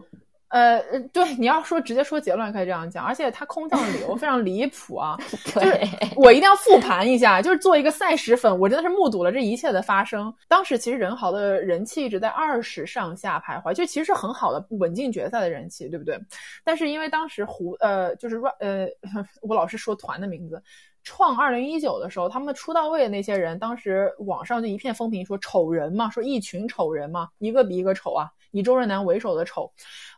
[0.50, 5.18] 呃，对，你要说直接说结论可以这样讲，而且他空降的理由非常离谱啊，
[5.54, 5.80] 就是
[6.16, 10.34] 我一定要复盘一下，就是做一个赛时粉，我真的是目睹了这一切的发生。
[10.48, 16.18] 当时其实任豪的人气一直在二十上下徘徊，就其实是很好的稳进决赛的人气，对不对？
[16.64, 18.88] 但是因为当时胡呃就是呃
[19.42, 20.64] 我老是说团的名字，
[21.04, 28.32] 创二零一九的时候，他们出道位的那些人，当时网上就一片风评说丑人嘛，说一群丑人嘛，一个比一个丑啊。
[28.52, 29.72] 以周润南为首的丑，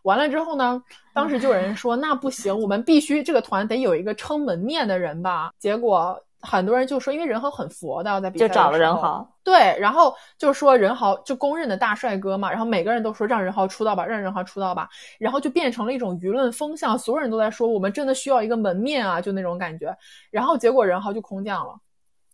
[0.03, 0.81] 完了之后呢，
[1.14, 5.51] 当时就有人说那不行，我们必须这个团得有一个撑门面的人吧。
[5.60, 14.88] 结果很多人就说，因为任豪很佛的，在比赛就找了任豪，对，然后就说任豪就公认的大帅哥嘛，然后每个人都说让任豪出道吧，让任豪出道吧，
[15.18, 19.93] 然后就变成了一种舆论风向，所有人都在说我们真的需要一个门面啊，就那种感觉。
[20.31, 21.76] 然后结果任豪就空降了。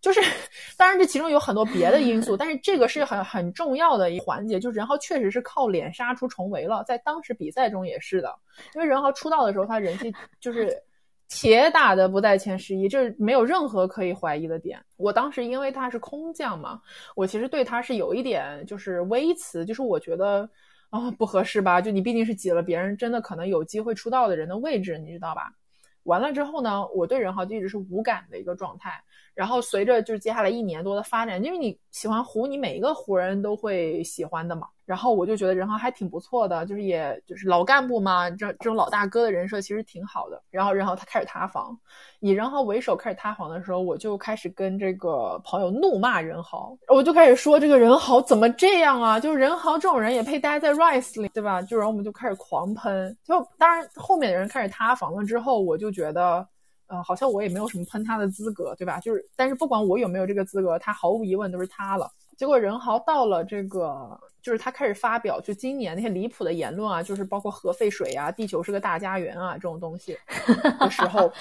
[0.05, 0.21] 就是，
[0.77, 4.59] 当然这其中有很多别的因素，但是这个是很很重要的一环节。
[4.59, 8.31] 就是任豪确实是靠脸杀出重围了，在当时比赛中也是的。
[8.75, 10.79] 因为任豪出道的时候，他人气就是
[11.27, 14.79] 铁打的不在前十一，这没有任何可以怀疑的点。
[14.95, 16.79] 我当时因为他是空降嘛，
[17.15, 20.47] 我其实对他是有一点就是微词，就是我觉得
[20.91, 21.81] 啊不合适吧？
[21.81, 25.51] 就你毕竟是挤了别人真的可能有机会出道的人的位置，你知道吧？
[26.03, 29.03] 完了之后呢，我对任豪就一直是无感的一个状态。
[29.35, 34.67] 然后随着就是接下来一年多的发展，因为你喜欢胡，你每一个胡人都会喜欢的嘛。
[34.85, 40.39] 然后我就觉得任豪还挺不错的，就是也就是老干部嘛，这这种老大哥的人设其实挺好的。
[40.51, 41.75] 然后任豪他开始塌房，
[42.19, 49.19] 以任豪为首开始塌房的时候，我就开始跟这个朋友怒骂任豪，我就开始说这个任豪怎么这样啊？
[49.19, 51.63] 就是任豪这种人也配待在 Rise 里，对吧？
[51.63, 53.17] 就然后我们就开始狂喷。
[53.23, 56.47] 就当然后面的人开始塌房了之后，我就觉得，
[56.87, 58.99] 呃，好像我也没有什么喷他的资格，对吧？
[58.99, 62.11] 就是但是不管我有没有这个资格，他毫无疑问都是他了。
[62.37, 64.19] 结果任豪到了这个。
[64.45, 70.15] 就是他开始发表，就今年那些离谱的言论啊，就是包括核废水啊、地球是个大家园啊这种东西
[70.79, 71.33] 的时候，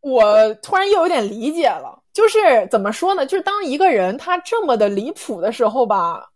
[0.00, 2.02] 我突然又有点理解了。
[2.12, 3.24] 就是怎么说呢？
[3.24, 6.28] 就是当一个人他这么的离谱的时候吧，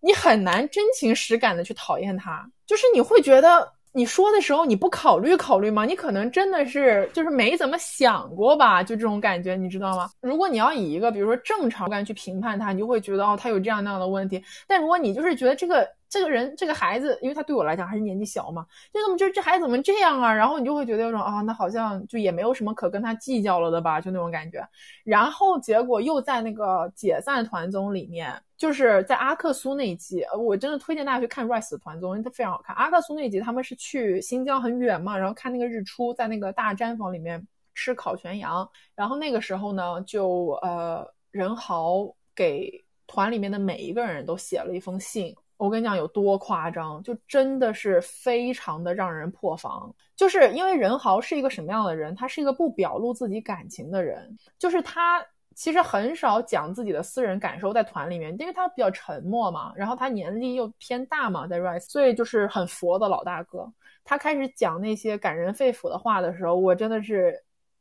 [0.00, 3.72] 你很难真情实感的去讨厌他，就是你会觉得。
[3.98, 5.84] 你说的时候，你不考虑考虑吗？
[5.84, 10.08] 你可能真的是就是没怎么想过吧，就这种感觉，你知道吗？
[10.20, 14.40] 如果你要以一个比如说正常感去评判他，你就会觉得哦，他有这样那样的问题。
[14.68, 20.32] 但如果你就是觉得这个这个人这个孩子，因为他对我来讲还是年纪小嘛，就怎么就这孩子怎么这样啊？
[20.32, 24.66] 然后你就会觉得有种啊，那好像就也没有什么可跟他计较了的吧，就那种感觉。
[25.04, 28.42] 然后结果又在那个解散团综里面。
[28.58, 32.74] 就是在阿克苏那一集，我真的推荐大家去看 Rise 的团综，因为它非常好看。
[32.74, 38.68] 阿克苏那一集，他们是去新疆很远嘛，然后看那个日出，在那个大毡房里面吃烤全羊。
[38.96, 45.32] 然后那个时候呢，就呃，任豪给团里面的每一个人都写了一封信。
[45.58, 49.94] 我跟你讲有多夸张，就真的是非常的让人破防。
[50.16, 52.14] 就是因为任豪是一个什么样的人？
[52.14, 55.22] 他是一个不表露自己感情的人，就是他。
[55.54, 63.68] 其实很少讲自己的私人感受在团里面，因为他比较沉默嘛，然后他年纪又偏大嘛，在 Rise，所以就是很佛的老大哥。
[64.04, 67.34] 他开始讲那些感人肺腑的话的时候，我真的是，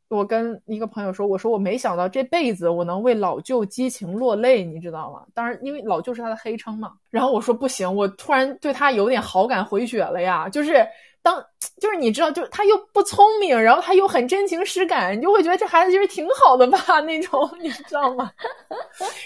[0.10, 5.24] 我跟一个朋友说，我说我没想到这辈子我能为老舅激情落泪，你知道吗？
[5.34, 6.94] 当然，因为老舅是他的黑称嘛。
[7.10, 10.86] 然后我说不行，我突然对他有点好感回血了呀，就是。
[11.24, 11.44] 当
[11.82, 18.32] 就是你知道，就他又不聪明，然后他又很真情实感，你就会觉得这孩子就是挺好的吧 那种，你知道吗？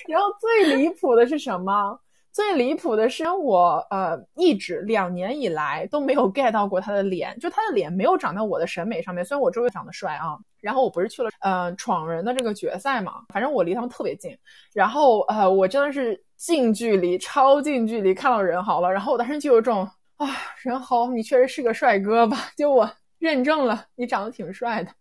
[0.08, 2.00] 然后最离谱的是什么？
[2.32, 9.24] 最离谱的是我呃一直两年以来都没有 get 到过他的脸，就他的脸没有长在我的审美上面。
[9.24, 14.38] 虽然我周围长得帅啊，然后我不是去了呃闯人的这个决赛嘛，反正我离他们特别近，
[14.74, 19.90] 然后呃我真的是近距离超近距离看到人豪了，然后我当时就有种。
[20.18, 20.28] 啊，
[20.62, 22.38] 任豪，你确实是个帅哥吧？
[22.56, 24.92] 就我认证了，你长得挺帅的。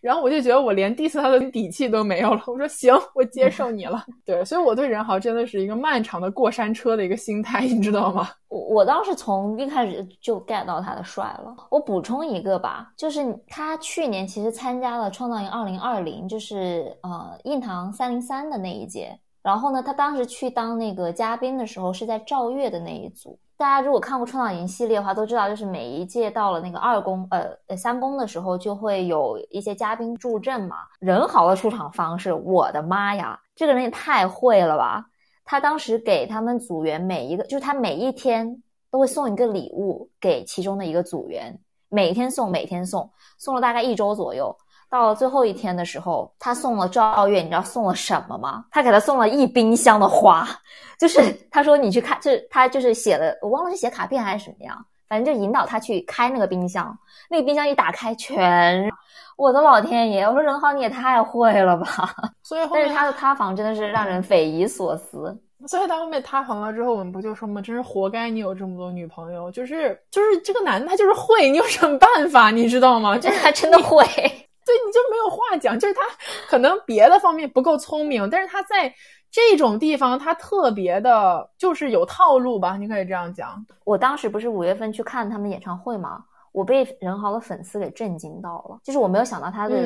[0.00, 2.42] 然后我就觉得我连 diss 他的底气都没有了。
[2.46, 4.04] 我说行，我接受你了。
[4.24, 8.28] 对，所以我对任豪真的是一个漫长的过山车的一个心态，你知道吗？
[8.48, 11.54] 我我当时从一开始就 get 到他的帅了。
[11.70, 19.18] 我补充一个吧，就是他去年其实参加了创造营二零二零，就是呃印堂三零三的那一届。
[19.42, 23.38] 然后呢，他当时去当那个嘉宾的时候是在赵月的那一组。
[23.56, 30.78] 大家如果看过创造营系列的话，都知道，就是每一届到了那个二公呃三公的时候，就会有一些嘉宾助阵嘛。
[30.98, 35.06] 任豪的出场方式，我的妈呀，这个人也太会了吧！
[35.44, 41.56] 他当时给他们组员每一个，就是他每一天都会送一个礼物给其中的一个组员，
[41.88, 43.08] 每天送，每天送，
[43.38, 44.56] 送了大概一周左右。
[44.94, 48.64] 到了最后一天的时候，他送了赵月，你知道送了什么吗？
[48.70, 50.48] 他给他送了一冰箱的花，
[51.00, 56.96] 就是他说你去看，就是他就是写了，我忘了是写卡片还是什么样，反正就引导他去开那个冰箱。
[57.28, 58.88] 那个冰箱一打开，全，
[59.36, 60.22] 我的老天爷！
[60.22, 62.14] 我说任豪你也太会了吧！
[62.44, 65.36] 所以，但是他的塌房真的是让人匪夷所思。
[65.66, 67.60] 所以他后面塌房了之后，我们不就说吗？
[67.60, 72.52] 真是活该你有这么多女朋友，就是就是这个男的他就是会，你有什么办法？
[72.52, 73.18] 你知道吗？
[73.18, 74.06] 这 他真的会。
[74.64, 76.00] 对，你就没有话讲，就是他
[76.48, 78.92] 可能别的方面不够聪明，但是他在
[79.30, 83.64] 这种地方他特别的，就是有套路吧，你可以这样讲。
[83.84, 86.24] 我当时不是五月份去看他们演唱会吗？
[86.52, 89.76] 我被任豪的粉丝给震惊到了，就是我没有想到他的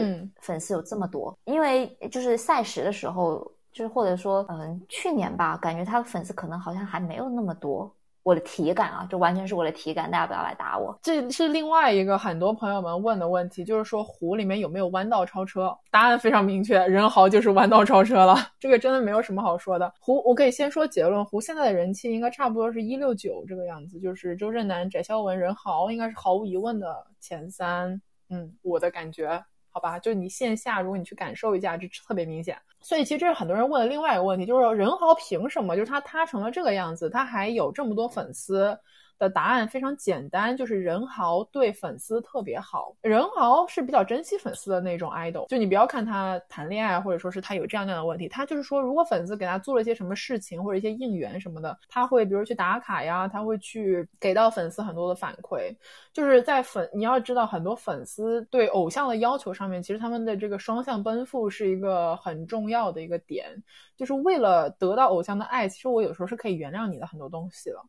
[0.41, 3.41] 粉丝有这么多，因为就是赛时的时候，
[3.73, 7.91] 就是或者说嗯去年吧，感觉他的粉丝可能好像还没有那么多。
[8.29, 10.95] 我的体感啊，这完全是我的体感，大家不要来打我。
[11.03, 15.75] 这是另外一个很多朋友们问的问题，就是说湖里面有没有弯道超车？
[15.91, 18.37] 答案非常明确，任豪就是弯道超车了。
[18.61, 19.91] 这个真的没有什么好说的。
[19.99, 27.99] 湖，我可以先说结论，湖现在的人气应该差不多是一六九这个样子，就是周震南、翟潇闻、任豪应该是毫无疑问的前三。
[28.29, 29.43] 嗯，我的感觉。
[29.71, 32.57] 好吧，就是你线下，如果你去感受一下，就特别明显。
[32.81, 35.77] 所以其实这是很多人问的另外一个问题，就是任豪凭什么？
[35.77, 38.79] 就是他塌成了这个样子，他还有这么多粉丝，
[39.19, 42.95] 的答案非常简单，就是任豪对粉丝特别好。
[43.03, 55.75] 任豪是比较珍惜粉丝的那种 idol，就你不要看他谈恋爱，或者说是他有这样那样的问题，他就是说，如果粉丝给他做了一些什么事情或者一些应援什么的，他会比如去打卡呀，他会去给到粉丝很多的反馈。
[56.13, 63.51] 就是在粉，你要知道，很多粉丝对偶像的要求上面，其实他们的这个双向奔赴是一个很重要的一个点，
[63.97, 67.85] 就是为了得到偶像的爱，其实我有时候是可以原谅你的很多东西了。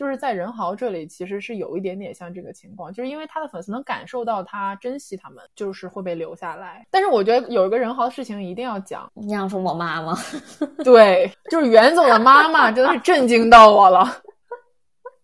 [0.00, 6.86] 就是在任豪这里，其实是有一点点像这个情况，就是因为他的粉丝能感受到他珍惜他们，就是会被留下来。
[6.90, 10.16] 但是我觉得有一个任豪的事情一定要讲，你想说我妈吗？
[10.82, 14.06] 对，就是袁总的妈妈，真的是震惊到我了。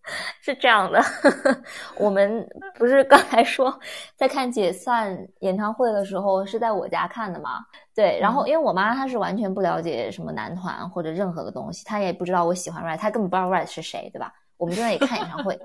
[0.43, 1.01] 是这样的，
[1.97, 3.75] 我们不是刚才说
[4.15, 7.65] 在看解散演唱会的时候是在我家看的吗？
[7.95, 14.31] 对，然后因为我妈她是完全不了解什么男团或者任何的东西，她也不知道我喜欢 Rise，她根本不知道 Rise 是谁，对吧？
[14.57, 15.57] 我们在那里看演唱会，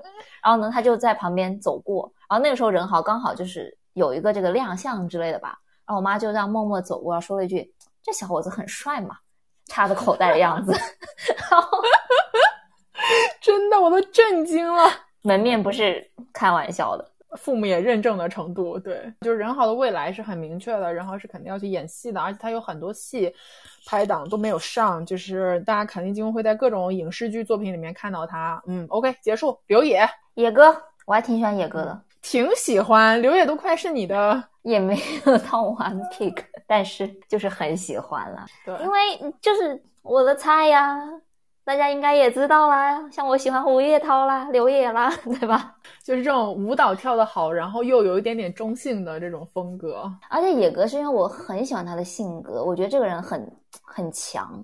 [0.43, 9.17] 然后呢，他就在旁边走过，然后那个时候任豪刚好就是有一个这个亮相之类的吧，然后我妈就这样默默走过，说了一句：“这小伙子很帅嘛，
[9.67, 10.71] 插着口袋的样子。
[11.51, 11.69] ”然后。
[13.41, 14.89] 真的，我都震惊了。
[15.23, 18.77] 门面不是开玩笑的，父母也认证的程度。
[18.79, 23.33] 对，就是任豪的未来是很明确的，任豪是肯定要去演戏的，而且他有很多戏
[23.85, 28.61] 拍档都没有上，就是大家肯定今后会在各种影视剧作品里面看到他。
[28.67, 29.57] 嗯，OK，结束。
[29.67, 33.21] 刘野，野哥，我还挺喜欢野哥的，挺喜欢。
[33.21, 38.45] 刘野都快是你的，也没有到 one pick，但是就是很喜欢了。
[38.65, 40.99] 对，因为就是我的菜呀。
[41.65, 45.09] 大家应该也知道啦，像我喜欢吴叶涛啦、刘烨啦，
[45.39, 45.77] 对吧？
[46.03, 50.11] 就是这种舞蹈跳得好，然后又有一点点中性的这种风格。
[50.29, 53.49] 而且野格是因为我很喜欢他的性格，我觉得这个人很
[53.81, 54.61] 很强。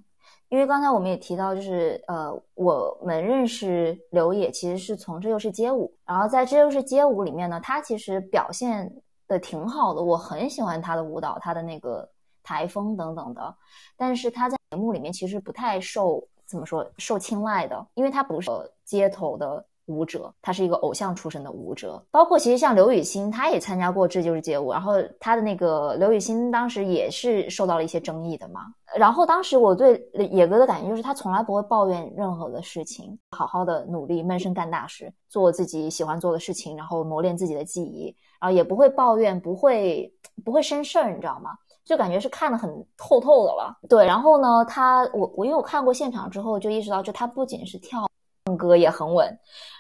[0.50, 8.92] 因为刚才我们也提到，就是呃，我们认识刘野其实是从《这就是街舞》，然后在《这就是街舞》里面呢，他其实表现
[9.26, 12.10] 的挺好的，我很喜欢他的舞蹈，他的那个
[12.44, 13.56] 台风等等的。
[13.96, 16.22] 但是他在节目里面其实不太受。
[16.50, 17.88] 怎么说受青睐的？
[17.94, 18.50] 因为他不是
[18.84, 22.04] 街头的舞者，他是一个偶像出身的舞者。
[22.10, 28.62] 包括其实像刘雨欣，他也参加过《这就是街舞》，然后他的那个刘雨欣当时也是受到了一些争议的嘛。
[28.98, 40.12] 然后当时我对野哥的感觉就是，他从来不会抱怨任何的事情，好好的努力闷声干大事，做自己喜欢做的事情，然后磨练自己的技艺，然后也不会抱怨，不会
[40.44, 41.52] 不会生事儿，你知道吗？
[41.90, 44.06] 就感觉是看得很透透的了，对。
[44.06, 48.08] 然后呢，他我我因为我看过现场之后，就意识到，就他不仅是跳
[48.46, 49.36] 唱歌也很稳，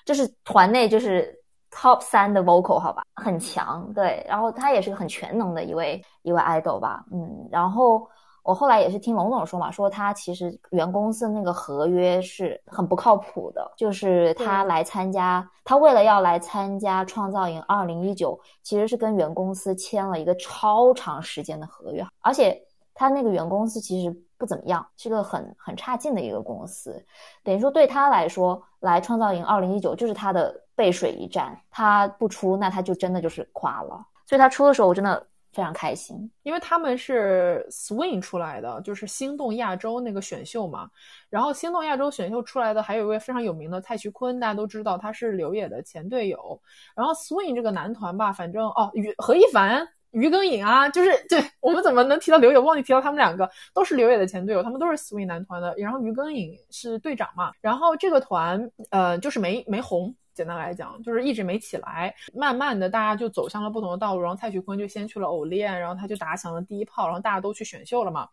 [0.07, 1.31] 就是团内就是
[1.69, 3.93] top 三的 vocal 好吧，很强。
[3.93, 8.09] 对，然后他也是个很全能的一位一位 idol 吧，嗯，然后。
[8.43, 22.59] 我后来也是听龙总说嘛，说他其实原公司那个合约是很不靠谱的，就是他来参加，他为了要来参加创造营二零一九，其实是跟原公司签了一个超长时间的合约，而且
[22.95, 27.05] 他那个原公司其实不怎么样，是个很很差劲的一个公司，
[27.43, 35.23] 等于说对他来说，来创造营二零一九就是他的背水一战，他不出那他就真的就是垮了，所以他出的时候我真的。
[35.51, 40.89] 非常开心，因为他们是 Swing 出来的，就是星动亚洲那个选秀嘛。
[41.29, 46.61] 然后星动亚洲选秀出来的还有一位非常有名的蔡徐坤，大家都知道他是刘也的前队友。
[46.95, 55.73] 然后 Swing 这个男团吧，反正哦，于何一凡、于庚颖啊，就是对我们怎么能提到刘也，忘记提到他们两个，都是刘也的前队友，他们都是 Swing 男团的。
[55.77, 57.51] 然后于庚颖是队长嘛。
[57.59, 60.15] 然后这个团呃，就是没没红。
[60.39, 64.21] 简单来讲，就是一直没起来，慢慢的大家就走向了不同的道路。
[64.21, 68.25] 然后蔡徐坤就先去了偶练，然后他就打响了第一炮，然后大家都去选秀了嘛。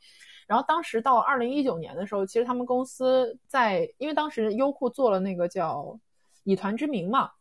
[0.47, 5.99] 然后当时到二零一九年的时候，其实他们公司在，因为当时优酷做了那个叫
[6.45, 7.33] 以团之名嘛。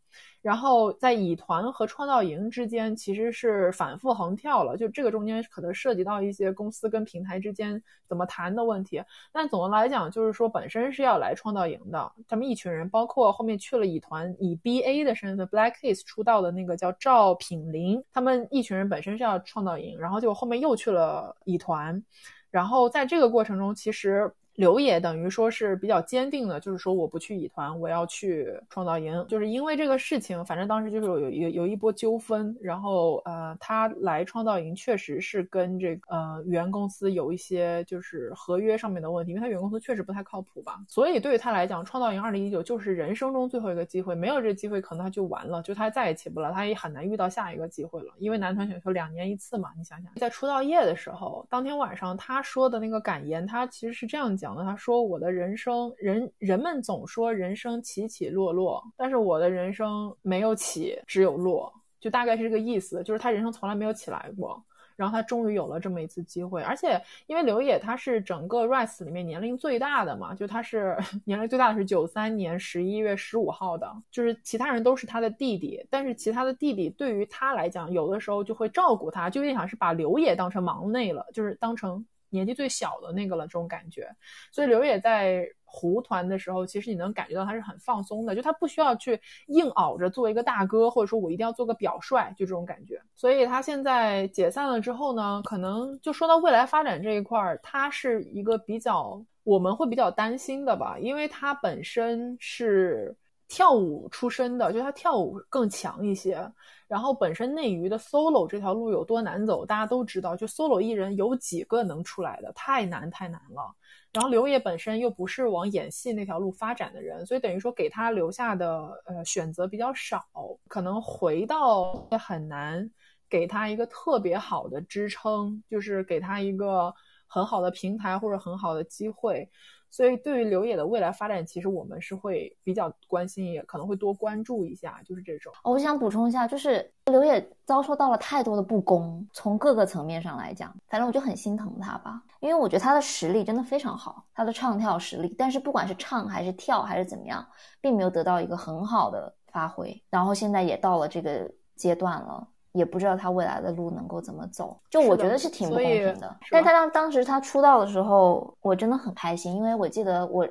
[0.41, 9.03] 然后在乙团和创造营之间其实是反复横跳了，就这个中间可能涉及到一些公司跟平台之间怎么谈的问题。
[9.31, 22.03] 但总的来讲，就是说本身是要来创造营的，他们一群人，包括后面去了乙团以 BA 的身份 Black Kiss 出道的那个叫赵品霖，他们一群人本身是要创造营，然后就后面又去了乙团，
[22.51, 24.31] 然后在这个过程中，其实。
[24.55, 54.44] 刘也等于说是比较坚定的，就是说我不去乙团，我要去创造营，就是因为这个事情，反正当时就是有有有一波纠纷，然后呃，他来创造营确实是跟这个呃原公司有一些就是合约上面的问题，因为他原公司确实不太靠谱吧，所以对于他来讲，创造营二零一九就是人生中最后一个机会，没有这机会可能他就完了，就他再也起不来，他也很难遇到下一个机会了，因为男团选秀两年一次嘛，你想想，在出道夜的时候，当天晚上他说的那个感言，他其实是这样讲。
[54.45, 64.63] 讲的，他说我的人生人人们总说人生起起落落，但是我的人生没有起，只有落，就大概是这个意思，就是他人生从来没有起来过。
[64.97, 70.95] 然后他终于有了这么一次机会，而且因为刘烨他是整个 Rise 里面年龄最大的嘛，就他是
[71.25, 84.09] 年龄最大的是九三年十一月十五号的，就是其他人都是他的弟弟，但是其他的弟弟对于他来讲，有的时候就会照顾他，就有点像是把刘烨当成忙内了，就是当成年纪最小的那个了这种感觉，
[84.51, 85.47] 所以刘也在。
[85.77, 93.01] 胡团的时候，其实你能感觉到他是很放松的，就他不需要去硬熬着做一个大哥，或者说我一定要做个表率，就这种感觉。
[93.13, 103.13] 所以他现在解散了之后呢，可能就说到未来发展这一块儿，他是一个比较我们会比较担心的吧，因为他本身是
[103.47, 106.51] 跳舞出身的，就他跳舞更强一些。
[106.87, 113.75] 然后本身内娱的 solo 这条路有多难走，大家都知道，就 solo 艺人有几个能出来的，太难太难了。
[114.13, 120.23] 然后刘烨本身又不是往演戏那条路发展的人，所以等于说给他留下的呃选择比较少，
[120.67, 122.89] 可能回到也很难
[123.27, 126.93] 给他一个特别好的支撑，就是给他一个
[127.27, 129.49] 很好的平台或者很好的机会。
[129.95, 135.53] 所以，对于刘野的未来发展，其实我们是会比较关心，也可能会多关注一下，就是这种。
[135.63, 147.47] 我想补充一下，就是刘野遭受到了太多的不公，从各个层面上来讲，反正我就很心疼他吧，因为我觉得他的实力真的非常好，他的唱跳实力，但是不管是唱还是跳还是怎么样，
[147.79, 152.45] 并没有得到一个很好的发挥，然后现在也到了这个阶段了。
[152.75, 156.35] 也不知道他未来的路能够怎么走，就我觉得是挺不公平的。
[156.51, 160.45] 但他当当时他出道的时候，我真的很开心，因为我记得我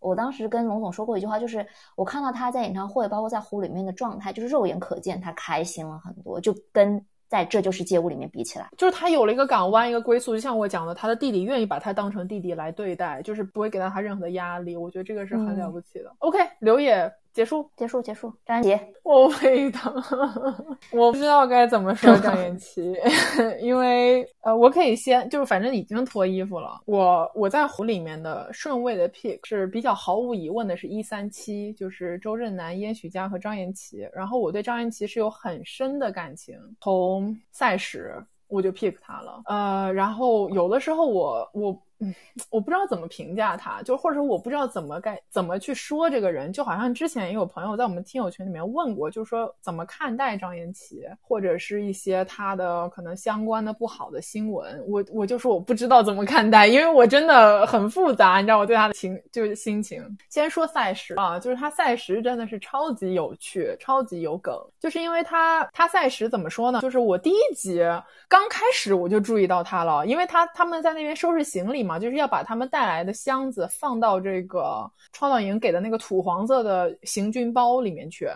[0.00, 1.64] 我当时跟龙总说过一句话，就是
[1.94, 10.34] 我看到他在演唱会，包括在湖里面的状态，就是肉眼可见他开心了很多，就跟在这就是街舞里面比起来，就是他有了一个港湾，一个归宿。
[10.34, 14.76] 就像我讲的，他的弟弟愿意把他当成弟弟来对待，就是不会给到他任何的压力。
[14.76, 16.12] 我觉得这个是很了不起的。
[16.18, 17.08] OK，刘野。
[17.32, 18.32] 结束，结束，结束。
[18.44, 19.94] 张安杰，我胃疼，
[20.92, 22.96] 我不知道该怎么说张延琪，
[23.62, 26.80] 因为呃，我可以先就是反正已经脱衣服了。
[26.86, 34.08] 我我在湖里面的顺位的 pick 是比较毫无疑问的，是一三七，就是周震南、燕许佳和张延琪。
[34.12, 38.14] 然后我对张延琪是有很深的感情，从赛时
[38.48, 39.42] 我就 pick 他了。
[39.46, 41.82] 呃，然后有的时候我我。
[42.00, 42.14] 嗯，
[42.48, 60.00] 我不知道怎么评价他，就或者说我不知道怎么该怎么去说这个人，就好像之前也有朋友在我们听友群里面问过，就是说怎么看待张延琪，或者是一些他的可能相关的不好的新闻，我我就说我不知道怎么看待，因为我真的很复杂，你知道我对他的情就是心情。
[60.30, 66.80] 先说赛时啊，就是他赛时真的是超级有趣，超级有梗，就是因为他他赛时怎么说呢？
[66.80, 67.82] 就是我第一集
[68.28, 71.87] 刚开始我就注意到他了，因为他他们在那边收拾行李。
[71.88, 78.28] 嘛，就是要把他们带来的箱子放到这个创造营给的那个土黄色的行军包里面去，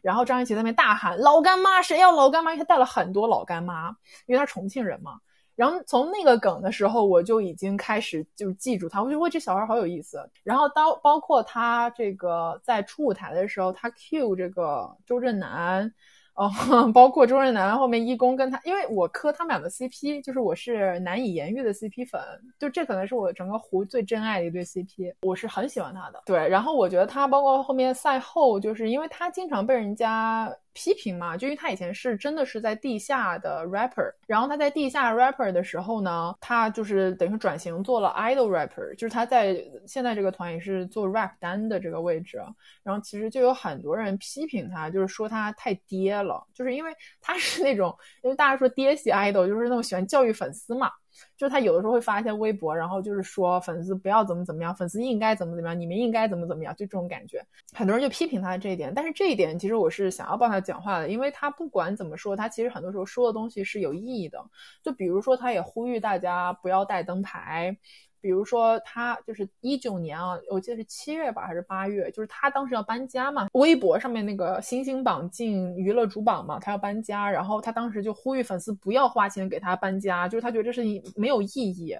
[0.00, 3.94] 然后张雨绮在那边大喊：“老干妈，谁要老干妈？”因为他带了很多老干妈，
[4.26, 5.20] 因为他重庆人嘛。
[5.54, 10.18] 然后从那个梗的时候，我就已经开始就记住他，我觉得，这小孩好有意思。
[10.42, 15.92] 然后到包括他这个在初舞台的时候，他 cue 这个周震南。
[16.34, 16.50] 哦，
[16.92, 22.20] 包括周震南后面一公跟他，因为我磕他们俩的 CP，就是我是难以言喻的 CP 粉，
[22.58, 26.20] 就这可能是我整个湖最真爱的一对 CP，我是很喜欢他的。
[26.26, 30.52] 对，然后我觉得他包括后面赛后，就是因为他经常被人家。
[30.74, 39.56] 批评嘛，就因为他以前是真的是在地下的 rapper，然后他在地下 rapper 的时候呢，他就是等于转型做了 idol rapper，就是他在
[39.86, 42.38] 现在这个团也是做 rap 单的这个位置，
[42.82, 50.90] 然后其实就有很多人批评他，就是说他太爹了，就是因为他是那种，因为大家说爹系 idol 就是那种喜欢教育粉丝嘛。
[51.36, 57.44] 就他有的时候会发一些微博，然后就是说粉丝不要怎么怎么样，粉丝应该怎么怎么样，你们应该怎么怎么样，就这种感觉。
[57.72, 64.44] 很多人就批评他这一点，但是这一点其实我是想要帮他讲话的，因为他不管怎么说，他其实很多时候说的东西是有意义的。
[64.82, 67.76] 就比如说，他也呼吁大家不要带灯牌。
[68.24, 73.48] 比如说他就是一九年啊，我记得是七月吧还是八月，就是他当时要搬家嘛。
[73.52, 81.94] 微博上面那个星星榜进娱乐主榜嘛，他要搬家，然后他当时就呼吁粉丝不要花钱给他搬家，就是他觉得这事情没有意义，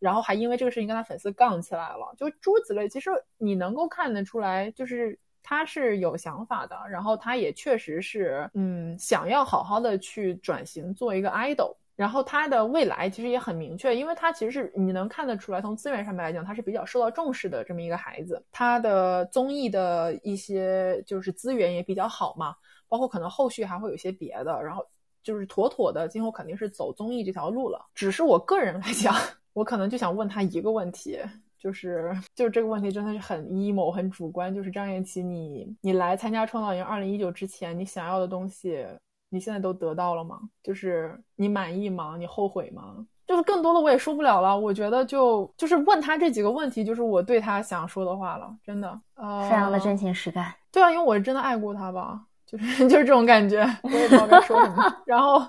[0.00, 2.88] 然后还因为这个事情跟他粉丝杠起来了，就诸如此类。
[2.88, 11.76] 其实你能够看得出来，就是他是有想法的，然后他也确实是嗯想要好好的去转型做一个 idol。
[11.98, 18.40] 然后他的未来其实也很明确，因为他其实是你能看得出来，从资源上面来讲，他是比较受到重视的这么一个孩子。
[18.52, 22.54] 他的综艺的一些就是资源也比较好嘛，
[22.86, 24.86] 包括可能后续还会有些别的，然后
[25.24, 27.84] 就是妥妥的今后肯定是走综艺这条路了。
[27.96, 29.12] 只是我个人来讲，
[29.52, 31.18] 我可能就想问他一个问题，
[31.58, 34.54] 就是就是这个问题真的是很 emo 很主观。
[34.54, 38.86] 就是张颜齐，你你来参加创造营二零一九之前，你想要的东西，
[39.28, 40.40] 你现在都得到了吗？
[40.62, 42.16] 就是你满意吗？
[42.18, 43.06] 你后悔吗？
[43.26, 44.58] 就是更多的我也说不了了。
[44.58, 50.54] 我觉得就就是问他这几个问题，就是我对他想说的话了，真的，呃，非常的真情实感。
[50.72, 55.02] 对啊，因为我是真的爱过他吧，就是 就是这种感觉， 我也不知道该说什么。
[55.04, 55.46] 然后。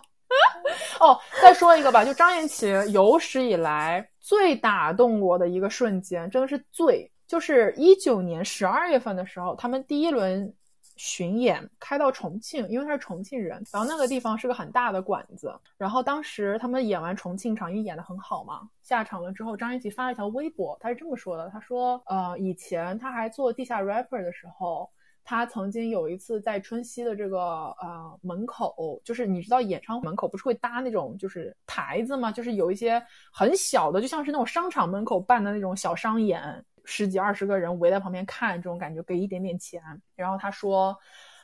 [1.00, 10.54] 哦，再说一个吧，就张颜齐有史以来最打动我的一个瞬间，真的是最，就是一九年十二月份的时候，他们第一轮
[11.02, 24.90] 巡演开到重庆，因为他是重庆人，然后那个地方是个很大的馆子，然后当时他们演完重庆场，因为演的很好嘛，下场了之后，张雁琪发了一条微博，他是这么说的，他说，呃，以前他还做地下 rapper 的时候。
[25.22, 27.40] 他曾经有一次在春熙的这个
[27.80, 32.32] 呃门口，就是你知道演唱会门口不是会搭那种就是台子吗？
[32.32, 33.00] 就是有一些
[33.32, 36.42] 很小的，就像是那种商场门口办的那种小商演，
[36.90, 39.82] 十几二十个人围在旁边看这种感觉，给一点点钱。
[40.16, 40.98] 然后他说，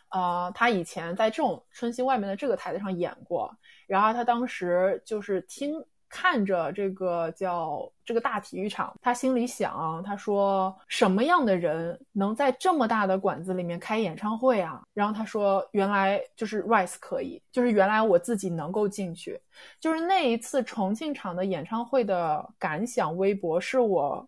[0.10, 3.56] 呃，他以前在这种春熙外面的这个台子上演过，
[3.86, 5.86] 然后他当时就是听。
[6.08, 14.82] 看着这个叫这个大体育场，他心里想，他说什么样的人能在这么大的馆子里面开演唱会啊？
[14.94, 19.38] 然后他说，原来就是 Rise 可以，就是原来我自己能够进去，
[19.80, 23.18] 就是那一次重庆场的演唱会的感想。
[23.18, 24.26] 微博是我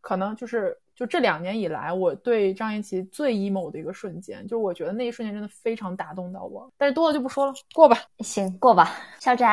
[0.00, 6.70] 可能就是就这两年以来我对张雁琪最 emo 的一个瞬间，就是我觉得那一瞬间真的非常打动到我。
[6.76, 9.44] 但是多了就不说了，过吧，行，过吧，小翟。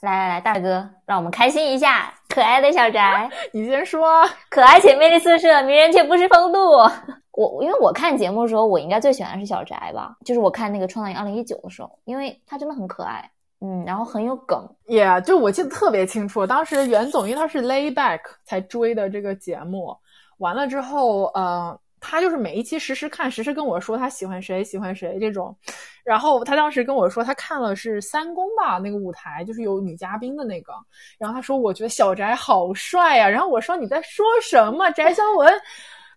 [0.00, 2.12] 来来来，大哥，让我们开心一下！
[2.28, 3.00] 可爱的小翟，
[3.54, 4.22] 你先说。
[4.50, 6.58] 可爱且魅力四射，迷人却不失风度。
[7.32, 10.14] 我因为我看节目的时候，我应该最喜欢的是小翟吧？
[10.22, 13.30] 就是我看那个《创造营二零一九》的时候，因为他真的很可爱，
[13.64, 14.68] 嗯，然后很有梗。
[14.86, 19.96] Yeah，就我记得特别清楚，当时袁总因为他是 Layback 才追的这个节目，
[20.36, 21.80] 完了之后，呃。
[22.06, 25.56] 他就是每一期实时看，实时跟我说他喜欢谁，喜欢谁这种。
[26.04, 30.74] 然后他当时跟我说，他看了是三公吧，那个舞台就是有女嘉宾的那个。
[31.18, 33.26] 然后他说，我觉得小翟好帅呀。
[33.26, 35.50] 然后我说你在说什么，翟潇闻。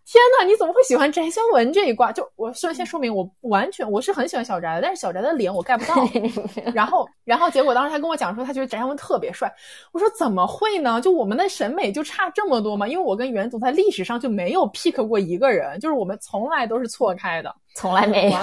[0.10, 2.14] 天呐，你怎么会喜欢翟潇闻这一挂？
[2.14, 6.02] 就我先先说明，我完全我是很喜欢小翟的，但是小翟的脸我 get 不到。
[6.74, 9.54] 然后，然后结果当时他跟我讲说，他觉得翟潇闻特别帅。
[9.92, 11.02] 我说怎么会呢？
[11.02, 12.88] 就我们的审美就差这么多吗？
[12.88, 18.38] 因为我跟袁总在历史上就没有 pick 过一个人，就是我们从来都是错开的，从来没有，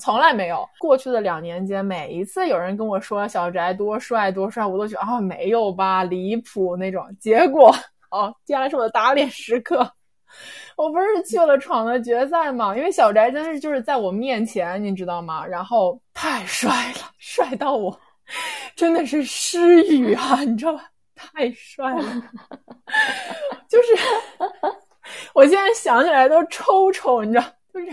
[0.00, 0.68] 从来没有。
[0.80, 7.06] 过去的两年间，每一次有人跟我说小翟多帅多帅，我都觉得啊没有吧，离谱那种。
[7.20, 7.72] 结果
[8.10, 9.88] 哦，接下来是我的打脸时刻。
[10.76, 12.76] 我不是去了闯了决赛嘛？
[12.76, 15.44] 因为小翟真是就是在我面前，你知道吗？
[15.44, 17.98] 然后太帅了，帅到我
[18.76, 20.84] 真的是失语啊，你知道吧？
[21.14, 22.04] 太帅了，
[23.68, 23.88] 就是
[25.34, 27.44] 我现在想起来都抽抽，你知道，
[27.74, 27.86] 就是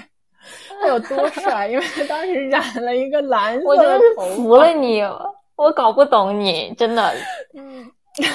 [0.80, 1.68] 他有多帅？
[1.68, 4.36] 因为他当时染了一个蓝色的头发。
[4.36, 5.02] 服了你，
[5.56, 7.16] 我搞不懂你，真的。
[7.56, 7.90] 嗯，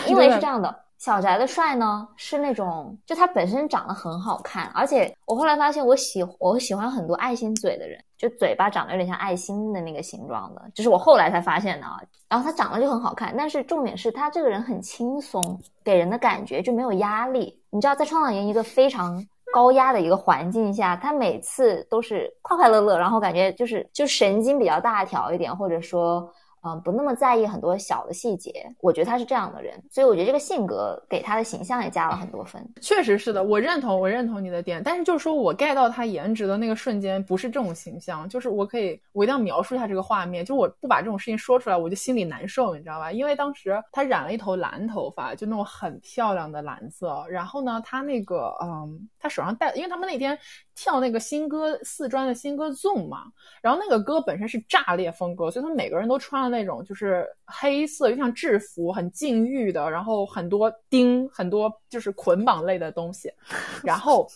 [0.09, 0.75] 因为是这样的。
[1.01, 11.99] 小翟的帅呢，是那种就他本身长得很好看，而且我后来发现，我喜我喜欢很多爱心嘴的人，就嘴巴长得有点像爱心的那个形状的，这是我后来才发现的啊。
[12.29, 15.43] 然后他长得就很好看，但是重点是他这个人很轻松，
[15.83, 17.59] 给人的感觉就没有压力。
[17.71, 26.31] 你知道，在创造营一个非常高压的一个环境下，他每次都是快快乐乐，然后感觉就是就神经比较大条一点，或者说。
[26.63, 32.63] 嗯，不那么在意很多小的细节，我觉得他是这样的人，所以我觉得这个性格给他的形象也加了很多分。
[32.81, 43.11] 确实是的，我认同，我认同你的点，但是就是说我 get 到他颜值的那个瞬间，不是这种形象，就是我可以，我一定要描述一下这个画面，就我不把这种事情说出来，我就心里难受，你知道吧？
[43.11, 50.39] 因为当时他染了一头蓝头发，就那种很漂亮的蓝色，然后呢，他那个，嗯，他手上戴，因为他们那天。
[50.83, 53.25] 跳那个新歌四专的新歌 Zoom 嘛，
[53.61, 63.31] 然后那个歌本身是炸裂风格，所以他们每个人都穿了那种就是黑色，就像制服，很禁欲的，然后很多钉，很多就是捆绑类的东西，
[63.85, 64.27] 然后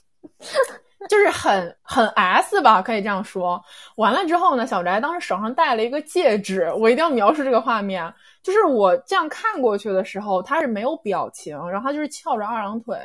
[1.09, 3.63] 就是很很 S 吧，可以这样说。
[3.97, 8.13] 完了之后呢，小翟当时手上戴了一个戒指，我一定要描述这个画面。
[8.43, 12.97] 就是我这样看过去的时候，他是没有表情，然后他就是翘着二郎腿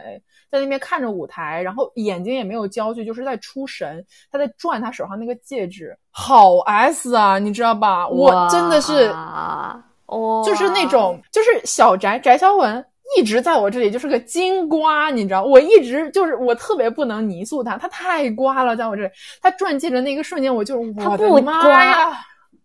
[0.51, 4.05] 在那边看着舞台，然后眼睛也没有焦距，就是在出神。
[4.29, 8.05] 他在转他手上那个戒指，好 S 啊，你知道吧？
[8.07, 9.13] 我真的是，
[10.07, 12.85] 哦，就是那种，就是小翟翟小文
[13.17, 19.09] 一直在我这里就是个金瓜，你知道，我一直就是我特别不能泥塑他，他太瓜了，在我这里，
[19.41, 22.11] 他转戒指那个瞬间，我就我的妈呀！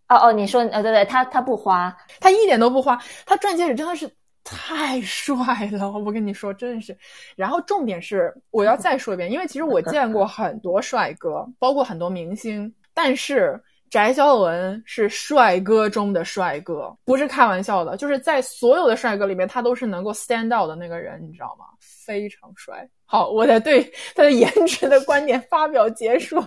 [0.07, 2.95] 哦哦，你说，呃，对对，他他不花，他一点都不花，
[3.25, 4.07] 他转戒指真的是
[4.43, 5.35] 太帅
[5.71, 6.95] 了，我跟你说，真的是。
[7.35, 13.59] 然后重点是，我要再说一遍，因为其实我见过很多帅哥，包括很多明星，但是
[13.95, 21.63] 翟潇闻是帅哥中的帅哥，不是开玩笑的，就是在所有的帅哥里面，他都是能够 stand out 的那个人，你知道吗？
[21.79, 22.85] 非常帅。
[23.05, 23.81] 好，我的对
[24.13, 26.35] 他的颜值的观点发表结束。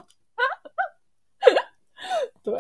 [2.45, 2.55] 对，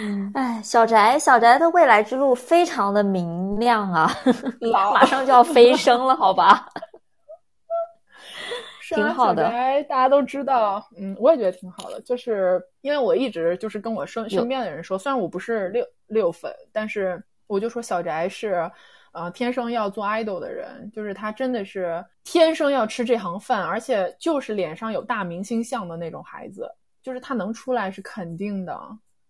[0.00, 4.12] 嗯， 哎，小翟，小翟的未来之路非常的明亮啊，
[4.92, 6.66] 马上就要飞升了，好吧？
[8.94, 9.44] 挺好的，
[9.88, 18.70] 大家都知道，嗯，我也觉得挺好的，就是因为我一直就是跟我身身边的人说，虽然我不是六六粉，但是我就说小翟是，
[19.12, 26.70] 呃，天生要做 idol 的人，就是他真的是天生要吃这行饭，而且就是脸上有大明星相的那种孩子。
[27.02, 28.80] 就是他能出来是肯定的，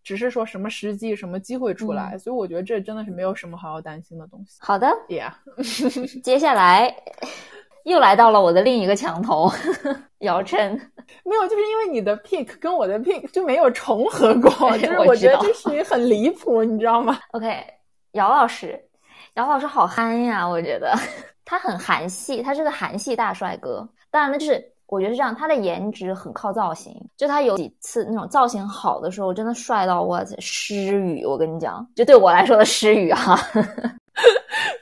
[0.04, 4.58] 只是说什么时机、什么机会出来，所以我觉得这真的是没有什么好要担心的东西。
[4.60, 5.32] 好的，Yeah，
[6.22, 6.94] 接下来
[7.84, 9.50] 又来到了我的另一个墙头，
[10.20, 10.70] 姚晨。
[11.24, 17.18] 没有，就是因为你的 pick 跟我的 pick 就没有重合过， 就是我觉得这事情很离谱，你知道吗？
[17.32, 17.64] OK，
[18.12, 18.78] 姚老师，
[19.34, 20.94] 姚老师好憨呀，我觉得
[21.44, 23.88] 他很韩系，他是个韩系大帅哥。
[24.10, 24.70] 当然了，就是。
[24.88, 31.24] 我觉得是这样，他的颜值很靠造型，就他有几次那种造型好的时候，真的帅到我失语。
[31.24, 33.40] 我跟你讲，就对我来说的失语哈。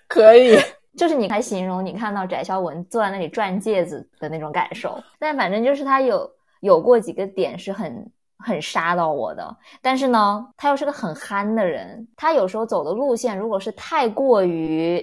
[0.08, 0.58] 可以，
[1.00, 5.02] 就是你来形容你看到翟潇闻坐在那里转戒指的那种感受。
[5.18, 15.02] 但反正就是他有有过几个点是很很杀到我的，但是呢，他又是个很憨的人，他有时候走的路线如果是太过于。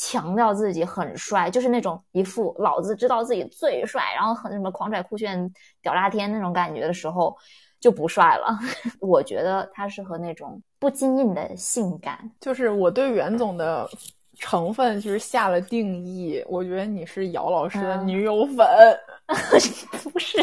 [0.00, 5.52] 强调自己很帅，就是那种一副老子知道自己最帅，然后很什么狂拽酷炫
[5.82, 7.36] 屌炸天那种感觉的时候，
[7.80, 8.56] 就不帅了。
[9.02, 12.30] 我觉得他适合那种不经意的性感。
[12.40, 13.90] 就是我对袁总的
[14.38, 18.66] 成分其实下了定义，我觉得你是姚老师的女友粉，
[20.12, 20.38] 不是？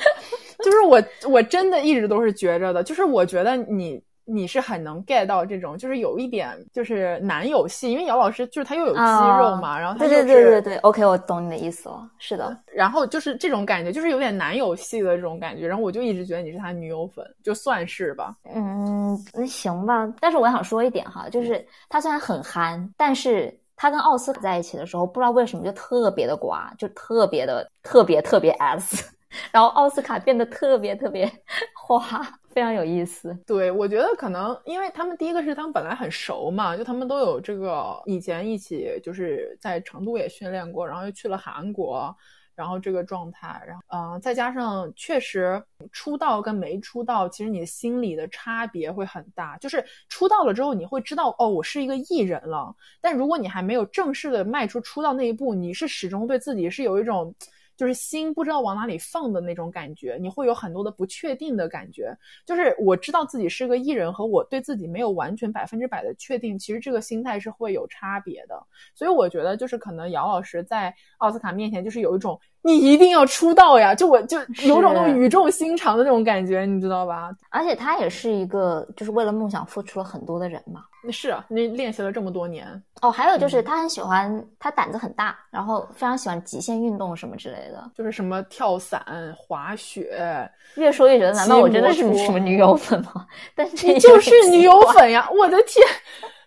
[0.64, 4.02] 就是我我真的一直都是觉着的，就是我觉得你。
[4.26, 9.00] 你是很能 get 到这种，就是有一点就是男友戏，因为姚老师就是他又有肌
[9.38, 29.04] 肉嘛，然后他对对对对对，OK，我懂你的意思了，是的，然后就是这种感觉，就是有点男友戏的这种感觉，然后我就一直觉得你是他女友粉，就算是吧，嗯，那行吧，但是我想说一点哈，就是他虽然很憨，但是他跟奥斯卡在一起的时候，不知道为什么就特别的瓜，就特别的特别特别 S，
[29.52, 31.30] 然后奥斯卡变得特别特别
[31.74, 32.26] 花。
[32.54, 42.16] 非常有意思，对我觉得可能，因为他们第一个是他们本来很熟嘛，就他们都有这个以前一起就是在成都也训练过，然后又去了韩国，
[42.54, 45.60] 然后这个状态，然后嗯，再加上确实
[45.90, 49.56] 出道跟没出道，其实你心理的差别会很大。
[49.58, 57.34] 就是出道了之后，你会知道哦，我是一个艺人了，但如果你还没有正式的迈出出道那一步，你是始终对自己是有一种。
[57.76, 62.16] 就是心不知道往哪里放的那种感觉，你会有很多的不确定的感觉。
[62.46, 68.60] 就是我知道自己是个艺人，和我对自己没有完全百分之百的确定，其实这个心态是会有差别的。
[68.94, 72.40] 所以我觉得，就是可能姚老师在奥斯卡面前，就是有一种。
[72.66, 73.94] 你一定要出道呀！
[73.94, 77.30] 就我就有种那种语重心长的那种感觉，你知道吧？
[77.50, 80.80] 而且他也是一个就是为了梦想付出了很多的人嘛。
[81.04, 82.66] 那是啊，你练习了这么多年
[83.02, 83.10] 哦。
[83.10, 89.04] 还有就是他很喜欢，他胆子很大，然后非常喜欢极限运动什么之类的，就是什么跳伞、
[89.36, 90.48] 滑雪。
[90.76, 93.26] 越说越觉得，难道我真的是什么女友粉吗？
[93.54, 95.28] 但是你就是女友粉呀！
[95.38, 95.86] 我的天，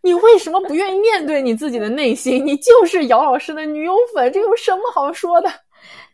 [0.02, 2.44] 你为什么不愿意面对你自己的内心？
[2.44, 5.50] 你就是姚老师的女友粉，这有什么好说的？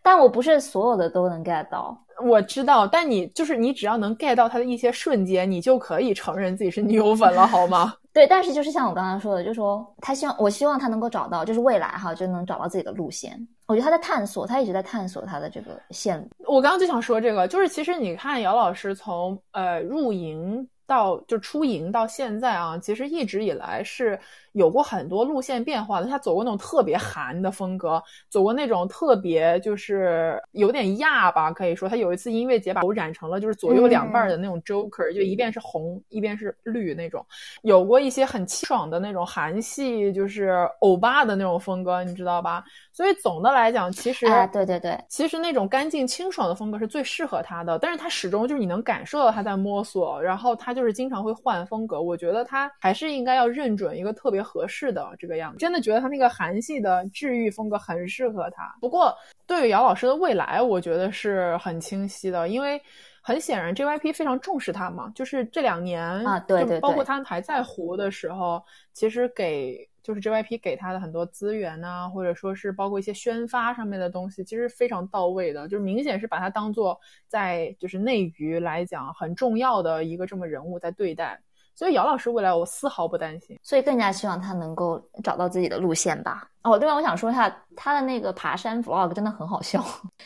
[0.03, 7.93] 但我不是所有的都能 get 到，我知道，但你就是你，只要能 get 到他的一些瞬间，你就可以承认自己是女友粉了，好吗？
[8.13, 13.35] 对，但是就是像我刚刚说的，就是说他希望，我希望他能够找到，就是未来哈，就能找到自己的路线。
[13.65, 16.53] 我觉得他在探索，他一直在探索他的这个线路。
[16.53, 20.67] 我刚刚就想说这个，就是其实你看姚老师从呃入营。
[20.85, 24.19] 到就出营到现在啊，其实一直以来是
[24.51, 26.07] 有过很多路线变化的。
[26.07, 37.25] 他走过那种特别韩的风格，走过那种特别就是有点亚吧，可以说他有一次音乐节把头染成了就是左右两半的那种 Joker，就一边是红一边是绿那种。
[37.61, 42.63] 有过一些很清爽的那种韩系，就是欧巴的那种风格，你知道吧？
[42.93, 47.79] 所以总的来讲，其实对对对，其实那种干净清爽的风格是最适合他的。
[47.79, 51.99] 但是他始终就是你能感受到他在摸索，然后他就是经常会换风格。
[51.99, 55.57] 我觉得他还是应该要认准一个特别合适的这个样子。
[55.57, 58.71] 真的觉得他那个韩系的治愈风格很适合他。
[58.79, 59.11] 不过
[59.47, 62.79] 对于姚老师的未来，我觉得是很清晰的，因为
[63.25, 81.39] 很显然 JYP 非常重视他嘛，就是这两年啊，对对，包括他还在湖的时候，其实给就是 JYP 给他的很多资源呐，或者说是包括一些宣发上面的东西，其实非常到位的，就是明显是把他当做在就是内娱来讲很重要的一个这么人物在对待。
[81.75, 86.47] 所以姚老师未来我丝毫不担心，所以更加希望他能够找到自己的路线吧。
[86.61, 89.81] 哦，另外我想说一下他的那个爬山 vlog 真的很好笑，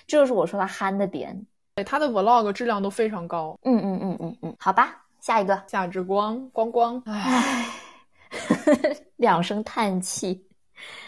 [0.08, 1.46] 这 就是我说他憨的点。
[1.78, 3.56] 对，他的 vlog 质量都非常高。
[3.62, 7.68] 嗯嗯嗯嗯嗯，好吧，下一个夏之光光光，唉，
[9.18, 10.44] 两声叹气，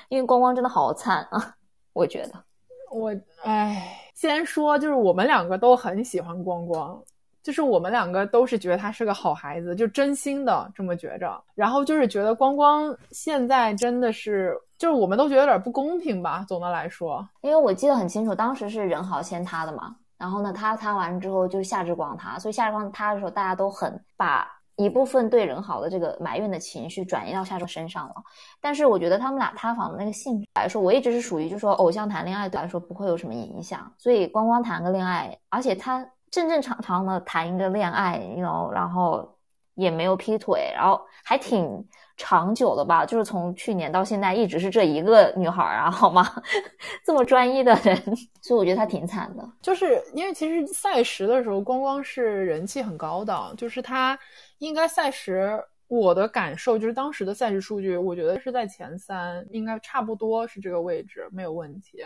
[0.09, 1.55] 因为光光真的好惨啊，
[1.93, 2.43] 我觉得。
[2.91, 3.11] 我
[3.43, 7.01] 唉，先说就是我们两个都很喜欢光光。
[7.41, 11.41] 就是我们两个都是觉得他是个好孩子，就真心的这么觉着。
[11.55, 16.45] 然后就是觉得光光现在真的是，就是我们都觉得有点不公平吧。
[16.47, 19.95] 总的来说，因为我记得很清楚，当时是任豪签他的嘛。
[20.19, 28.15] 然后呢，他他完之后就是夏之光他，所以夏之光他的时候，大家都很把一部分对人好的这个埋怨的情绪转移到夏之光身上了。
[28.61, 33.91] 但是我觉得他们俩塌房的那个性质来说，我一直是属于就说偶像谈恋爱对来说不会有什么影响。
[33.97, 36.05] 所以光光谈个恋爱，而且他。
[36.31, 39.35] 正正常常的谈一个恋爱，y o u know，然后
[39.73, 41.83] 也没有劈腿，然后还挺
[42.21, 46.29] 长久的吧，就是从去年到现在一直是这一个女孩啊，好吗？
[47.05, 47.95] 这么专一的人，
[48.43, 49.49] 所以我觉得她挺惨的。
[49.61, 54.19] 就是因为其实赛时的时候，光光是人气很高的，就是她
[54.57, 62.03] 应该赛时，我的感受就是当时的赛事数据，我觉得是在前三，应该差不多是这个位置，没有问题。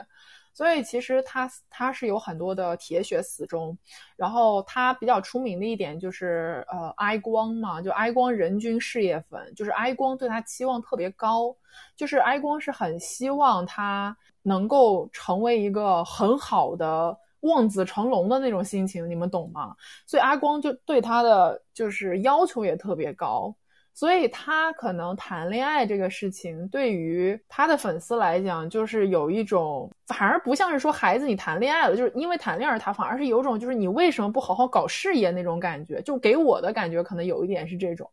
[0.54, 3.78] 所以其实他他是有很多的铁血死忠，
[4.16, 11.56] 然后他比较出名的一点就是呃哀光嘛，就哀光人均事业粉，就是哀光对他期望特别高，
[11.96, 19.76] 就是哀光是很希望他能够成为一个很好的望子成龙的那种心情，你们懂吗？
[20.06, 23.54] 所以阿光就对他的就是要求也特别高。
[23.94, 38.10] 所以他可能谈恋爱这个事情，对于他的粉丝来讲，就是有一种反而不像是说孩子你谈恋爱了，就是因为谈恋爱他反而是有种就是你为什么不好好搞事业那种感觉，就给我的感觉可能有一点是这种。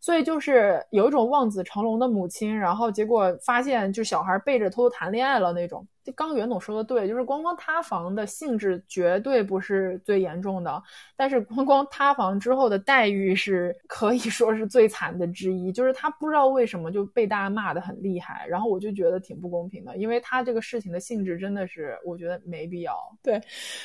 [0.00, 5.86] 所以就是有一种望子成龙的母亲，然后结果发现就小孩背着偷偷谈恋爱了那种。
[6.04, 10.82] 就刚袁总说的对，就是光光塌房的性质绝对不是最严重的，
[11.16, 15.70] 但是光光塌房之后的待遇是可以说是最惨的之一。
[15.72, 22.94] 就是他不知道为什么就被大家骂的很厉害，然后我就觉得挺不公平的，因为他这个事情的性质真的是我觉得没必要。
[23.22, 23.40] 对，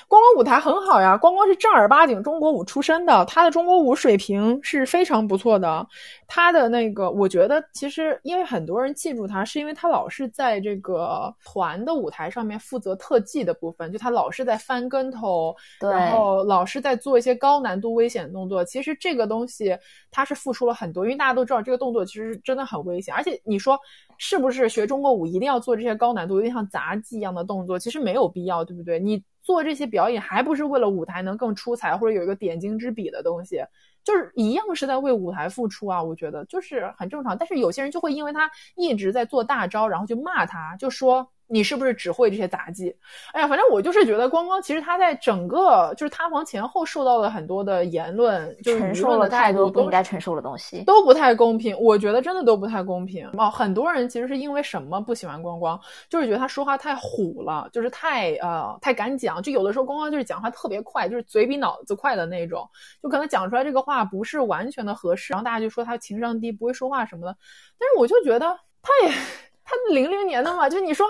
[0.07, 5.88] 光光舞台很好呀，光光是正儿八经中国舞出身的，他的中国舞水平是非常不错的。
[6.27, 18.64] 他的那个，我觉得其实因为很多人记住他，是因为他老是在这个团的舞台上面负责特技的部分，就他老是在翻跟头，然后老是在做一些高难度危险动作。
[18.64, 19.78] 其实这个东西
[20.12, 23.14] 他是付出了很多，因为大家都知道这个动作其实真的很危险。
[23.14, 23.80] 而且你说
[24.18, 27.78] 是不是学中国舞一定要做这些高难度、有点像杂技一样的动作？
[27.80, 29.00] 其实没有必要，对不对？
[29.00, 33.62] 你做这些表演还不是为了舞台能更出彩，或者有一个点睛之笔的东西？
[34.04, 37.38] 就是一样是在为舞台付出啊，我觉得就是很正常。
[37.38, 41.30] 但是有些人就会因为他一直在做大招，然后就骂他，就说。
[41.48, 42.94] 你是不是只会这些杂技？
[43.32, 51.78] 哎呀，反正我就是觉得光光其实他在整个就是塌房前后受到了很多的言论，就是承受了太多不应该承受的东西，都不太公平。
[51.80, 53.49] 我觉得真的都不太公平哦。
[53.49, 55.80] 很多人其实是因为什么不喜欢光光，
[56.10, 59.41] 就是觉得他说话太虎了，就是太呃太敢讲。
[59.41, 62.69] 就有的时候光光就是讲话特别快，就是嘴比脑子快的那种，
[63.02, 67.34] 就可能讲出来这个话不是完全的合适，然后大家就说他情商低，不会说话什么的。
[67.80, 68.48] 但是我就觉得
[68.82, 69.14] 他也
[69.64, 71.07] 他零零年的嘛，就你说。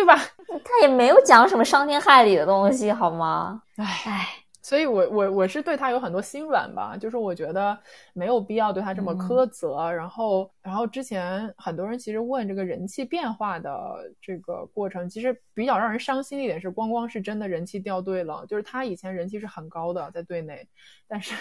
[0.00, 0.16] 对吧？
[0.64, 3.62] 他也没有讲什么伤天害理的东西，好吗？
[3.76, 4.28] 唉唉，
[4.62, 7.78] 所以我我我是对他有很多心软吧，就是我觉得
[8.14, 9.92] 没有必要对他这么苛责。
[9.92, 13.70] 然后，然后之前很多人其实问这个人气变化的
[14.22, 20.66] 这个过程，其实比较让人伤心的一点是，光光是真的人气掉队了，就是他以前人气是很高的在队内，
[21.06, 21.34] 但是。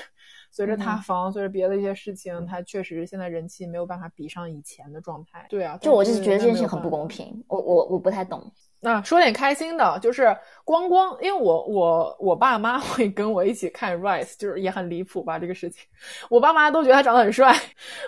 [0.51, 5.45] 随着塌房，随着别的一些事情，他确实现在人气没有办法比上以前的状态。
[5.49, 7.43] 对啊，就我就是觉得这件事情很不公平。
[7.47, 8.51] 我我我不太懂。
[8.81, 15.85] 那说点开心的，就是光光，因为我我我爸妈 会跟我一起看 Rise，就是也很离谱吧这个事情。
[16.30, 17.53] 我爸妈都觉得他长得很帅，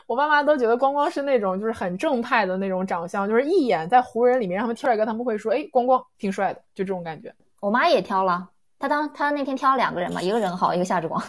[0.07, 7.34] 我爸妈都觉得光光是那种就是很正派的那种长相，就是一眼在湖人里面让他们挑一个，他们会说，哎，光光挺帅的，就这种感觉。
[7.59, 8.49] 我妈也挑了。
[8.81, 11.21] 他当他那天挑了两个人嘛，一个人好，一个夏之光，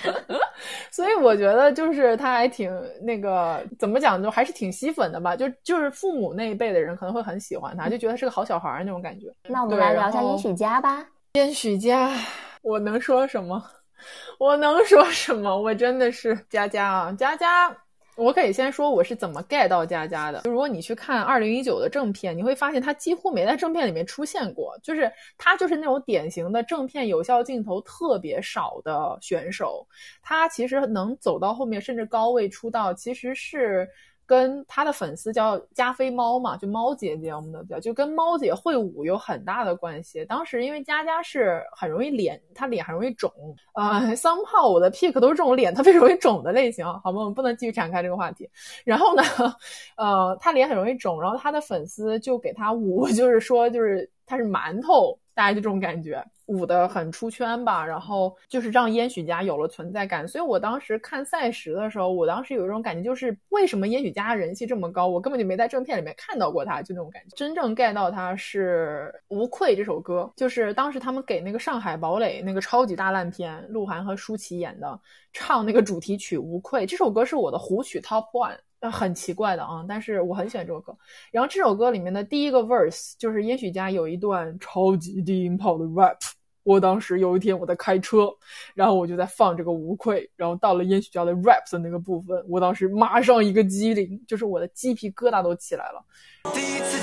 [0.92, 5.34] 所以我觉得就是他还挺那个怎么讲，就还是挺吸粉的吧。
[5.34, 9.32] 就就是父母那一辈的人可能会很喜欢他，就觉得是个好小孩那种感觉。
[9.48, 11.02] 那我们来聊一下殷许佳吧。
[11.32, 12.12] 殷许佳，
[12.60, 13.64] 我能说什么？
[14.38, 15.56] 我能说什么？
[15.58, 17.74] 我真的是佳佳啊，佳佳。
[18.16, 20.40] 我可以先说我是怎么 get 到佳佳的。
[20.40, 29.86] 就如果你去看二零一九的正片，你会发现他几乎没在正片里面出现过，就是他就是那种典型的正片有效镜头特别少的选手。
[30.22, 33.88] 他其实能走到后面，甚至高位出道，其实是。
[34.26, 40.24] 跟他的粉丝叫加菲猫嘛，就猫姐姐，我们都叫，就跟猫姐会舞有很大的关系。
[40.24, 43.30] 当时因为佳佳是很容易脸，她脸很容易肿，
[43.74, 47.20] 呃，桑炮我的 pick 都是这种脸特别容易肿的类型，好吗？
[47.20, 48.50] 我们不能继续展开这个话题。
[48.84, 49.22] 然后呢，
[49.96, 56.22] 呃，她脸很容易肿，然后她的粉丝就给她舞，就是说就是它是馒头，大家就这种感觉。
[56.46, 67.34] 舞的很出圈吧，然后就是让燕许家有了存在感，所以我当时看赛时的时候，我当时有一种感觉，就是为什么燕许家人气这么高，我根本就没在正片里面看到过他，就那种感觉。
[67.34, 75.00] 真正 get 到他是《无愧》这首歌，就是当时他们给那个《上海堡垒》那个超级大烂片，鹿晗和舒淇演的，
[75.32, 78.56] 唱那个主题曲《无愧》这首歌是我的胡曲 top one。
[78.82, 80.96] 很奇怪的啊，但是我很喜欢这首歌。
[81.32, 86.18] 然后这首歌里面的第一个 verse 就是烟许家有一段超级低音炮的 rap。
[86.62, 88.28] 我当时有一天我在开车，
[88.74, 96.04] 然后我就在放这个无愧，然后到了烟许家的 rap 的那个部分，我当时马上一个机灵，就是我的鸡皮疙瘩都起来了。
[96.52, 96.98] 第一次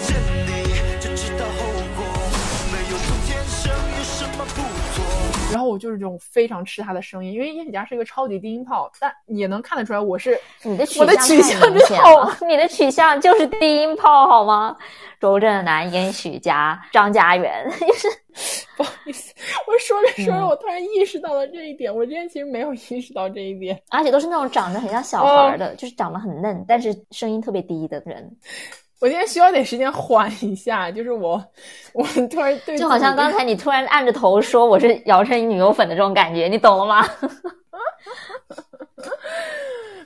[5.53, 11.99] 然后我就是这种非常吃他的声音，因为叶许佳是一个超级低音炮，但也能看得出来我是你的我的取向明显
[12.47, 14.75] 你的取向就是低音炮好吗？
[15.19, 17.65] 周震南、燕许佳、张家元，
[18.75, 19.33] 不好意思，
[19.67, 28.29] 我说着说着，我突然意识到了这一点，我之前其实没有意识到这一点，而且都是那种长得很像小孩的，就是长得很嫩，但是声音特别低的人。
[29.03, 31.43] 我今天需要点时间缓一下， 就是我，
[31.93, 37.05] 我突然对，就好像刚才你突然按着头说我是姚晨女友粉的这种感觉，你懂了吗？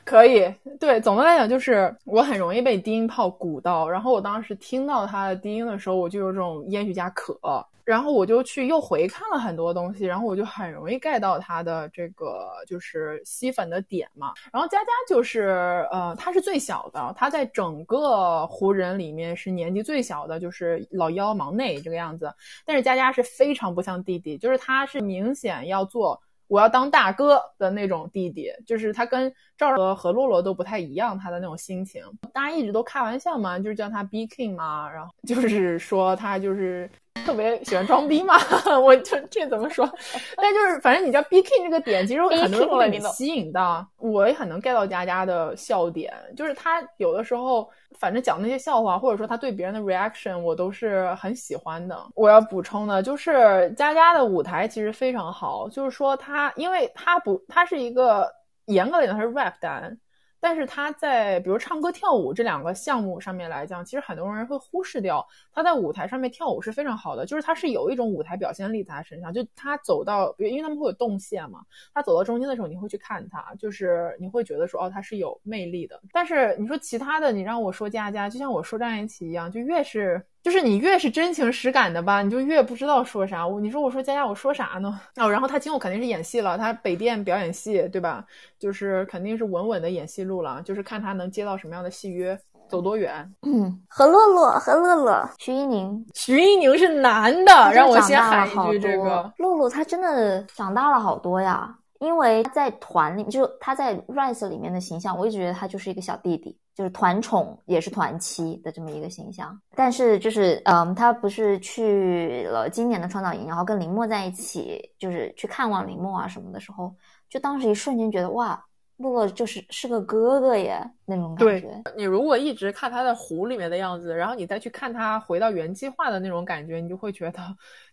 [0.07, 7.38] 可以，对，总的来讲就是我很容易被低音炮鼓到，然后我当时听到他的低音的时候，我就有这种烟许加可。
[7.84, 14.34] 然后我就去又回看了很多东西，然后我就很容易 get 到他的这个就是吸粉的点嘛。
[14.51, 22.29] 然后佳佳就是呃，他是最小的，他在整个湖人里面是年纪最小的，就是老幺忙内这个样子。
[22.65, 32.03] 但是佳佳是非常不像弟弟，就是他是明显要做我要当大哥的那种弟弟，就是他跟赵和和洛洛都不太一样，他的那种心情。
[32.34, 36.90] 大家一直都开玩笑嘛，就是叫他 B King 嘛，然后就是说他就是。
[37.26, 38.35] 特别喜欢装逼嘛，
[38.81, 39.89] 我就这怎么说？
[40.38, 46.14] 但就是反正你知道 B King 这个点，其实很多人会被吸引到，我也很能 get 到佳佳的笑点。
[46.35, 47.69] 就是他有的时候，
[47.99, 51.98] 反正讲那些笑话，或者说他对别人的 reaction，我都是很喜欢的。
[52.15, 58.31] 我要补充的就是佳佳的舞台其实非常好，就是说他，因为他不，他是一个
[58.65, 59.98] 严格来讲他是 rap 单。
[60.39, 65.27] 但是他在比如唱歌跳舞这两个项目上面来讲，其实很多人会忽视掉
[65.57, 69.34] 他在舞台上面跳舞是非常好的，就是他是有一种舞台表现力在他身上。
[69.34, 71.61] 就他走到，因为他们会有动线嘛，
[71.95, 75.99] 他走到中间的时候，你会去看他，就是你会觉得说，哦，他是有魅力的。
[76.11, 80.23] 但是你说其他的，你让我说佳佳，就像我说张颜齐一样，就越是。
[80.43, 83.45] 就是你越是真情实感的吧，你就越不知道说啥。
[83.45, 85.01] 我你说我说佳佳我说啥呢？
[85.17, 88.25] 哦，然后他今后肯定是演戏了，他北电表演系对吧？
[88.57, 92.39] 就是肯定是稳稳的演戏路了，就是看他能接到什么样的戏约，
[92.69, 93.30] 走多远。
[93.41, 99.31] 嗯，何洛洛，何洛洛，徐一宁，徐一宁是男的，让我先喊一句这个。
[99.38, 106.57] 洛洛他真的长大了好多呀，因为在团里，就他在 Rise 里面的形象，我一直觉得他就是一个小弟弟。
[106.77, 116.94] 就是团宠也是团妻的这么一个形象，但是就是嗯，他不是去了今年的创造营，然后跟林默在一起，就是去看望林默啊什么的时候，
[117.31, 118.64] 就当时一瞬间觉得哇，
[118.98, 121.82] 洛洛就是是个哥哥耶那种感觉。
[121.95, 127.40] 你如果一直看他在湖里面的样子，然后你再去看他回到原计划的那种感觉，你就会觉得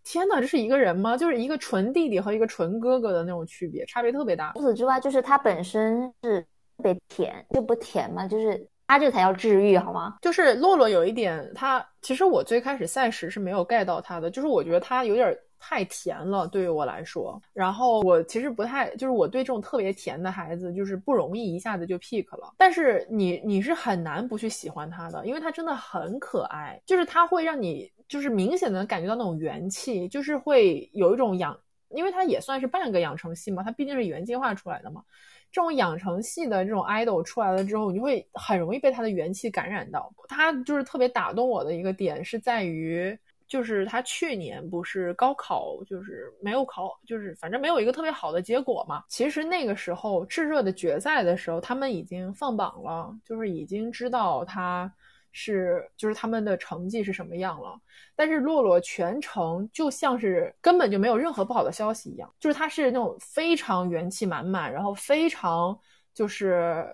[0.03, 1.17] 天哪，这是一个人吗？
[1.17, 4.53] 就是一个纯弟弟和一个纯哥哥的那种区别，差别特别大。
[4.55, 6.41] 除此之外，就是他本身是
[6.77, 8.69] 特别甜，就不甜嘛，就是。
[8.87, 10.15] 他这才叫治愈，好吗？
[10.21, 15.35] 就是洛洛有一点，他其实我最开始赛时是没有 get 到他的，就是我觉得他有点
[15.66, 17.41] 太甜了，对于我来说。
[17.55, 22.53] 然后我其实不太，就是我对这种特别甜的孩子，就是不容易一下子就 pick 了。
[22.59, 31.59] 但是你你是很难不去喜欢他的，因为他真的很可爱，就是他会让你就是明显的感觉到那种元气，就是会有一种养，
[31.89, 35.03] 因为他也算是半个养成系嘛，他毕竟是原计划出来的嘛。
[35.51, 40.12] 这种养成系的这种 idol 出来了之后，你会很容易被他的元气感染到。
[40.28, 43.19] 他就是特别打动我的一个点，是在于。
[43.55, 49.05] 就是他去年不是高考就是没有考，就是反正没有一个特别好的结果嘛。
[49.09, 54.93] 其实那个时候炙热的决赛的时候，他们已经放榜了，就是已经知道他
[55.31, 57.81] 是就是他们的成绩是什么样了。
[58.17, 65.79] 但是洛洛全程就像是根本就没有任何不好的消息一样，就是他是那种非常元气满满，然后非常
[66.13, 66.85] 就是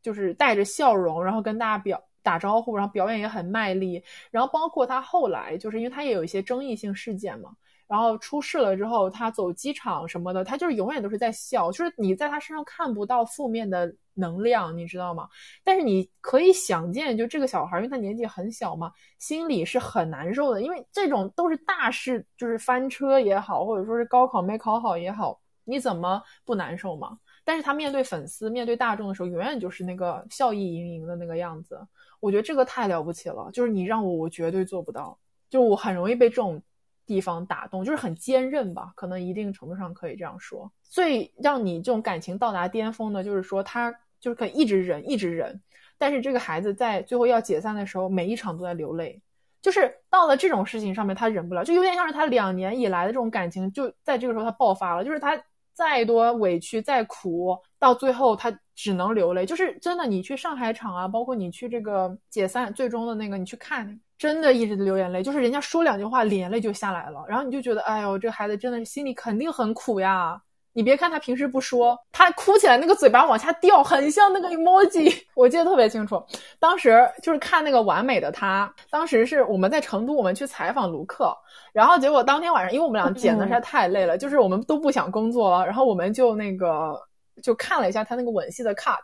[0.00, 2.00] 就是带着笑容，然后跟大家表。
[2.24, 4.02] 打招呼，然后表演也很卖力，
[4.32, 7.54] 然后包括他后来，就是因为他也有一些争议性事件嘛，
[7.86, 15.28] 然后出事了之后，他走机场什么的，他就是永远都是在笑，就是你在他身上看不到负面的能量，你知道吗？
[15.62, 27.18] 但是你可以想见，就这个小孩，因为他年纪很小嘛，心里是很难受的，因为这种都是大事，就是翻车也好，或者说是高考没考好也好，你怎么不难受嘛？
[27.46, 31.78] 但是他面对粉丝、面对大众的时候，永远就是那个笑意盈盈的那个样子。
[32.24, 35.18] 我觉得这个太了不起了，就是你让我，我绝对做不到。
[35.50, 36.62] 就我很容易被这种
[37.04, 40.72] 地方打动，就是很坚韧吧，可能一定程度上可以这样说。
[40.84, 45.60] 最让你这种感情到达巅峰的，就是说他就是可以一直忍，一直忍。
[45.98, 49.20] 但是这个孩子在最后要解散的时候，每一场都在流泪，
[49.60, 55.38] 就是到了这种事情上面，他忍不了，就有点像是他两年以来的这种感情，就在这个时候他爆发了，就是他。
[55.74, 59.44] 再多委屈再苦，到最后他只能流泪。
[59.44, 65.22] 就是真的，你去上海场啊，包括你去这个解散最终的那个，你去看，真的一直流眼泪。
[65.22, 67.24] 就是人家说两句话，眼泪就下来了。
[67.28, 70.40] 然后你就觉得，哎呦，这孩子真的是心里肯定很苦呀。
[70.74, 75.16] 你别看他平时不说，他哭起来那个嘴巴往下掉，很像那个 emoji。
[75.34, 76.22] 我记得特别清楚，
[76.58, 78.70] 当时就是看那个完美的他。
[78.90, 81.34] 当时是我们在成都，我们去采访卢克，
[81.72, 87.00] 然后结果当天晚上，因为我们俩剪的实在太累了，就是我们都不想工作了，然后我们就那个。
[87.42, 88.98] 就看了一下他那个吻戏的 cut，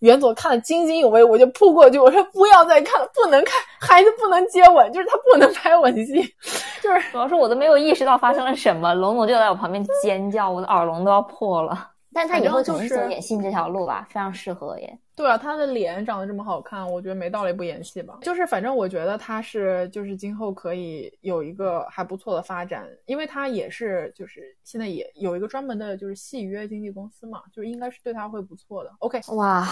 [0.00, 6.22] 袁总看得津津有味，我就扑过去，我说不要再看了，不能看，孩子不能接吻，就是他不能拍吻戏，
[6.82, 11.90] 就是主要是我都没有意识到发生了什么，龙总就在我旁边尖叫，我的耳聋都要破了。
[12.18, 14.98] 但他以后就是走演戏这条路吧，非常适合耶。
[15.14, 18.18] 对啊，他的脸长得这么好看，我觉得没道理不演戏吧。
[18.22, 28.90] 就是反正我觉得他是，就是今后可以有一个还不错的发展，因为他也是，就是现在也有一个专门的，就是戏约经纪公司嘛，就应该是对他会不错的。
[28.98, 29.64] OK，哇，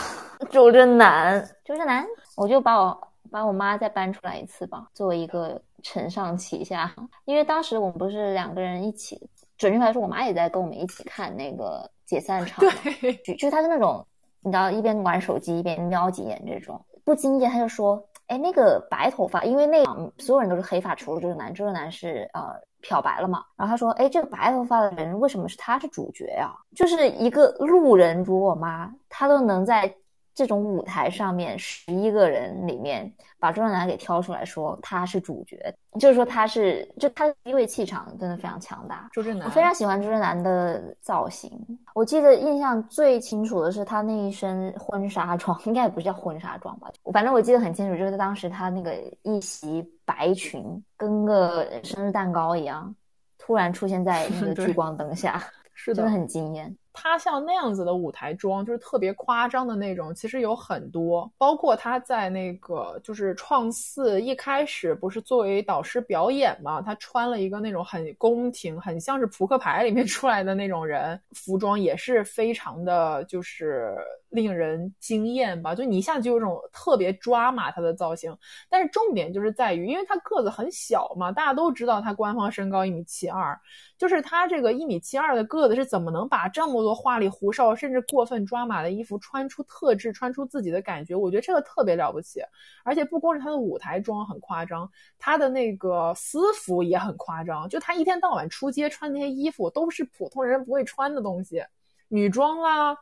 [0.49, 2.07] 周震南，周震南，
[2.37, 6.95] 我就把我把我妈再搬出来一次吧，作为一个承上启下，
[7.25, 12.65] 因为当时我们不是两个人一起，准确来说，我妈也在跟我们一起看那个解散场，
[13.03, 14.07] 对，就是他是那种。
[14.41, 19.83] 你知道一边玩手机一边瞄几眼这种，不经意间他就说：“哎，那个白头发，因为那
[20.19, 23.43] 所有人都是黑发，除了周震南，周震南是呃漂白了嘛。
[23.57, 26.55] 然后他说：哎，这个白头发的人为什么是他是主角呀？
[26.77, 29.93] 就是一个路人如我妈，他都能在。”
[30.37, 35.59] 这种舞台上面十一个人里面，把周震南给挑出来说他是主角，
[35.99, 39.09] 就是说他是就他地位气场真的非常强大。
[39.15, 41.51] 周震南，我非常喜欢周震南的造型。
[41.95, 50.63] 我记得印象最清楚的是他那一身婚纱装，应该也不是叫婚纱装吧，反正我记得很清楚，就是当时他那个一袭白裙，
[50.99, 52.95] 跟个生日蛋糕一样，
[53.39, 55.43] 突然出现在那 个聚光灯下，
[55.73, 56.77] 是的，真的很惊艳。
[56.97, 73.95] 他像那样子的舞台妆，就是特别夸张的那种，其实有很多，包括他在那个就是创四一开始不是作为导师表演嘛，他穿了一个那种很宫廷，很像是扑克牌里面 出来的那种人服装，也是非常的就是。
[74.31, 78.37] 令人惊艳吧，就你一下子就有种特别抓马他的造型，
[78.69, 83.59] 但是重点就是在于，因为他个子很小嘛，大家都知道他官方身高一米七二，
[83.99, 91.15] 就是他这个一米七二的个子是怎么能把这么多花里胡哨甚至过分抓马的衣服穿出特质，穿出自己的感觉？
[91.15, 92.41] 我觉得这个特别了不起，
[92.85, 101.63] 而且不光是他的舞台妆很夸张，他的那个私服也很夸张，就他一天到晚出街穿那些衣服都是普通人不会穿的东西，
[102.09, 102.97] 女装啦。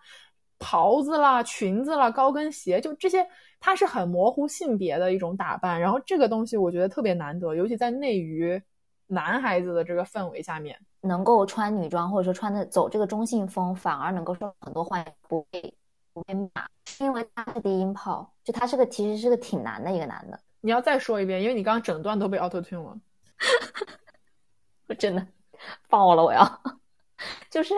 [0.61, 3.27] 袍子啦、裙子啦、高跟鞋，就这些，
[3.61, 5.79] 它是很模糊性别的一种打扮。
[5.79, 8.59] 然后这个东西我觉得特别难得，尤其在内娱
[9.07, 15.75] 男孩子的这个氛围下面，能够穿女装或者说穿的走这个中性风，反而能够受很多欢迎，不被
[16.13, 16.67] 不被骂，
[17.01, 20.39] 因为他是低音炮，就他是个其实是个挺难的一个男的。
[20.61, 22.99] 你要再说一遍，因为你刚刚整段都被 auto tune 了，
[24.89, 25.27] 我真的
[25.89, 26.61] 爆了，我要。
[27.49, 27.73] 就是，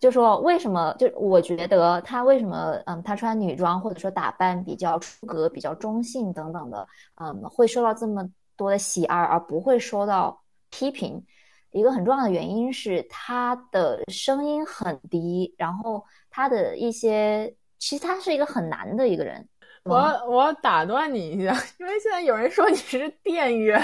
[0.00, 0.94] 就说为什么？
[0.98, 6.86] 就我觉得他为什么，嗯，他穿女装或者说打扮比较出格、比较中性等等的，
[7.16, 8.26] 嗯，会受到这么
[8.56, 10.40] 多的喜爱而不会受到
[10.70, 11.24] 批评。
[11.70, 19.46] 一个很重要的原因是他的声音很低，然后他的一些，其实他是一个很难的一个人。
[19.84, 19.96] 我
[20.26, 23.80] 我打断你一下， 因为现在有人说你是店员。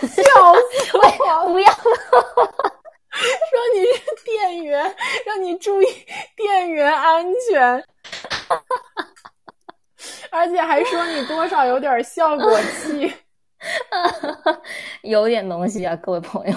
[0.00, 0.22] 笑
[0.54, 1.52] 死我！
[1.52, 1.90] 不要说
[3.74, 5.86] 你是店员，让你注意
[6.34, 7.84] 店员安全，
[10.30, 13.12] 而且还说你多少有点效果器，
[15.02, 16.56] 有点东西啊，各位朋友。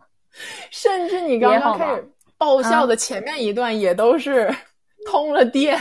[0.70, 4.48] 甚至你刚刚开始爆笑的前面一段也都是
[5.06, 5.78] 通了电。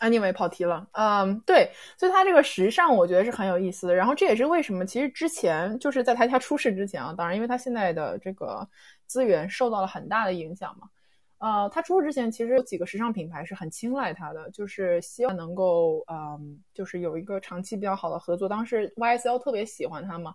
[0.00, 0.86] Anyway，跑题了。
[0.92, 3.94] 嗯，对，所以它这个时尚我觉得是很有意思的。
[3.94, 8.66] 然后这也是为什么，其实之前就是在他家出事之前啊，当然因为他现在的这个
[9.06, 10.86] 资源受到了很大的影响嘛。
[11.38, 18.48] 呃，他出事之前其实有几个时尚品牌是很青睐他的，就是希望能够嗯，就是有一个长期比较好的合作。
[18.48, 20.34] 当时 YSL 特别喜欢他嘛。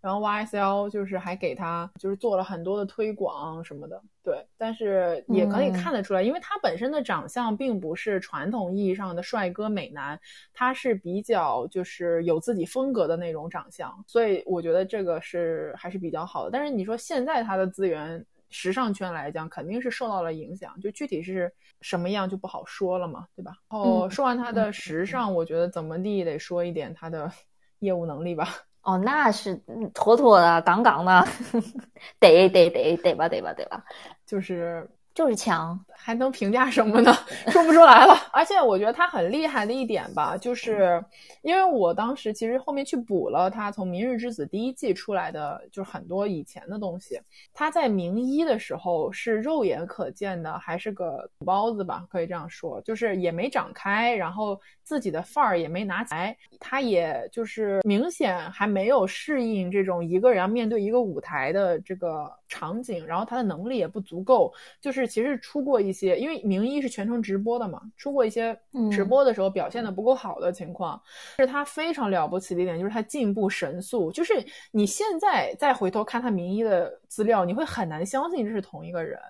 [0.00, 10.18] 然后 YSL 就是还给他就是做了很多的推广什么的，对，但是也可以看得出来，因为他本身的长相并不是传统意义上的帅哥美男，
[10.52, 16.50] 他是比较就是有自己风格的那种长相，所以我觉得这个是还是比较好的。
[16.50, 23.56] 但是你说现在他的资源，时尚圈来讲肯定是受到了影响，就具体是什么样就不好说了嘛，对吧？
[23.68, 27.32] 哦，说完他的时尚，我觉得怎么地得说一点他的
[27.80, 28.46] 业务能力吧。
[28.82, 29.56] 哦，那是
[29.94, 31.24] 妥妥的，杠杠的，
[32.20, 33.82] 得得得得吧，得吧，得吧，
[34.26, 35.78] 就是就是强。
[36.04, 37.14] 还能评价什么呢？
[37.46, 38.12] 说不出来了。
[38.32, 41.00] 而且我觉得他很厉害的一点吧，就是
[41.42, 47.20] 因为我当时其实后面去补了他从《明日之子》第一季出来的，就是很多以前的东西。
[47.54, 65.92] 他在名一的时候是肉眼可见的，还是个包子吧，可以这样说，就是也没长开，然后自己的范儿也没拿起来，他也就是明显还没有适应这种一个人面对一个舞台的这个场景，然后他的能力也不足够，就是其实出过一。
[65.92, 68.58] 些，因为名医是全程直播的嘛，出过一些
[68.90, 70.98] 直播的时候表现的不够好的情况。
[71.36, 74.10] 是他非常了不起的一点，就是他进步神速。
[74.10, 74.32] 就是
[74.70, 79.20] 你现在再回头看他名医的资料，你会很难相信这是同一个人。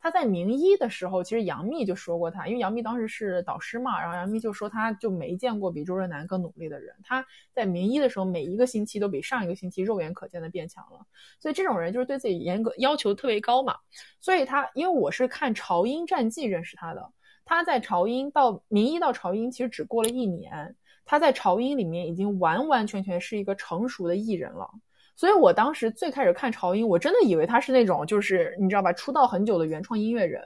[0.00, 6.94] 他在名医的时候，其实杨幂就说过他，因为杨幂当时是导师嘛，然后杨幂就说他就没见过比周震南更努力的人。
[7.02, 11.04] 他在名医的时候，每一个星期都比上一个星期肉眼可见的变强了。
[11.40, 13.74] 所以这种人就是对自己严格要求特别高嘛。
[14.20, 16.06] 所以他，因为我是是看潮音。
[16.06, 17.12] 战记认识他的，
[17.44, 24.68] 他在潮音到名一到潮音其实只过了一年，他在潮音里面已经完完全全是一个成熟的艺人了。
[25.14, 30.42] 所以我当时最开始看潮音，我真的以为他是那种就是你知道吧，出道很久的原创音乐人。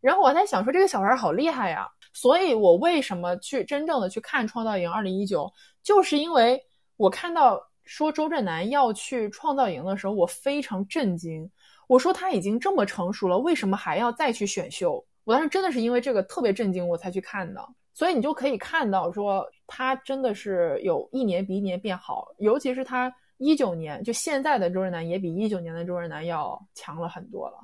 [0.00, 5.50] 然后我在想说这个小孩好厉害呀，所以我为什么去真正的去看创造营二零一九，
[5.82, 6.62] 就是因为
[6.96, 11.50] 我看到说周震南要去创造营的时候，我非常震惊。
[11.88, 15.04] 我说他已经这么成熟了，为什么还要再去选秀？
[15.24, 17.60] 我当时真的是因为这个特别震惊，我才去看的。
[17.92, 27.58] 所以你就可以看到，说他真的是有一年比一年变好，尤其是他一九年，就现在的周震南也比一九年的周震南要强了很多了。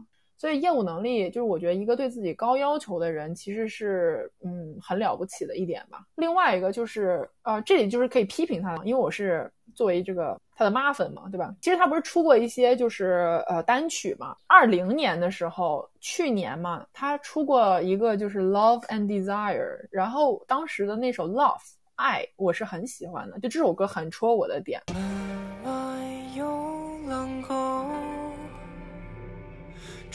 [0.44, 6.04] 所以业务能力就是我觉得一个对自己高要求的人，其实是嗯很了不起的一点吧。
[6.16, 11.54] 另外一个就是呃这里就是可以批评他，因为我是作为这个他的妈粉嘛，对吧？
[11.62, 14.36] 其实他不是出过一些就是呃单曲嘛？
[14.46, 21.56] 二零年的时候，去年嘛，他出过一个就是 Love and Desire，然后当时的那首 Love
[21.94, 24.78] 爱我是很喜欢的，就这首歌很戳我的点。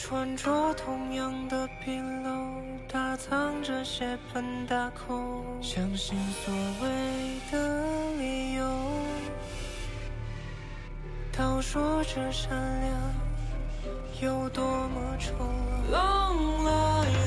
[0.02, 5.44] 穿着同样的皮褛，它藏着血盆大口。
[5.60, 8.64] 相信所谓的理由，
[11.36, 12.50] 倒说着善
[12.80, 12.98] 良
[14.22, 15.92] 有多么丑恶。
[15.92, 16.70] 狼来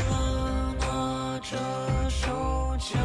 [0.09, 2.99] 了，拿着手枪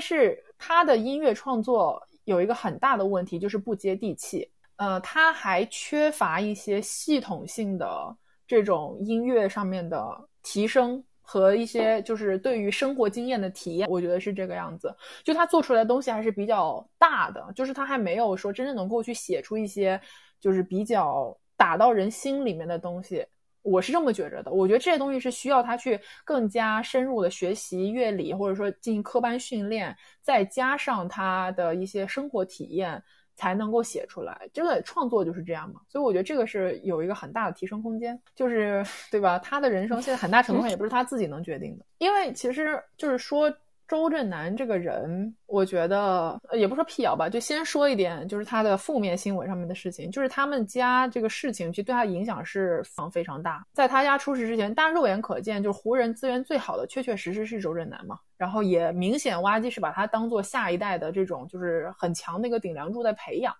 [0.00, 4.50] 但是他的音乐创作有一个很大的问题，就是不接地气。
[4.76, 8.16] 呃，他还缺乏一些系统性的
[8.46, 13.86] 这种音乐上面的提升和一些就是对于生活经验的体验。
[13.90, 14.90] 我觉得是这个样子。
[15.22, 20.00] 就他做出来的东西还是比较大的，就是他还没有说真正能够去写出一些
[20.40, 23.22] 就是比较打到人心里面的东西。
[23.62, 33.02] 我是这么觉着的，我觉得这些东西是需要他去更加深入的学习乐理，或者说进行科班训练，再加上他的一些生活体验，
[33.36, 34.48] 才能够写出来。
[34.52, 39.38] 这个创作就是这样嘛，所以我觉得这个是有一个很大的提升空间，就是对吧？
[39.38, 43.52] 他的人生现在很大程度上也不是他自己能决定的，因为其实就是说。
[43.90, 53.66] 周震南这个人，我觉得也不说辟谣吧，就先说一点，就是他的负面新闻上面的事情，就是他们家这个事情，其实对他影响是非常非常大。
[53.72, 58.16] 在他家出事之前，大家肉眼可见，就是湖人资源最好的，确确实实是周震南嘛。
[58.36, 63.52] 然后也明显挖机是把他当做下一代的这种就是很强的一个顶梁柱在培养。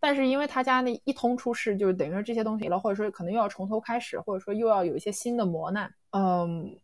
[0.00, 5.92] 但是因为他家那一通出事，就是等于说这些东西了，或者说可能又要从头开始，或者说又要有一些新的磨难。
[6.12, 6.74] 嗯，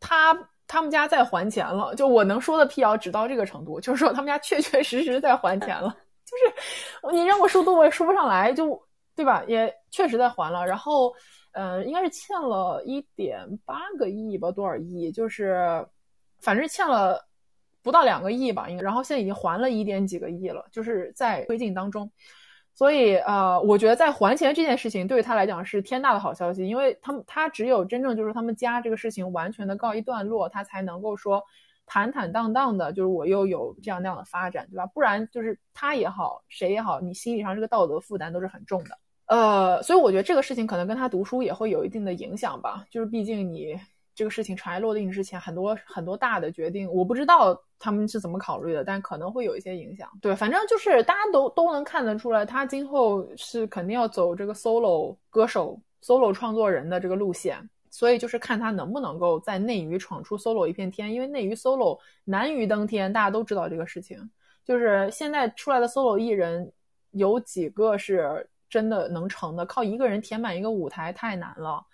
[0.00, 0.36] 他
[0.66, 5.94] 他们家在还钱了，就我能说的辟谣只到这个程度，就是说他们家确确实实在还钱了。
[6.24, 8.82] 就是你让我说多我也说不上来，就
[9.14, 9.44] 对吧？
[9.46, 10.66] 也确实在还了。
[10.66, 11.12] 然后，
[11.52, 15.12] 嗯，应该是欠了一点八个亿吧，多少亿？
[15.12, 15.86] 就是
[16.40, 17.22] 反正欠了
[17.82, 18.82] 不到两个亿吧，应该。
[18.82, 22.10] 然后现在已经还了一点几个亿了，就是在推进当中。
[22.74, 31.42] 所以，呃，我觉得在还钱这件事情对于他来讲是天大的好消息，因为他们他只有真正就是他们家这个事情完全的告一段落，他才能够说
[31.86, 34.86] 坦坦荡荡的，就是我又有这样那样的发展，对吧？
[34.86, 38.98] 不然就是他也好，谁也好，你心理上这个道德负担都是很重的。
[39.26, 43.78] 呃，所以我觉得这个事情可能跟他读书也会有一定的影响吧，就是毕竟你。
[44.14, 50.08] 这个事情尘埃落定之前，很多很多大的决定，我不知道他们是怎么考虑的，但可能会有一些影响。
[50.22, 61.12] 对，反正就是大家都都能看得出来，他今后是肯定要走这个 solo 歌手、solo 创作人的这个路线，所以就是看他能不能够在内娱闯出 solo 一片天。
[61.12, 64.30] 因为内娱 solo 难于登天，大家都知道这个事情。
[64.64, 66.72] 就是现在出来的 solo 艺人，
[67.10, 69.66] 有几个是真的能成的？
[69.66, 71.84] 靠一个人填满一个舞台太难了。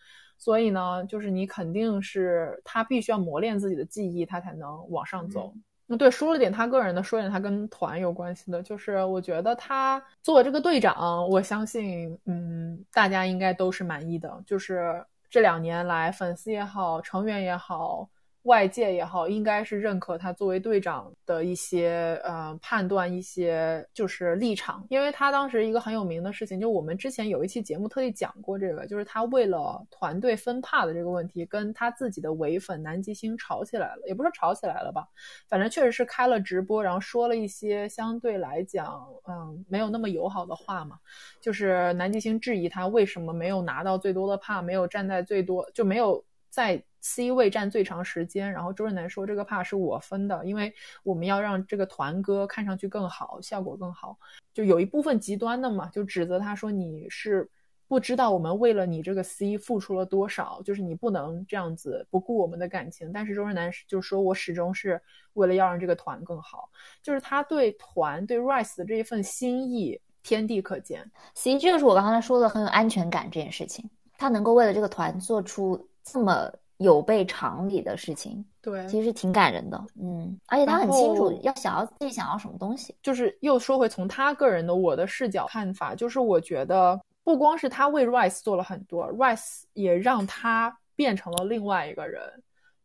[0.40, 5.52] 所以呢，就是你肯定是他必须要磨练自己的技艺，他才能往上走。
[5.86, 14.42] 那对，说了点他个人的，说点他跟团有关系的，就是我觉得他做这个队长，我相信，嗯，大家应该都是满意的。
[14.46, 18.08] 就是这两年来，粉丝也好，成员也好。
[18.50, 24.84] 外界也好，应该是认可他作为队长的一些呃判断，一些就是立场。
[24.88, 35.06] 因为他当时一个很有名的事情，就我们之前有一期节目特意讲过这个，就是他为了团队分帕的这个问题，跟他自己的唯粉南极星吵起来了，也不是吵起来了吧，
[35.48, 40.98] 反正确实是开了直播，然后说了一些相对来讲嗯没有那么友好的话嘛，
[41.40, 46.82] 就是南极星质疑他为什么没有拿到最多的帕，没有站在最多，就没有在。
[47.00, 50.72] C 位占最长时间，然后周震南说这个怕是我分的，因为
[51.02, 54.18] 我们要让这个团歌看上去更好，效果更好。
[54.52, 57.48] 就有一部分极端的嘛，就指责他说你是
[57.88, 63.10] 不知道我们为了你这个 C 付出了多少，就是你不能这样子不顾我们的感情。
[63.12, 65.00] 但是周震南就说我始终是
[65.32, 66.68] 为了要让这个团更好，
[67.02, 71.10] 就是他对团对 Rise 的这一份心意天地可见。
[71.34, 76.52] C 这个是我刚才说的很有安全感这件事情，他能够为了这个团做出这么。
[76.80, 82.96] 有悖常理的事情，对，其实挺感人的，嗯，而且他很清楚要想要自己想要什么东西。
[83.02, 92.22] 就是又说回从他个人的我的视角看法，就是我觉得不光是他为 Rice 做了很多，Rice 也让他变成了另外一个人，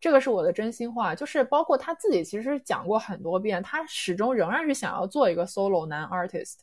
[0.01, 1.15] 这个是我的真心话。
[1.15, 6.55] 就是包括他自己其实讲过很多遍，他始终仍然是想要做一个 solo 男 artist，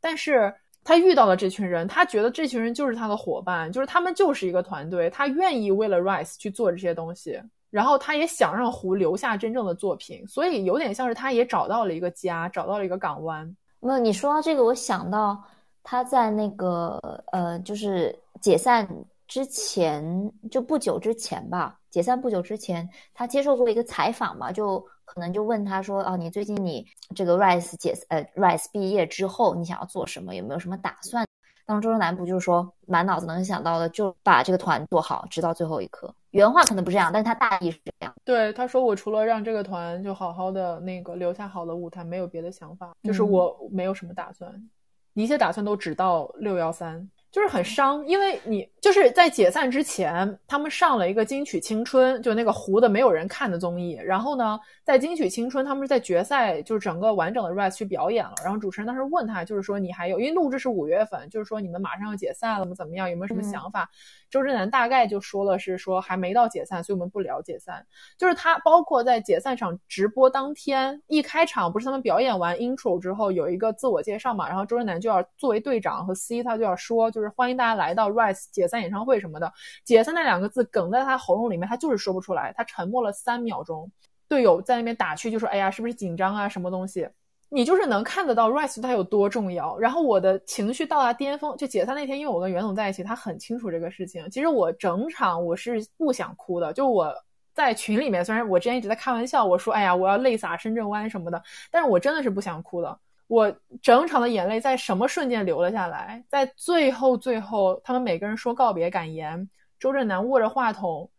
[0.00, 0.54] 但是。
[0.84, 7.40] 他遇到了这群人，他觉得这群人就是他的伙伴，就是他们就是一个团队，他愿意为了 Rise 去做这些东西，
[7.70, 13.56] 然后他也想让胡留下真正的作品，所以有点像是他也找到了一个家，找到了一个港湾。
[13.80, 15.42] 没有，你说到这个，我想到
[15.82, 17.00] 他在那个
[17.32, 18.86] 呃，就是解散
[19.26, 24.86] 之前，就不久之前吧，解散不久之前，他接受过一个采访嘛，就。
[25.04, 30.34] 可能就问他说：“哦，你最近你这个 Rise 解呃 Rise 毕业之后，你想要做什么？
[30.34, 31.26] 有没有什么打算？”
[31.66, 36.14] 当周震南不就是说，满脑子能想到的就把这个团做好，直到最后一刻。
[36.30, 38.14] 原话可能不是这样，但是他大意是这样。
[38.22, 44.68] 对，他说：“我除了让这个团就好好的那个留下好的舞台，没有别的想法，就是我没有什么打算，
[45.14, 53.98] 一切打算都只到六幺三。”就是很伤，因为你就是在解散之前，他们上了一个金曲青春，就那个糊的没有人看的综艺。
[54.04, 58.34] 然后呢，在金曲青春，他们是在决赛，就是整个完整的 rise 去表演了。
[58.44, 62.72] 然后主持人当时问他，就是说你还有，因为录制是五月份，就是说你们马上要解散了吗？
[62.76, 63.10] 怎么样？
[63.10, 63.90] 有没有什么想法？
[64.30, 67.84] 周震南大概就说了是说还没到解散，所以我们不聊解散。
[68.16, 74.46] 就是他包括在解散场直播当天一开场，不是他们表演完 intro 之后有一个自我介绍嘛？
[74.48, 79.52] 然后周震南就要作为队长和 C，他就要说，就是欢迎大家来到 Rise 解散演唱会什么的。
[79.84, 82.52] 解散那两个字梗在他喉咙里面，他就是说不出来。
[82.56, 83.90] 他沉默了三秒钟，
[84.28, 86.48] 队友在那边打趣，就说：“哎呀，是不是紧张啊？
[86.48, 87.08] 什么东西？”
[87.50, 94.28] 你就是能看得到 Rise 他有多重要，然后我的情绪到达巅峰，就解散那天，因为我跟袁总在一起，他很清楚这个事情。
[94.28, 97.14] 其实我整场我是不想哭的，就我
[97.52, 102.98] 在群里面，虽然我之前一直在开玩笑，我说哎呀，我要泪洒深圳湾什么的，但是我真的是不想哭的。
[103.34, 106.22] 我整场的眼泪在什么瞬间流了下来？
[106.28, 111.10] 在最后最后，他们每个人说告别感言，周震南握着话筒，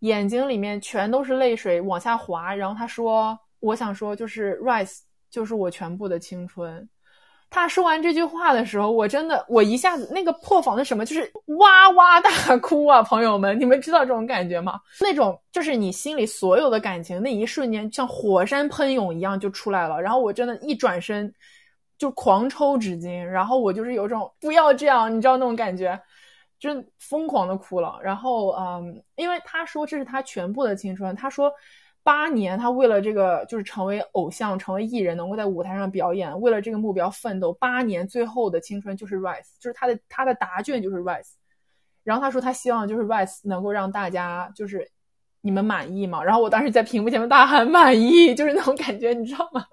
[0.00, 4.98] 眼睛里面全都是泪水往下滑，然后他说：“我想说，就是 Rise
[5.30, 6.86] 就是我全部的青春。”
[7.50, 13.00] 他说完这句话的时候，我真的，我一下子那个破防的什么，就是哇哇大哭啊！
[13.00, 14.80] 朋友们，你们知道这种感觉吗？
[15.00, 20.02] 那种就是你心里所有的感情，那一瞬间像火山喷涌一样就出来了。
[20.02, 21.32] 然后我真的，一转身
[21.98, 26.00] 就狂抽纸巾，然后我就是有种不要这样，你知道那种感觉，
[26.58, 27.98] 就疯狂的哭了。
[28.02, 31.52] 然后，嗯，因为他说这是他全部的青春，他说。
[32.06, 37.50] 八年，他为了这个就是成为偶像，成为艺人，能够在舞台上表演，为了这个目标奋斗。
[37.54, 41.30] 八年，最后的青春就是 Rise，就是他的他的答卷就是 Rise。
[42.02, 44.86] 然后他说他希望就是 Rise 能够让大家就是
[45.40, 46.22] 你们满意嘛。
[46.22, 49.64] 然后我当时在屏幕前面大喊满意，就是那种感觉，你知道吗？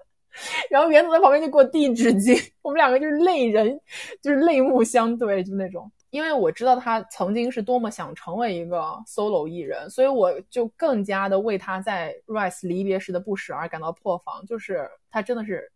[0.70, 3.80] 然后袁总在旁边就给我递纸巾， 我们两个就是泪人，
[4.20, 5.90] 就是泪目相对，就那种。
[6.10, 14.44] 因为我知道他曾经是多么想成为一个 solo 艺人，所以我就更加的为他在 Rise 离别时的不舍而感到破防。
[14.44, 15.72] 就是他真的是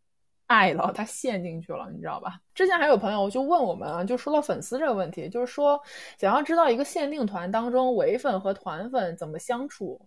[0.47, 2.39] 爱了，他陷进去了，你知道吧？
[2.55, 5.81] 之前还有朋友就问我们啊，就说到粉丝这个问题，就是说
[6.19, 9.99] 想要知道一个限定团当中唯粉和团粉怎么相处。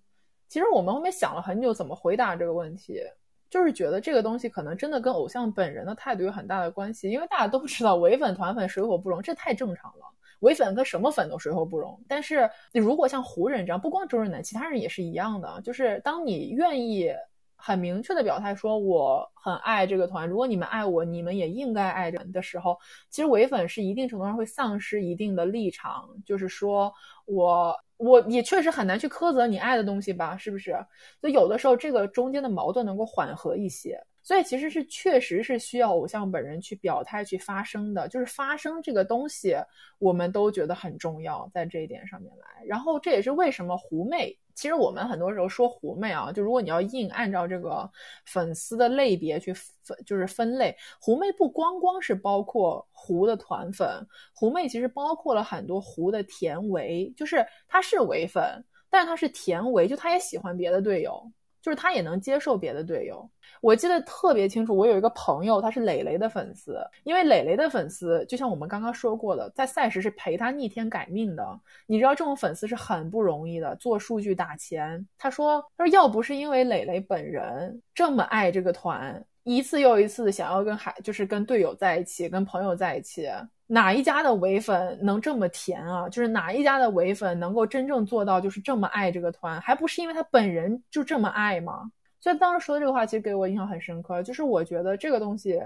[0.48, 3.02] 其实我们后面想了很久怎么回答这个问题。
[3.50, 10.06] 就是觉得这个东西可能真的跟偶像本人的态度有很大的关系，因为大家都知道唯粉团粉水火不容，这太正常了。
[10.42, 12.00] 唯粉跟什么粉都水火不容。
[12.08, 15.60] 但是你如果像湖人这样，不光周润南，其他人也是一样的。
[15.64, 17.14] 就是当你愿意
[17.60, 22.78] 很明确的表态说我很爱这个团，如果你们爱我，你们也应该爱着的时候，
[23.10, 26.92] 其实唯粉是一定程度上会丧失一定的立场，就是说
[27.26, 27.76] 我。
[28.00, 30.72] 我也确实很难去苛责你爱的东西吧，是不是？
[31.20, 34.02] 所以有的时候这个中间的矛盾能够缓和一些。
[34.24, 38.08] 所以其实是确实是需要偶像本人去表态、去发声的。
[38.08, 39.58] 就是发声这个东西，
[39.98, 42.64] 我们都觉得很重要，在这一点上面来。
[42.66, 44.34] 然后这也是为什么狐媚。
[44.60, 47.90] 其实我们很多时候说狐媚啊，就如果你要硬按照这个
[48.26, 54.06] 粉丝的类别去分，就是分类，狐媚不光光是包括狐的团粉，
[54.36, 58.44] 狐媚其实包括了很多狐的甜维，就是她是唯粉，
[58.90, 61.32] 但是她是甜维，就她也喜欢别的队友。
[61.70, 63.30] 就是他也能接受别的队友，
[63.62, 64.76] 我记得特别清楚。
[64.76, 71.60] 我有一个朋友，他是磊磊的粉丝，因为磊磊的粉丝就像我们刚刚说过的，在赛时是陪他逆天改命的。
[71.86, 75.08] 你知道这种粉丝是很不容易的，做数据打钱。
[75.16, 83.28] 他说，他说要不是因为磊磊本人这么爱这个团，一次又一次的想要跟海，就是跟队友在一起，跟朋友在一起。
[83.72, 86.10] 哪一家的唯粉能这么甜啊？
[86.10, 91.92] 就是哪一家的唯粉能够真正做到就是这么爱这个团，还不是因为他本人就这么爱吗？
[92.20, 95.62] 所以当时说的这个话其实给我印象很深刻，就是我觉得这个东西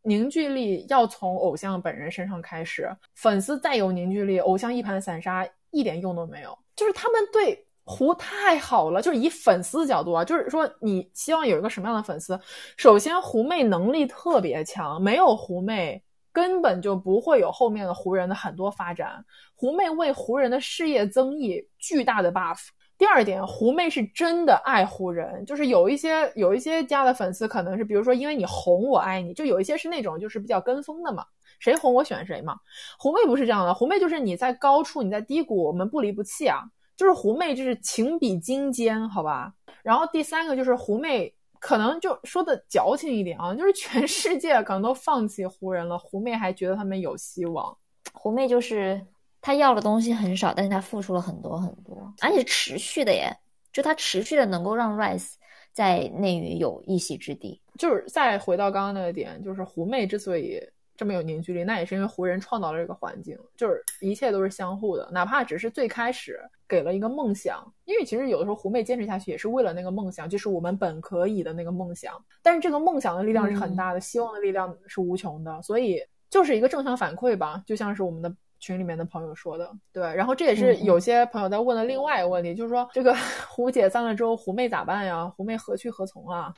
[0.00, 6.58] 凝聚力要从偶像本人身上开始，粉丝再有凝聚力，偶像一盘散沙一点用都没有。
[6.74, 12.40] 就是他们对胡太好了，就是以粉丝角度啊，就是说你希望有一个什么样的粉丝？
[12.78, 16.02] 首先胡妹能力特别强，没有胡妹。
[16.34, 19.24] 根本就不会有后面的湖人的很多发展。
[19.54, 22.58] 胡妹为湖人的事业增益巨大的 buff。
[22.98, 31.24] 第二点，胡妹是真的爱湖人，就是有一些有一些家的粉丝可能是，比如说因为你红我爱你，就有一些是那种就是比较跟风的嘛，
[31.60, 32.56] 谁红我选谁嘛。
[32.98, 36.62] 胡妹不是这样的，胡妹就是你在高处你在低谷我们不离不弃啊，
[36.96, 39.52] 就是胡妹就是情比金坚，好吧。
[39.84, 41.33] 然后第三个就是胡妹。
[41.64, 47.74] 可能就说的矫情一点啊，就是全世界可能都放弃湖人了，狐媚还觉得他们有希望。
[48.12, 49.00] 狐媚就是
[49.40, 53.34] 她要的东西很少，但是她付出了很多很多，而且持续的耶，
[53.72, 55.32] 就她持续的能够让 Rise
[55.72, 57.58] 在内娱有一席之地。
[57.78, 60.60] 就是再回到刚刚那个点，就是狐媚之所以。
[60.96, 72.14] 这么有凝聚力，那也是因为湖人创造了这个环境，就是一切都是相互的，哪怕只是最开始给了一个梦想，因为其实有的时候湖妹坚持下去也是为了那个梦想，就是我们本可以的那个梦想。
[72.42, 76.00] 但是这个梦想的力量是很大的，希望的力量是无穷的，所以
[76.30, 80.02] 就是一个正向反馈吧，就像是我们的群里面的朋友说的，对。
[80.14, 83.14] 然后这也是有些朋友在问的另外一个问题，就是说这个
[83.48, 85.26] 湖解散了之后，狐妹咋办呀？
[85.36, 86.54] 狐妹何去何从啊？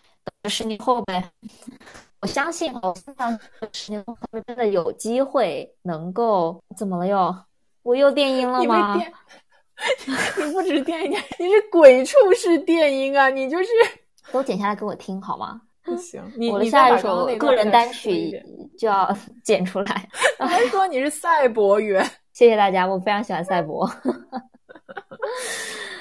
[0.48, 1.30] 十年后呗。
[2.20, 3.38] 我相信哦，非常
[3.72, 7.34] 十年后真的有机会能够怎么了又？
[7.82, 8.96] 我又电音了吗？
[10.38, 13.28] 你不止电音， 你是鬼畜式电音啊！
[13.28, 13.68] 你就是
[14.32, 15.60] 都剪下来给我听好吗？
[15.84, 16.20] 不行，
[16.50, 18.42] 我的下一首个人单曲
[18.78, 19.14] 就要
[19.44, 20.08] 剪出来。
[20.38, 22.04] 还说你是赛博员？
[22.32, 23.88] 谢谢大家，我非常喜欢赛博。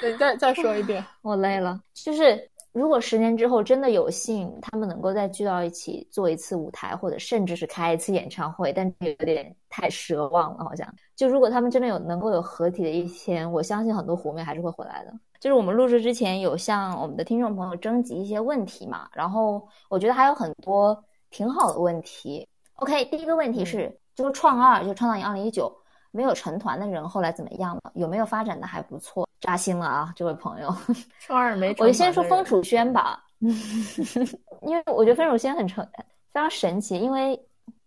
[0.00, 1.78] 对，再再说一遍，我累了。
[1.94, 10.86] 就是如果十年之后真的有幸，他们能够再聚到一起做一次舞台，或者甚至是开一次演唱会，但有点太奢望了，好像。
[11.14, 15.12] 就如果他们真的有能够有合体的一天，我相信很多湖妹还是会回来的。
[15.40, 22.46] 就是我们录制之前有向我们的听众朋友征集一些问题嘛，然后我觉得还有很多挺好的问题。
[22.74, 25.74] OK，第一个问题是，就是创二，就创造营二零一九
[26.10, 27.92] 没有成团的人后来怎么样了？
[27.94, 29.25] 有没有发展的还不错？
[29.46, 30.74] 扎心了啊，这位朋友。
[31.20, 35.86] 创二没，我就先说风楚轩吧， 因为我觉得风楚轩很成
[36.32, 37.40] 非常神奇，因为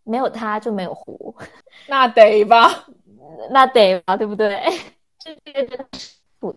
[0.04, 1.36] 没有他就没有胡，
[1.86, 2.86] 那得吧，
[3.52, 4.58] 那得吧，对不对？
[5.20, 5.86] 这这个
[6.40, 6.56] 不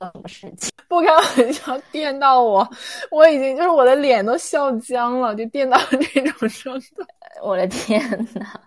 [0.00, 0.68] 什么事情？
[0.88, 2.68] 不开玩笑，电到我，
[3.10, 7.04] 我已经就是我的脸都笑僵了，就电到这种程度。
[7.40, 8.02] 我的天
[8.34, 8.60] 呐，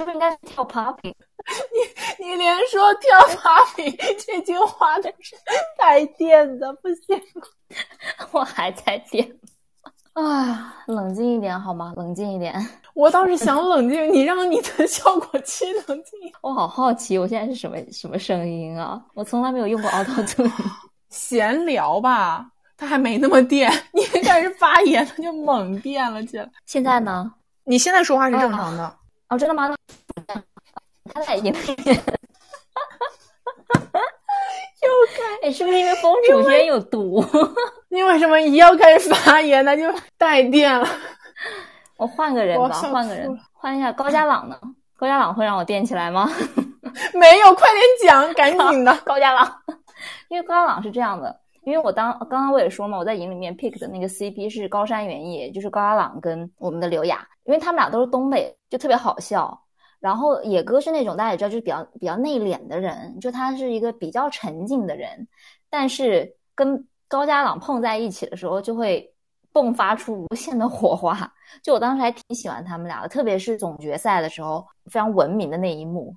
[0.00, 1.12] 是不是应该是跳 popping？
[2.18, 5.36] 你你连说跳 popping 这句话都是
[5.78, 7.20] 带电的，不行，
[8.32, 9.30] 我还在电
[10.14, 10.82] 啊！
[10.86, 11.92] 冷静一点好吗？
[11.96, 12.66] 冷静一点。
[12.94, 16.18] 我倒是想冷静，你让你的效果器冷静。
[16.40, 18.98] 我好好奇，我现在是什么什么声音啊？
[19.12, 20.50] 我从来没有用过 Auto。
[21.10, 23.70] 闲聊吧，它还没那么电。
[23.92, 26.50] 你开始发言，它就猛电了起来。
[26.64, 27.30] 现在呢？
[27.64, 28.96] 你现在说话是正常的。
[29.30, 29.74] 哦，真的吗？
[31.14, 31.50] 他在音里
[31.84, 32.02] 面。
[34.82, 37.22] 又开，哎，是不是因为风楚轩有毒？
[37.90, 39.82] 你为什么一要开始发言，那就
[40.16, 40.88] 带电了？
[41.96, 44.58] 我换个人吧，换个人，换一下高家朗呢？
[44.96, 46.30] 高家朗会让我电起来吗？
[47.14, 49.62] 没有，快点讲，赶紧的， 高家朗。
[50.28, 59.60] 因为高家朗是这样的，因为我当刚刚我也说嘛，我在营里面 pick 的那个 CP 是高山原野，就是高家朗跟我们的刘雅，因为他们俩都是东北，就特别好笑。
[59.98, 65.28] 然后野哥是那种大家也知道，就是比较比较内敛的人，就他是一个比较沉静的人，
[65.68, 69.12] 但是跟高家朗碰在一起的时候，就会
[69.52, 71.30] 迸发出无限的火花。
[71.62, 76.16] 就我当时还挺喜欢他们俩的，特别是总决赛的时候，非常文明的那一幕，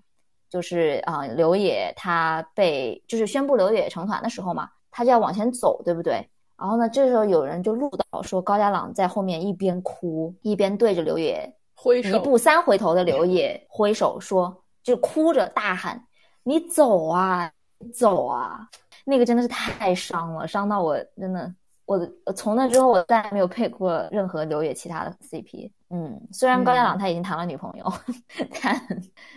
[0.49, 6.25] 就是啊，刘野他被就是宣布刘野成团的时候嘛，他就要往前走，对不对？
[6.57, 11.53] 然后呢，这时候有人就录到说高家朗在后面一边哭一边对着刘野。
[12.01, 16.01] 一步三回头的刘野挥手说，就哭着大喊
[16.43, 17.51] ：“你走啊，
[17.93, 18.65] 走啊！”
[19.03, 21.53] 那个真的是太伤了，伤到我真的，
[21.85, 21.99] 我
[22.37, 25.69] 从那之后我再也没有配过任何刘野其他的 CP。
[25.89, 27.93] 嗯，虽然高家朗他已经谈了女朋友，
[28.63, 28.81] 但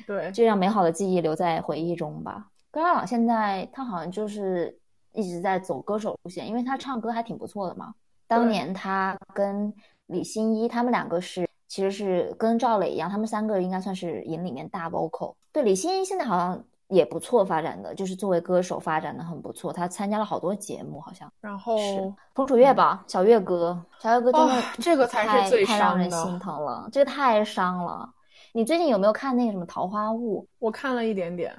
[0.07, 2.47] 对，就让美好的记忆留在回忆中吧。
[2.71, 4.79] 高家朗现在他好像就是
[5.17, 7.93] 一直在走歌手路线，因为他唱歌还挺不错的嘛。
[8.29, 9.75] 当年他跟
[10.07, 11.45] 李欣一他们两个是。
[11.69, 15.35] 其实是跟赵磊一样，他们三个应该算是营里面大 vocal。
[15.53, 19.73] 对，李欣一现在好像也不错，发展的就是作为歌手发展的很不错。
[19.73, 21.29] 他参加了好多节目，好像。
[21.41, 21.77] 然后
[22.35, 28.09] 彭楚月吧，小月哥，小月哥真的这个才是最太让人心疼了，这个太伤了。
[28.53, 30.43] 你最近有没有看那个什么《桃花坞》？
[30.61, 31.53] 我看了一点点，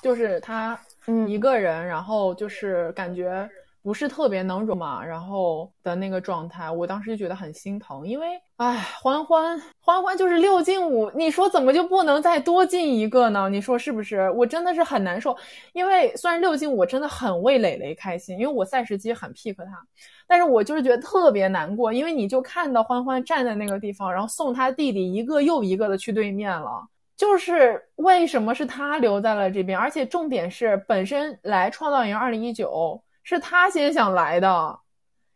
[0.00, 0.78] 就是他
[1.26, 3.48] 一个人，然后就是感觉。
[3.80, 13.48] 不是特别能容嘛，然后的那个状态，我当时就觉得很心疼，因为哎，欢欢欢欢就是六进五，你说怎么就不能再多进一个呢？
[13.48, 14.28] 你说是不是？
[14.32, 15.34] 我真的是很难受，
[15.72, 19.82] 因为虽然六进五，我真的很为磊磊开心，因为我赛时机很 pick 他，
[20.26, 26.86] 但是我就是觉得特别难过，因为你就看到欢欢站在那个地方，然后送他弟弟一个又一个的去对面了，
[27.18, 29.78] 就是为什么是他留在了这边？
[29.78, 33.02] 而且重点是本身来创造营二零一九。
[33.22, 34.78] 是他先想来的，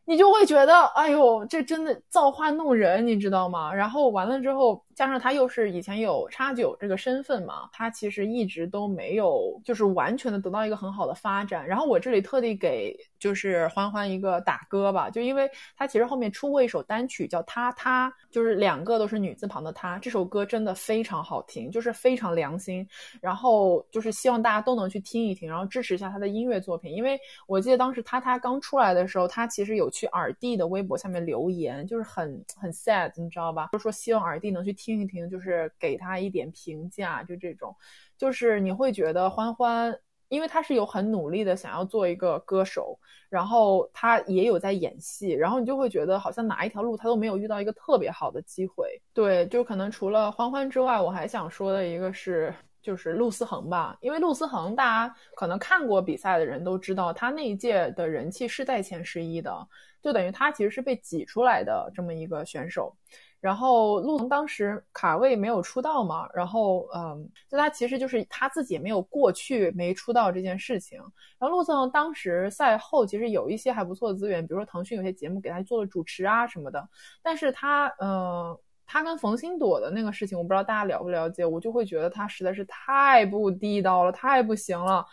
[0.06, 3.70] 你就会觉得，哎呦，这真的造化弄人，你知道吗？
[3.74, 4.82] 然后完了之后。
[5.02, 11.66] 加上他又是以前有叉九这个身份嘛，他其实一直都没有就是完全的得到一个很好的发展。
[11.66, 22.86] 然后我这里特地给就是欢欢一个打歌吧，就因为他其实后面出过一首单曲叫他他，就是两个都是女字旁的他，这首歌真的非常好听，就是非常良心。
[23.20, 26.92] 然后就是希望大家都能去听一听，然后支持一下他的音乐作品。
[26.92, 33.70] 因为我记得当时他他刚出来的时候，他其实有去耳帝的微博下面留言，就是很很 sad，你知道吧？
[33.72, 34.72] 就说希望耳帝能去。
[34.82, 37.74] 听一听，就是给他一点评价，就这种，
[38.16, 39.96] 就是你会觉得欢欢，
[40.28, 42.98] 因为他是有很努力的想要做一个歌手，
[43.28, 49.00] 然后他也有在演戏，然后你就会觉得好像哪一条路他都没有遇到一个特别好的机会。
[49.12, 59.68] 对，就可能除了欢欢之外，我还想说的一个是，就是陆思恒吧，因为陆思恒大家可能看过比赛的人都知道，他那一届的人气是在前十一的，
[60.02, 62.96] 就等于他其实是被挤出来的这么一个选手。
[63.42, 71.00] 然后陆腾当时卡位没有出道嘛，然后嗯，就他其实就是他自己也没有过去没出道这件事情。
[71.40, 76.88] 然后陆腾当时赛后其实有一些还不错的资源，比如说腾讯有些节目给他做了主持啊什么的。
[77.20, 78.56] 但是他嗯，
[78.86, 85.04] 他跟冯鑫朵的那个事情，我不知道大家了不了解，我就会觉得他实在是太不地道了，太不行了，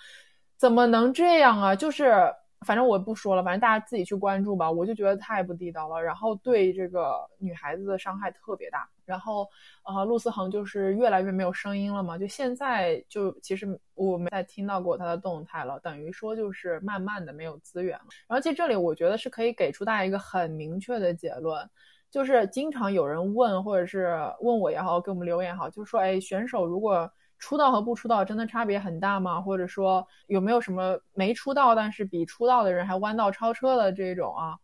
[0.55, 1.75] 怎么能这样啊？
[1.75, 2.31] 就是。
[2.65, 4.69] 反正我不说了，反正大家自己去关注吧。
[4.69, 8.87] 我就觉得太不地道了，然后对这个女孩子的伤害特别大。
[9.05, 9.47] 然后，
[9.83, 12.17] 呃，陆思恒就是越来越没有声音了嘛。
[12.17, 18.05] 就现在就其实我没再听到过他的动态了，等于说就是慢慢的没有资源了。
[18.27, 21.67] 然后其实这里我觉得是可以给出大家一个很明确的结论，
[22.11, 27.09] 就是经常有人问或者是问我也好，给我们留言也好，就说，哎，选手如果。
[27.39, 29.41] 出道和不出道真的差别很大吗？
[29.41, 34.57] 或者说有没有什么没出道但是比出道的人还弯道超车的这种啊？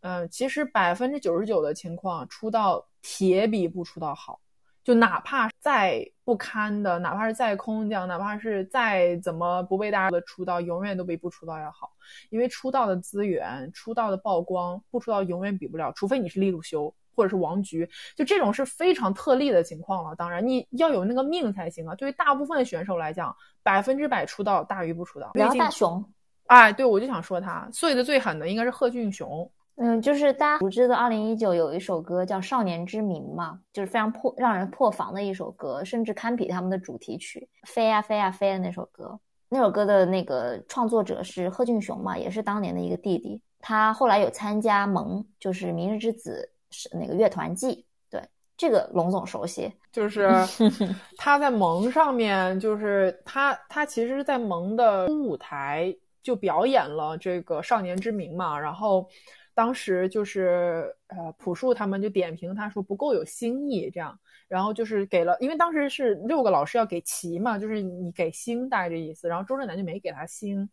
[0.00, 4.38] 嗯，其实百分之九十九的情况，出道铁比不出道好。
[4.84, 11.90] 就哪怕再不堪的，哪怕是再空降，哪怕是再怎么不被大家的出道，永远都比不出道要好。
[12.30, 16.94] 因为出道的资源、出道的曝光，不出道永远比不了，除非你是利路修。
[17.16, 20.14] 或者是王菊，就这种是非常特例的情况了。
[20.14, 21.94] 当然，你要有那个命才行啊。
[21.94, 25.30] 对于大部分的选手来讲，百分之百出道大于不出道。
[25.34, 26.04] 然后大熊，
[26.46, 29.50] 哎，对我就想说他碎的最狠的应该是贺峻雄。
[29.78, 39.18] 嗯，就是大家熟知的二零一九有一首歌叫《少年之名》嘛，就是非常破让人破防的一首歌，甚至堪比他们的主题曲《飞呀飞呀飞》的那首歌。
[39.50, 43.38] 那首歌的那个创作者是贺峻雄嘛，也是当年的一个弟弟。
[43.60, 46.50] 他后来有参加萌，就是《明日之子》。
[46.70, 48.20] 是那个乐团季，对
[48.56, 50.28] 这个龙总熟悉，就是
[51.16, 59.08] 他在萌上面，就是他他其实，在萌的舞台就表演了这个少年之名嘛，然后
[59.54, 70.68] 当时就是呃朴树他们就点评他说不够有新意，这样，然后就是给了，因为当时是六个老师要给齐嘛，就是你给星大概这意思，然后周震南就没给他星。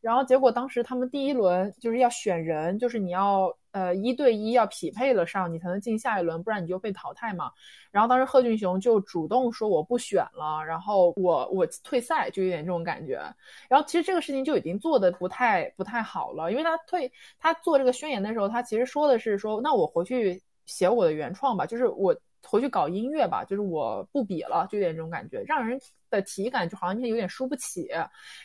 [0.00, 7.50] 然后结果当时他们第一轮就是要选人，就是你要呃一对一要匹配了上，你才能进下一轮，不然你就被淘汰嘛。
[7.90, 13.20] 然后当时贺峻雄就主动说我不选了，然后我我退赛，就有点这种感觉。
[13.68, 22.16] 然后其实这个事情就已经做的不太不太好了，因为他退他做这个宣言的时候，他其实说的是说那我回去写我的原创吧，就是我。
[22.46, 27.88] 回去搞音乐吧，就是我不比了，就有点这种感觉，让人的体感就好像有点输不起。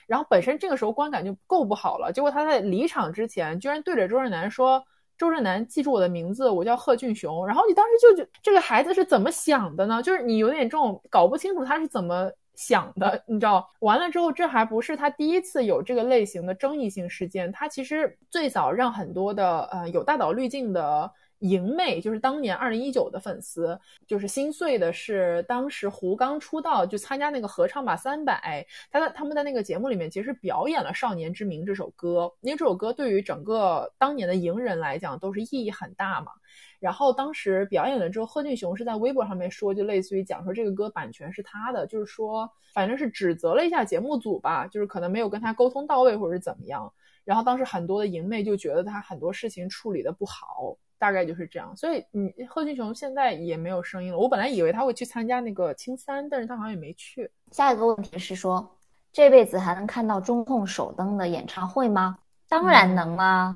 [0.07, 4.83] 然后本身这个时候观感就够不好了，结果他在离场之前居然对着周震南说
[5.17, 10.01] ：“周震南，记住我的名字，我叫贺峻雄。”然后你当时就觉这个孩子是怎么想的呢？
[10.01, 13.69] 就是你有点这种搞不清楚他是怎么想的，你知道？
[13.79, 21.11] 完了之后，这还不是他第一次有这个类型的争议性事件，他其实最早让很多的呃有大岛滤镜的。
[21.43, 36.31] 莹妹就是当年二零一九的粉丝，就是心碎的是，当时胡刚出道就参加那个合唱吧三百，他在他们在那个节目里面其实表演了《少年之名》这首歌，因为这首歌对于整个当年的莹人来讲都是意义很大嘛。
[36.79, 46.93] 然后当时表演了之后，贺峻雄是在微博上面说，就类似于讲说这个歌版权是他的，就是说反正是指责了一下节目组吧，就是可能没有跟他沟通到位或者是怎么样。
[47.23, 50.77] 然后当时很多的莹妹就觉得他很多事情处理的不好。
[50.99, 54.17] 大概就是这样，所以你贺峻雄现在也没有声音了。
[54.17, 57.29] 我本来以为他会去参加那个青三，但是他好像也没去。
[57.51, 58.77] 下一个问题是说，
[59.11, 62.17] 这辈子还能看到中控首登的演唱会吗？
[62.47, 63.53] 当然能啊，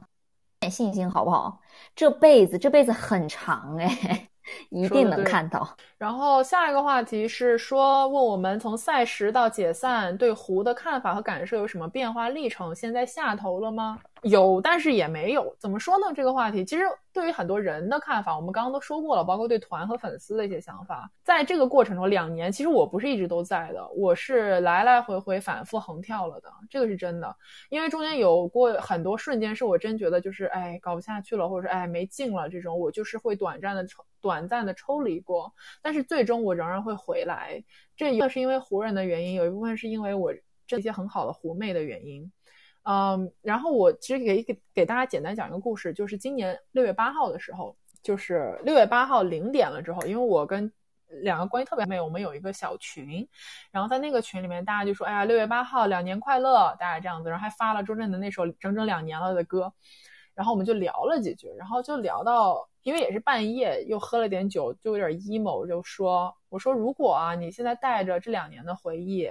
[0.60, 1.62] 点信心好不好？
[1.96, 4.28] 这辈子，这辈子很长哎。
[4.69, 5.67] 一定能看到。
[5.98, 12.74] 然后下一个话题是说，问我们从赛时到解散，对湖的看法和感受有什么变化历程？
[12.76, 14.00] 现在下头了吗？
[14.24, 15.56] 有，但是也没有。
[15.59, 16.08] 怎么说呢？
[16.16, 21.09] 这个话题其实对于很多人的看法，我们刚刚都说过了，包括对团和粉丝的一些想法。
[21.24, 27.35] 在这个过程中，两年其实我不是一直都在的，我是来来回回反复横跳了的，这个是真的。
[27.69, 37.64] 因为中间有过很多瞬间，是我真觉得就是哎搞不下去了，或者是哎没劲了这种，我就是会短暂的抽短暂的抽离过，但是最终我仍然会回来。
[37.96, 40.34] 这一个是因为湖人的原因，有一部分是因为我
[40.68, 42.30] 这些很好的湖妹的原因。
[42.84, 47.74] 嗯，然后我其实给给给大家简单讲一个故事，就是今年六月八号的时候，
[48.04, 50.70] 就是六月八号零点了之后，因为我跟
[51.24, 53.26] 两个关系特别妹，我们有一个小群，
[53.72, 59.72] 然后在那个群里面，大家就说，哎呀，六月八号两年快乐，大家这样子，然后还发了周震的那首整整两年了的歌，
[60.36, 69.30] 然后我们就聊了几句，然后就聊到，因为也是半夜，又喝了点酒，就有点 emo，就说，我说如果啊，你现在带着这两年的回忆，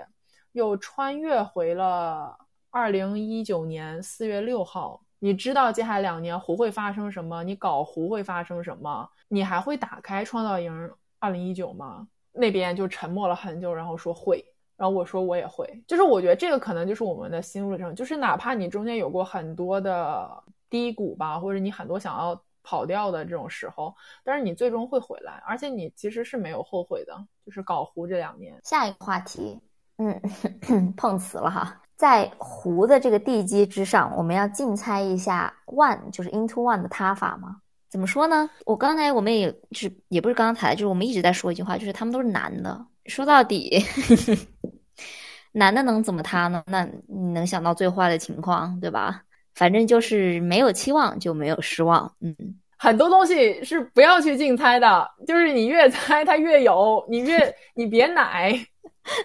[0.52, 2.36] 又穿越回了。
[2.68, 12.06] 二零一九年四月六号，你知道接下来两年湖会发生什么，你搞湖会发生什么，你还会打开创造营二零一九吗？
[12.32, 14.44] 那边就沉默了很久，然后说会，
[14.76, 28.60] 然后我说我也会，就是我觉得这个可能就是我们的心路历程，就是哪怕你中间有过很多的低谷吧，或者你很多想要跑掉的这种时候，但是你最终会回来，而且你其实是没有后悔的，就是搞湖这两年。
[28.64, 29.56] 下一个话题，
[29.98, 30.20] 嗯，
[30.98, 31.80] 碰瓷了哈。
[31.94, 37.60] 在湖的这个地基之上，我们要竞猜一下 One 就是 Into One 的塌法吗？
[37.88, 38.50] 怎么说呢？
[38.64, 42.84] 我刚才我们也是也不是刚才，就是我们一直在说一句话，就是他们都是男的。
[43.06, 43.80] 说到底，
[45.52, 46.64] 男的能怎么塌呢？
[46.66, 49.22] 那你能想到最坏的情况，对吧？
[49.56, 52.10] 反正就是没有期望就没有失望。
[52.20, 52.36] 嗯，
[52.78, 58.54] 很多东西是不要去竞猜的，就是你越猜它越有，你越你别奶，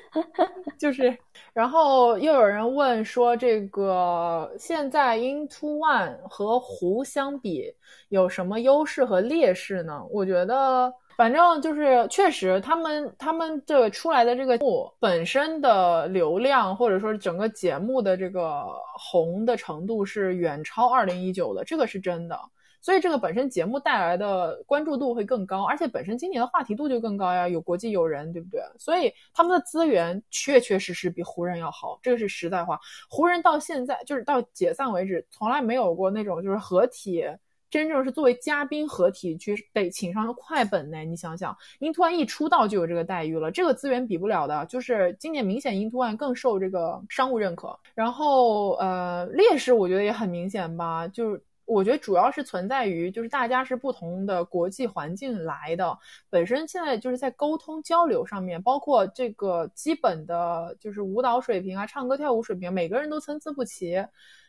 [0.80, 1.16] 就是。
[1.54, 7.66] 然后又有人问说，这个现在 Into One 和湖相比
[8.08, 10.02] 有什么优势和劣势呢？
[10.10, 14.58] 我觉得，反正就是确实，他们他们这出来的这个
[15.00, 18.66] 本身的流量，或者说整个节目的这个
[18.98, 22.36] 红的程度是远超二零一九的，这个是真的。
[22.82, 28.60] 所以这个本身节目带来的关注度会更高，而且本身今年的话题度就更高呀，有国际友人，对不对？
[28.80, 32.80] 所以他们的资源确确实实比湖人要好，这个是实在话。
[33.08, 37.24] 湖人到现在就是到解散为止，从来没有过那种就是合体，
[37.72, 41.00] 真正是作为嘉宾合体去得请上快本呢。
[41.00, 44.64] 你想想，英突 e 一出道就有这个待遇了，这个资源比不了的。
[44.68, 51.42] 就是今年明显英突 e 更受这个商务认可，然后呃劣势我觉得也很明显吧，就是。
[51.66, 55.98] 我觉得主要是存在于，就是大家是不同的国际环境来的，
[56.30, 64.06] 本身现在就是在沟通交流上面，包括这个基本的，就是舞蹈水平啊、唱歌跳舞水平，每个人都参差不齐，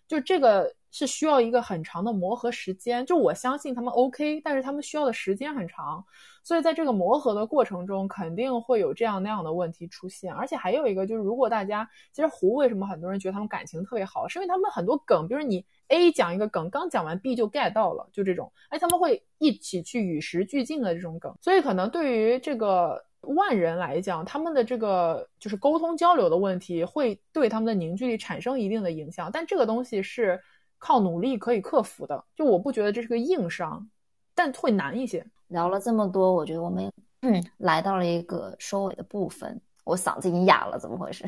[0.09, 3.05] 就这个是需要一个很长的磨合时间。
[3.05, 6.05] 就我相信他们 OK，但是他们需要的时间很长。
[6.45, 30.43] 所以在这个磨合的过程中，肯定会有这样那样的问题出现，而且还有一个就是，如果大家其实胡为什么很多人觉得他们感情特别好，是因为他们很多梗，比如你 A 讲一个梗，刚讲完 B 就 get 到了，就这种，哎，他们会一起去与时俱进的这种梗，所以可能对于这个万人来讲，他们的这个就是沟通交流的问题，会对他们的凝聚力产生一定的影响，但这个东西是
[30.85, 33.89] 靠努力可以克服的，就我不觉得这是个硬伤，
[34.35, 35.25] 但会难一些。
[35.47, 39.61] 聊了这么多，我觉得我们嗯来到了一个收尾的部分。
[39.85, 41.25] 我嗓子已经哑了，怎么回事？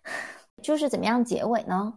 [0.62, 1.92] 就是怎么样结尾呢？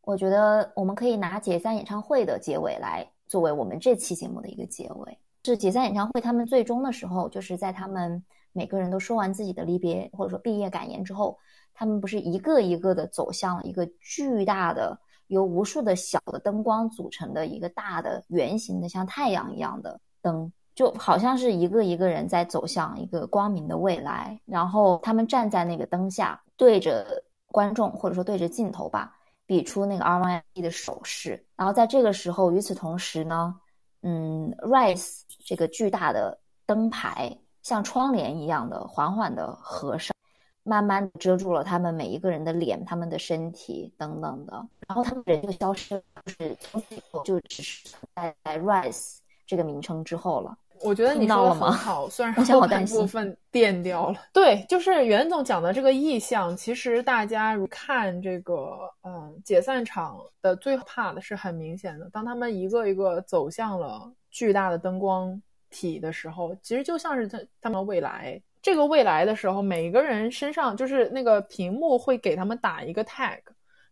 [0.00, 5.16] 我觉得我们可以拿解散演唱会的结尾来作为我们这期节目的一个结尾。
[5.44, 8.20] 是解散演唱会，他们最终的时候，就是在他们
[8.52, 11.38] 每个人都说完自己的离别或者说毕业感言之后，
[11.72, 14.98] 他们不是一个一个的走向了一个巨大的
[15.32, 20.52] 由无数的小的灯光组成的一个大的圆形的像太阳一样的灯。
[20.74, 31.44] 就好像是一个一个人在走向一个光明的未来，然后他们站在那个灯下，对着观众或者说对着镜头吧，比出那个 R Y E 的手势。
[31.56, 33.54] 然后在这个时候，与此同时呢，
[34.00, 40.16] 嗯，Rise 这个巨大的灯牌像窗帘一样的缓缓的合上，
[40.64, 44.52] 慢慢遮住了他们每一个人的脸、他们的身体等等的。
[44.88, 50.56] 然后他们人就消失了，就是从此以后就只是在 Rise 这个名称之后了。
[50.84, 54.20] 我觉得你说的很好，虽然后半部分变掉了。
[54.32, 62.10] 对，就是袁总讲的这个意象，其实大家看这个，嗯，解散场的最怕的是很明显的。
[62.10, 68.40] 当他们一个一个走向了巨大的灯光体的时候，其实就像是他他们未来。
[68.62, 73.40] 这个未来的时候，每一个人身上就是那个屏幕会给他们打一个 tag，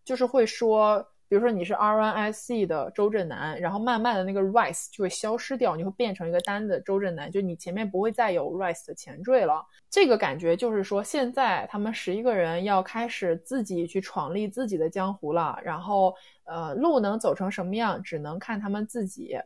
[0.04, 1.06] 就是会说。
[1.28, 9.64] 比如说你是 R1SC 的周震南，然后慢慢的那个 Rise 就会消失掉，你会变成一个单的周震南，就你前面不会再有 Rise 的前缀了。
[9.88, 15.56] 这个感觉就是说，现在他们十一个人要开始自己去闯立自己的江湖了。
[15.62, 19.38] 然后，呃，路能走成什么样，只能看他们自己。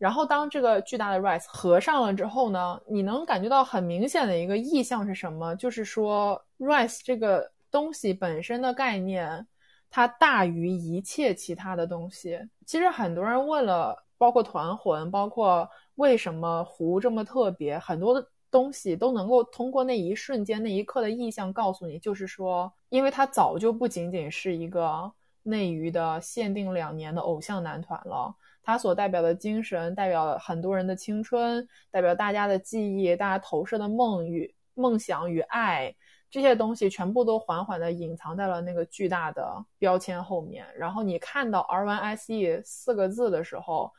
[0.00, 5.54] 然后，当这个巨大的 Rise 合上了之后呢，你能感觉到很明显的一个意象是什么？
[5.56, 9.46] 就是说，Rise 这个东西本身的概念。
[9.92, 12.40] 它大于一切其他的东西。
[12.64, 25.10] 其实很多人问了，包括团魂，包括为什么湖这么特别，很多的东西都能够通过那一瞬间、那一刻的意象告诉你，就是说，因为它早就不仅仅是一个
[25.42, 28.32] 内娱的限定两年的偶像男团了，
[28.70, 35.92] 它所代表的精神，代表很多人的青春，代表大家的记忆，大家投射的梦与梦想与爱。
[36.30, 40.64] 这些东西全部都缓缓的隐藏在了那个巨大的标签后面。
[40.78, 43.90] 然后你看到 R One SE 四个字的时候，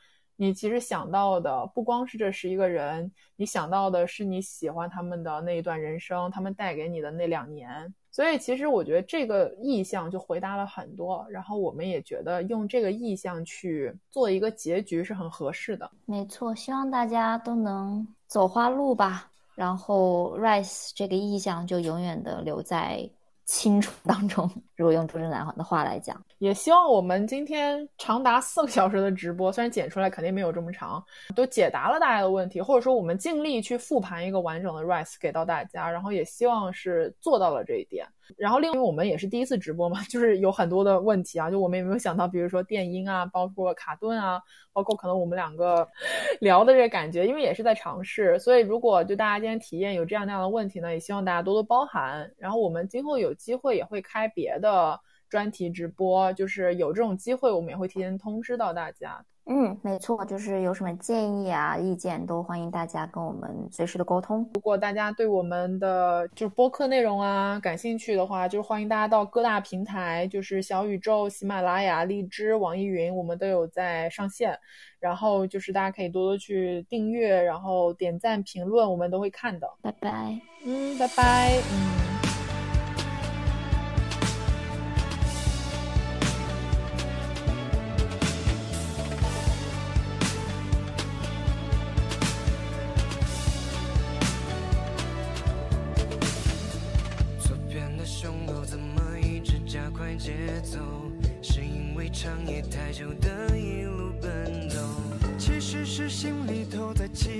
[0.41, 7.93] 你其实想到的不光是这十一个人，你想到的是你喜欢他们的那一段人生，他们带给你的那两年。
[8.09, 11.23] 所以其实我觉得这个意向就回答了很多。
[11.29, 15.87] 然后我们也觉得用这个意向去做一个结局是很合适的。
[16.07, 19.29] 没错，希望大家都能走花路吧。
[19.53, 23.07] 然后，Rise 这个意象就永远的留在
[23.51, 24.49] 清楚当中。
[24.77, 31.03] 如果用朱正南的话来讲，也希望我们今天长达四个小时的直播，虽然剪出来肯定没有这么长，
[31.35, 35.91] 都解答了大家的问题，或者说我们尽力去复盘一个完整的 Rise 给到大家。
[35.91, 38.07] 然后也希望是做到了这一点。
[38.37, 44.41] 然后，另外我们也是第一次直播嘛， 就是有很多的问题啊，就我们也没有想到，比如说电音啊，包括卡顿啊，
[44.73, 45.87] 包括可能我们两个
[46.41, 52.31] 聊的这个感觉，因为也是在尝试，所以如果就大家今天体验有这样那样的问题呢，也希望大家多多包涵。
[52.37, 54.99] 然后我们今后有机会也会开别的
[55.31, 59.25] 专题直播，就是有这种机会，我们也会提前通知到大家。
[59.47, 64.47] 嗯，没错，就是有什么建议啊、意见，都欢迎大家跟我们随时的沟通。
[64.53, 74.57] 如果大家对我们的就是播客内容啊感兴趣的话，就是欢迎大家到各大平台，就是小宇宙、喜马拉雅、荔枝、网易云，我们都有在上线。
[74.99, 79.67] 然后就是大家可以多多去订阅，然后点赞、评论，我们都会看的。
[79.81, 82.10] 拜拜，嗯，拜拜，嗯。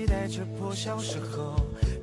[0.02, 1.54] 期待着破晓时候，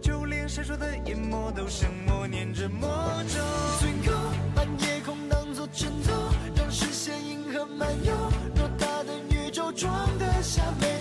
[0.01, 2.89] 就连闪烁的眼眸都像默念着魔
[3.27, 3.41] 咒。
[3.77, 4.17] 最后
[4.55, 6.13] 把夜空当作枕头，
[6.55, 8.13] 让视线银河漫游。
[8.55, 10.98] 偌大的宇宙装得下每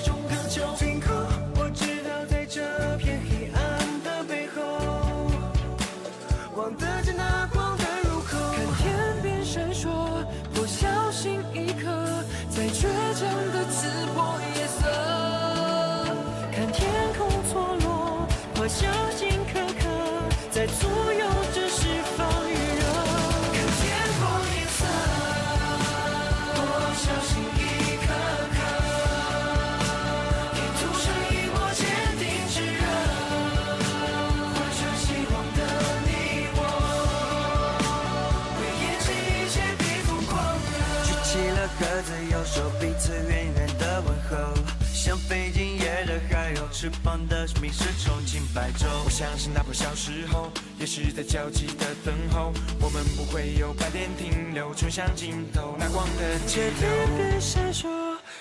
[46.80, 50.48] 翅膀的生命是重庆白昼，我相信那破小时候，
[50.78, 52.52] 也是在焦急的等候。
[52.80, 56.86] 我们不会有白天停留，冲向尽头那光的街头。
[56.86, 57.88] 天边闪烁，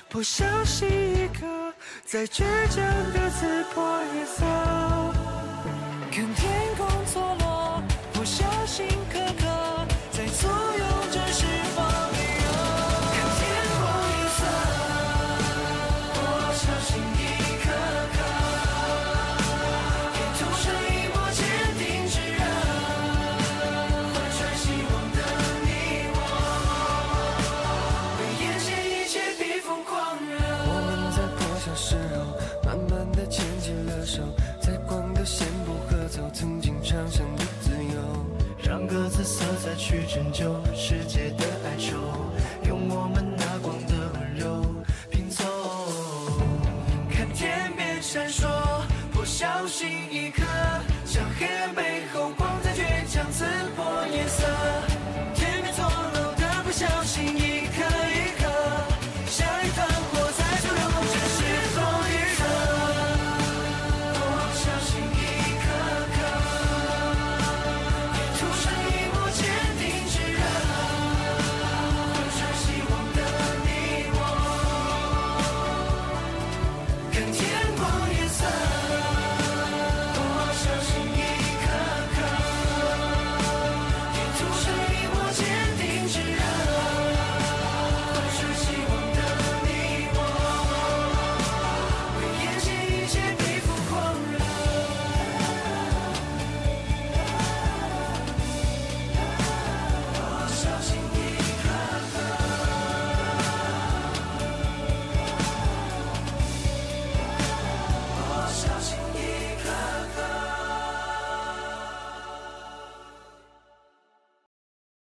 [0.07, 1.47] 不小心一刻，
[2.05, 4.45] 在倔强的刺破夜色。
[6.11, 7.46] 看天空错落，
[39.77, 41.26] 去拯救世界。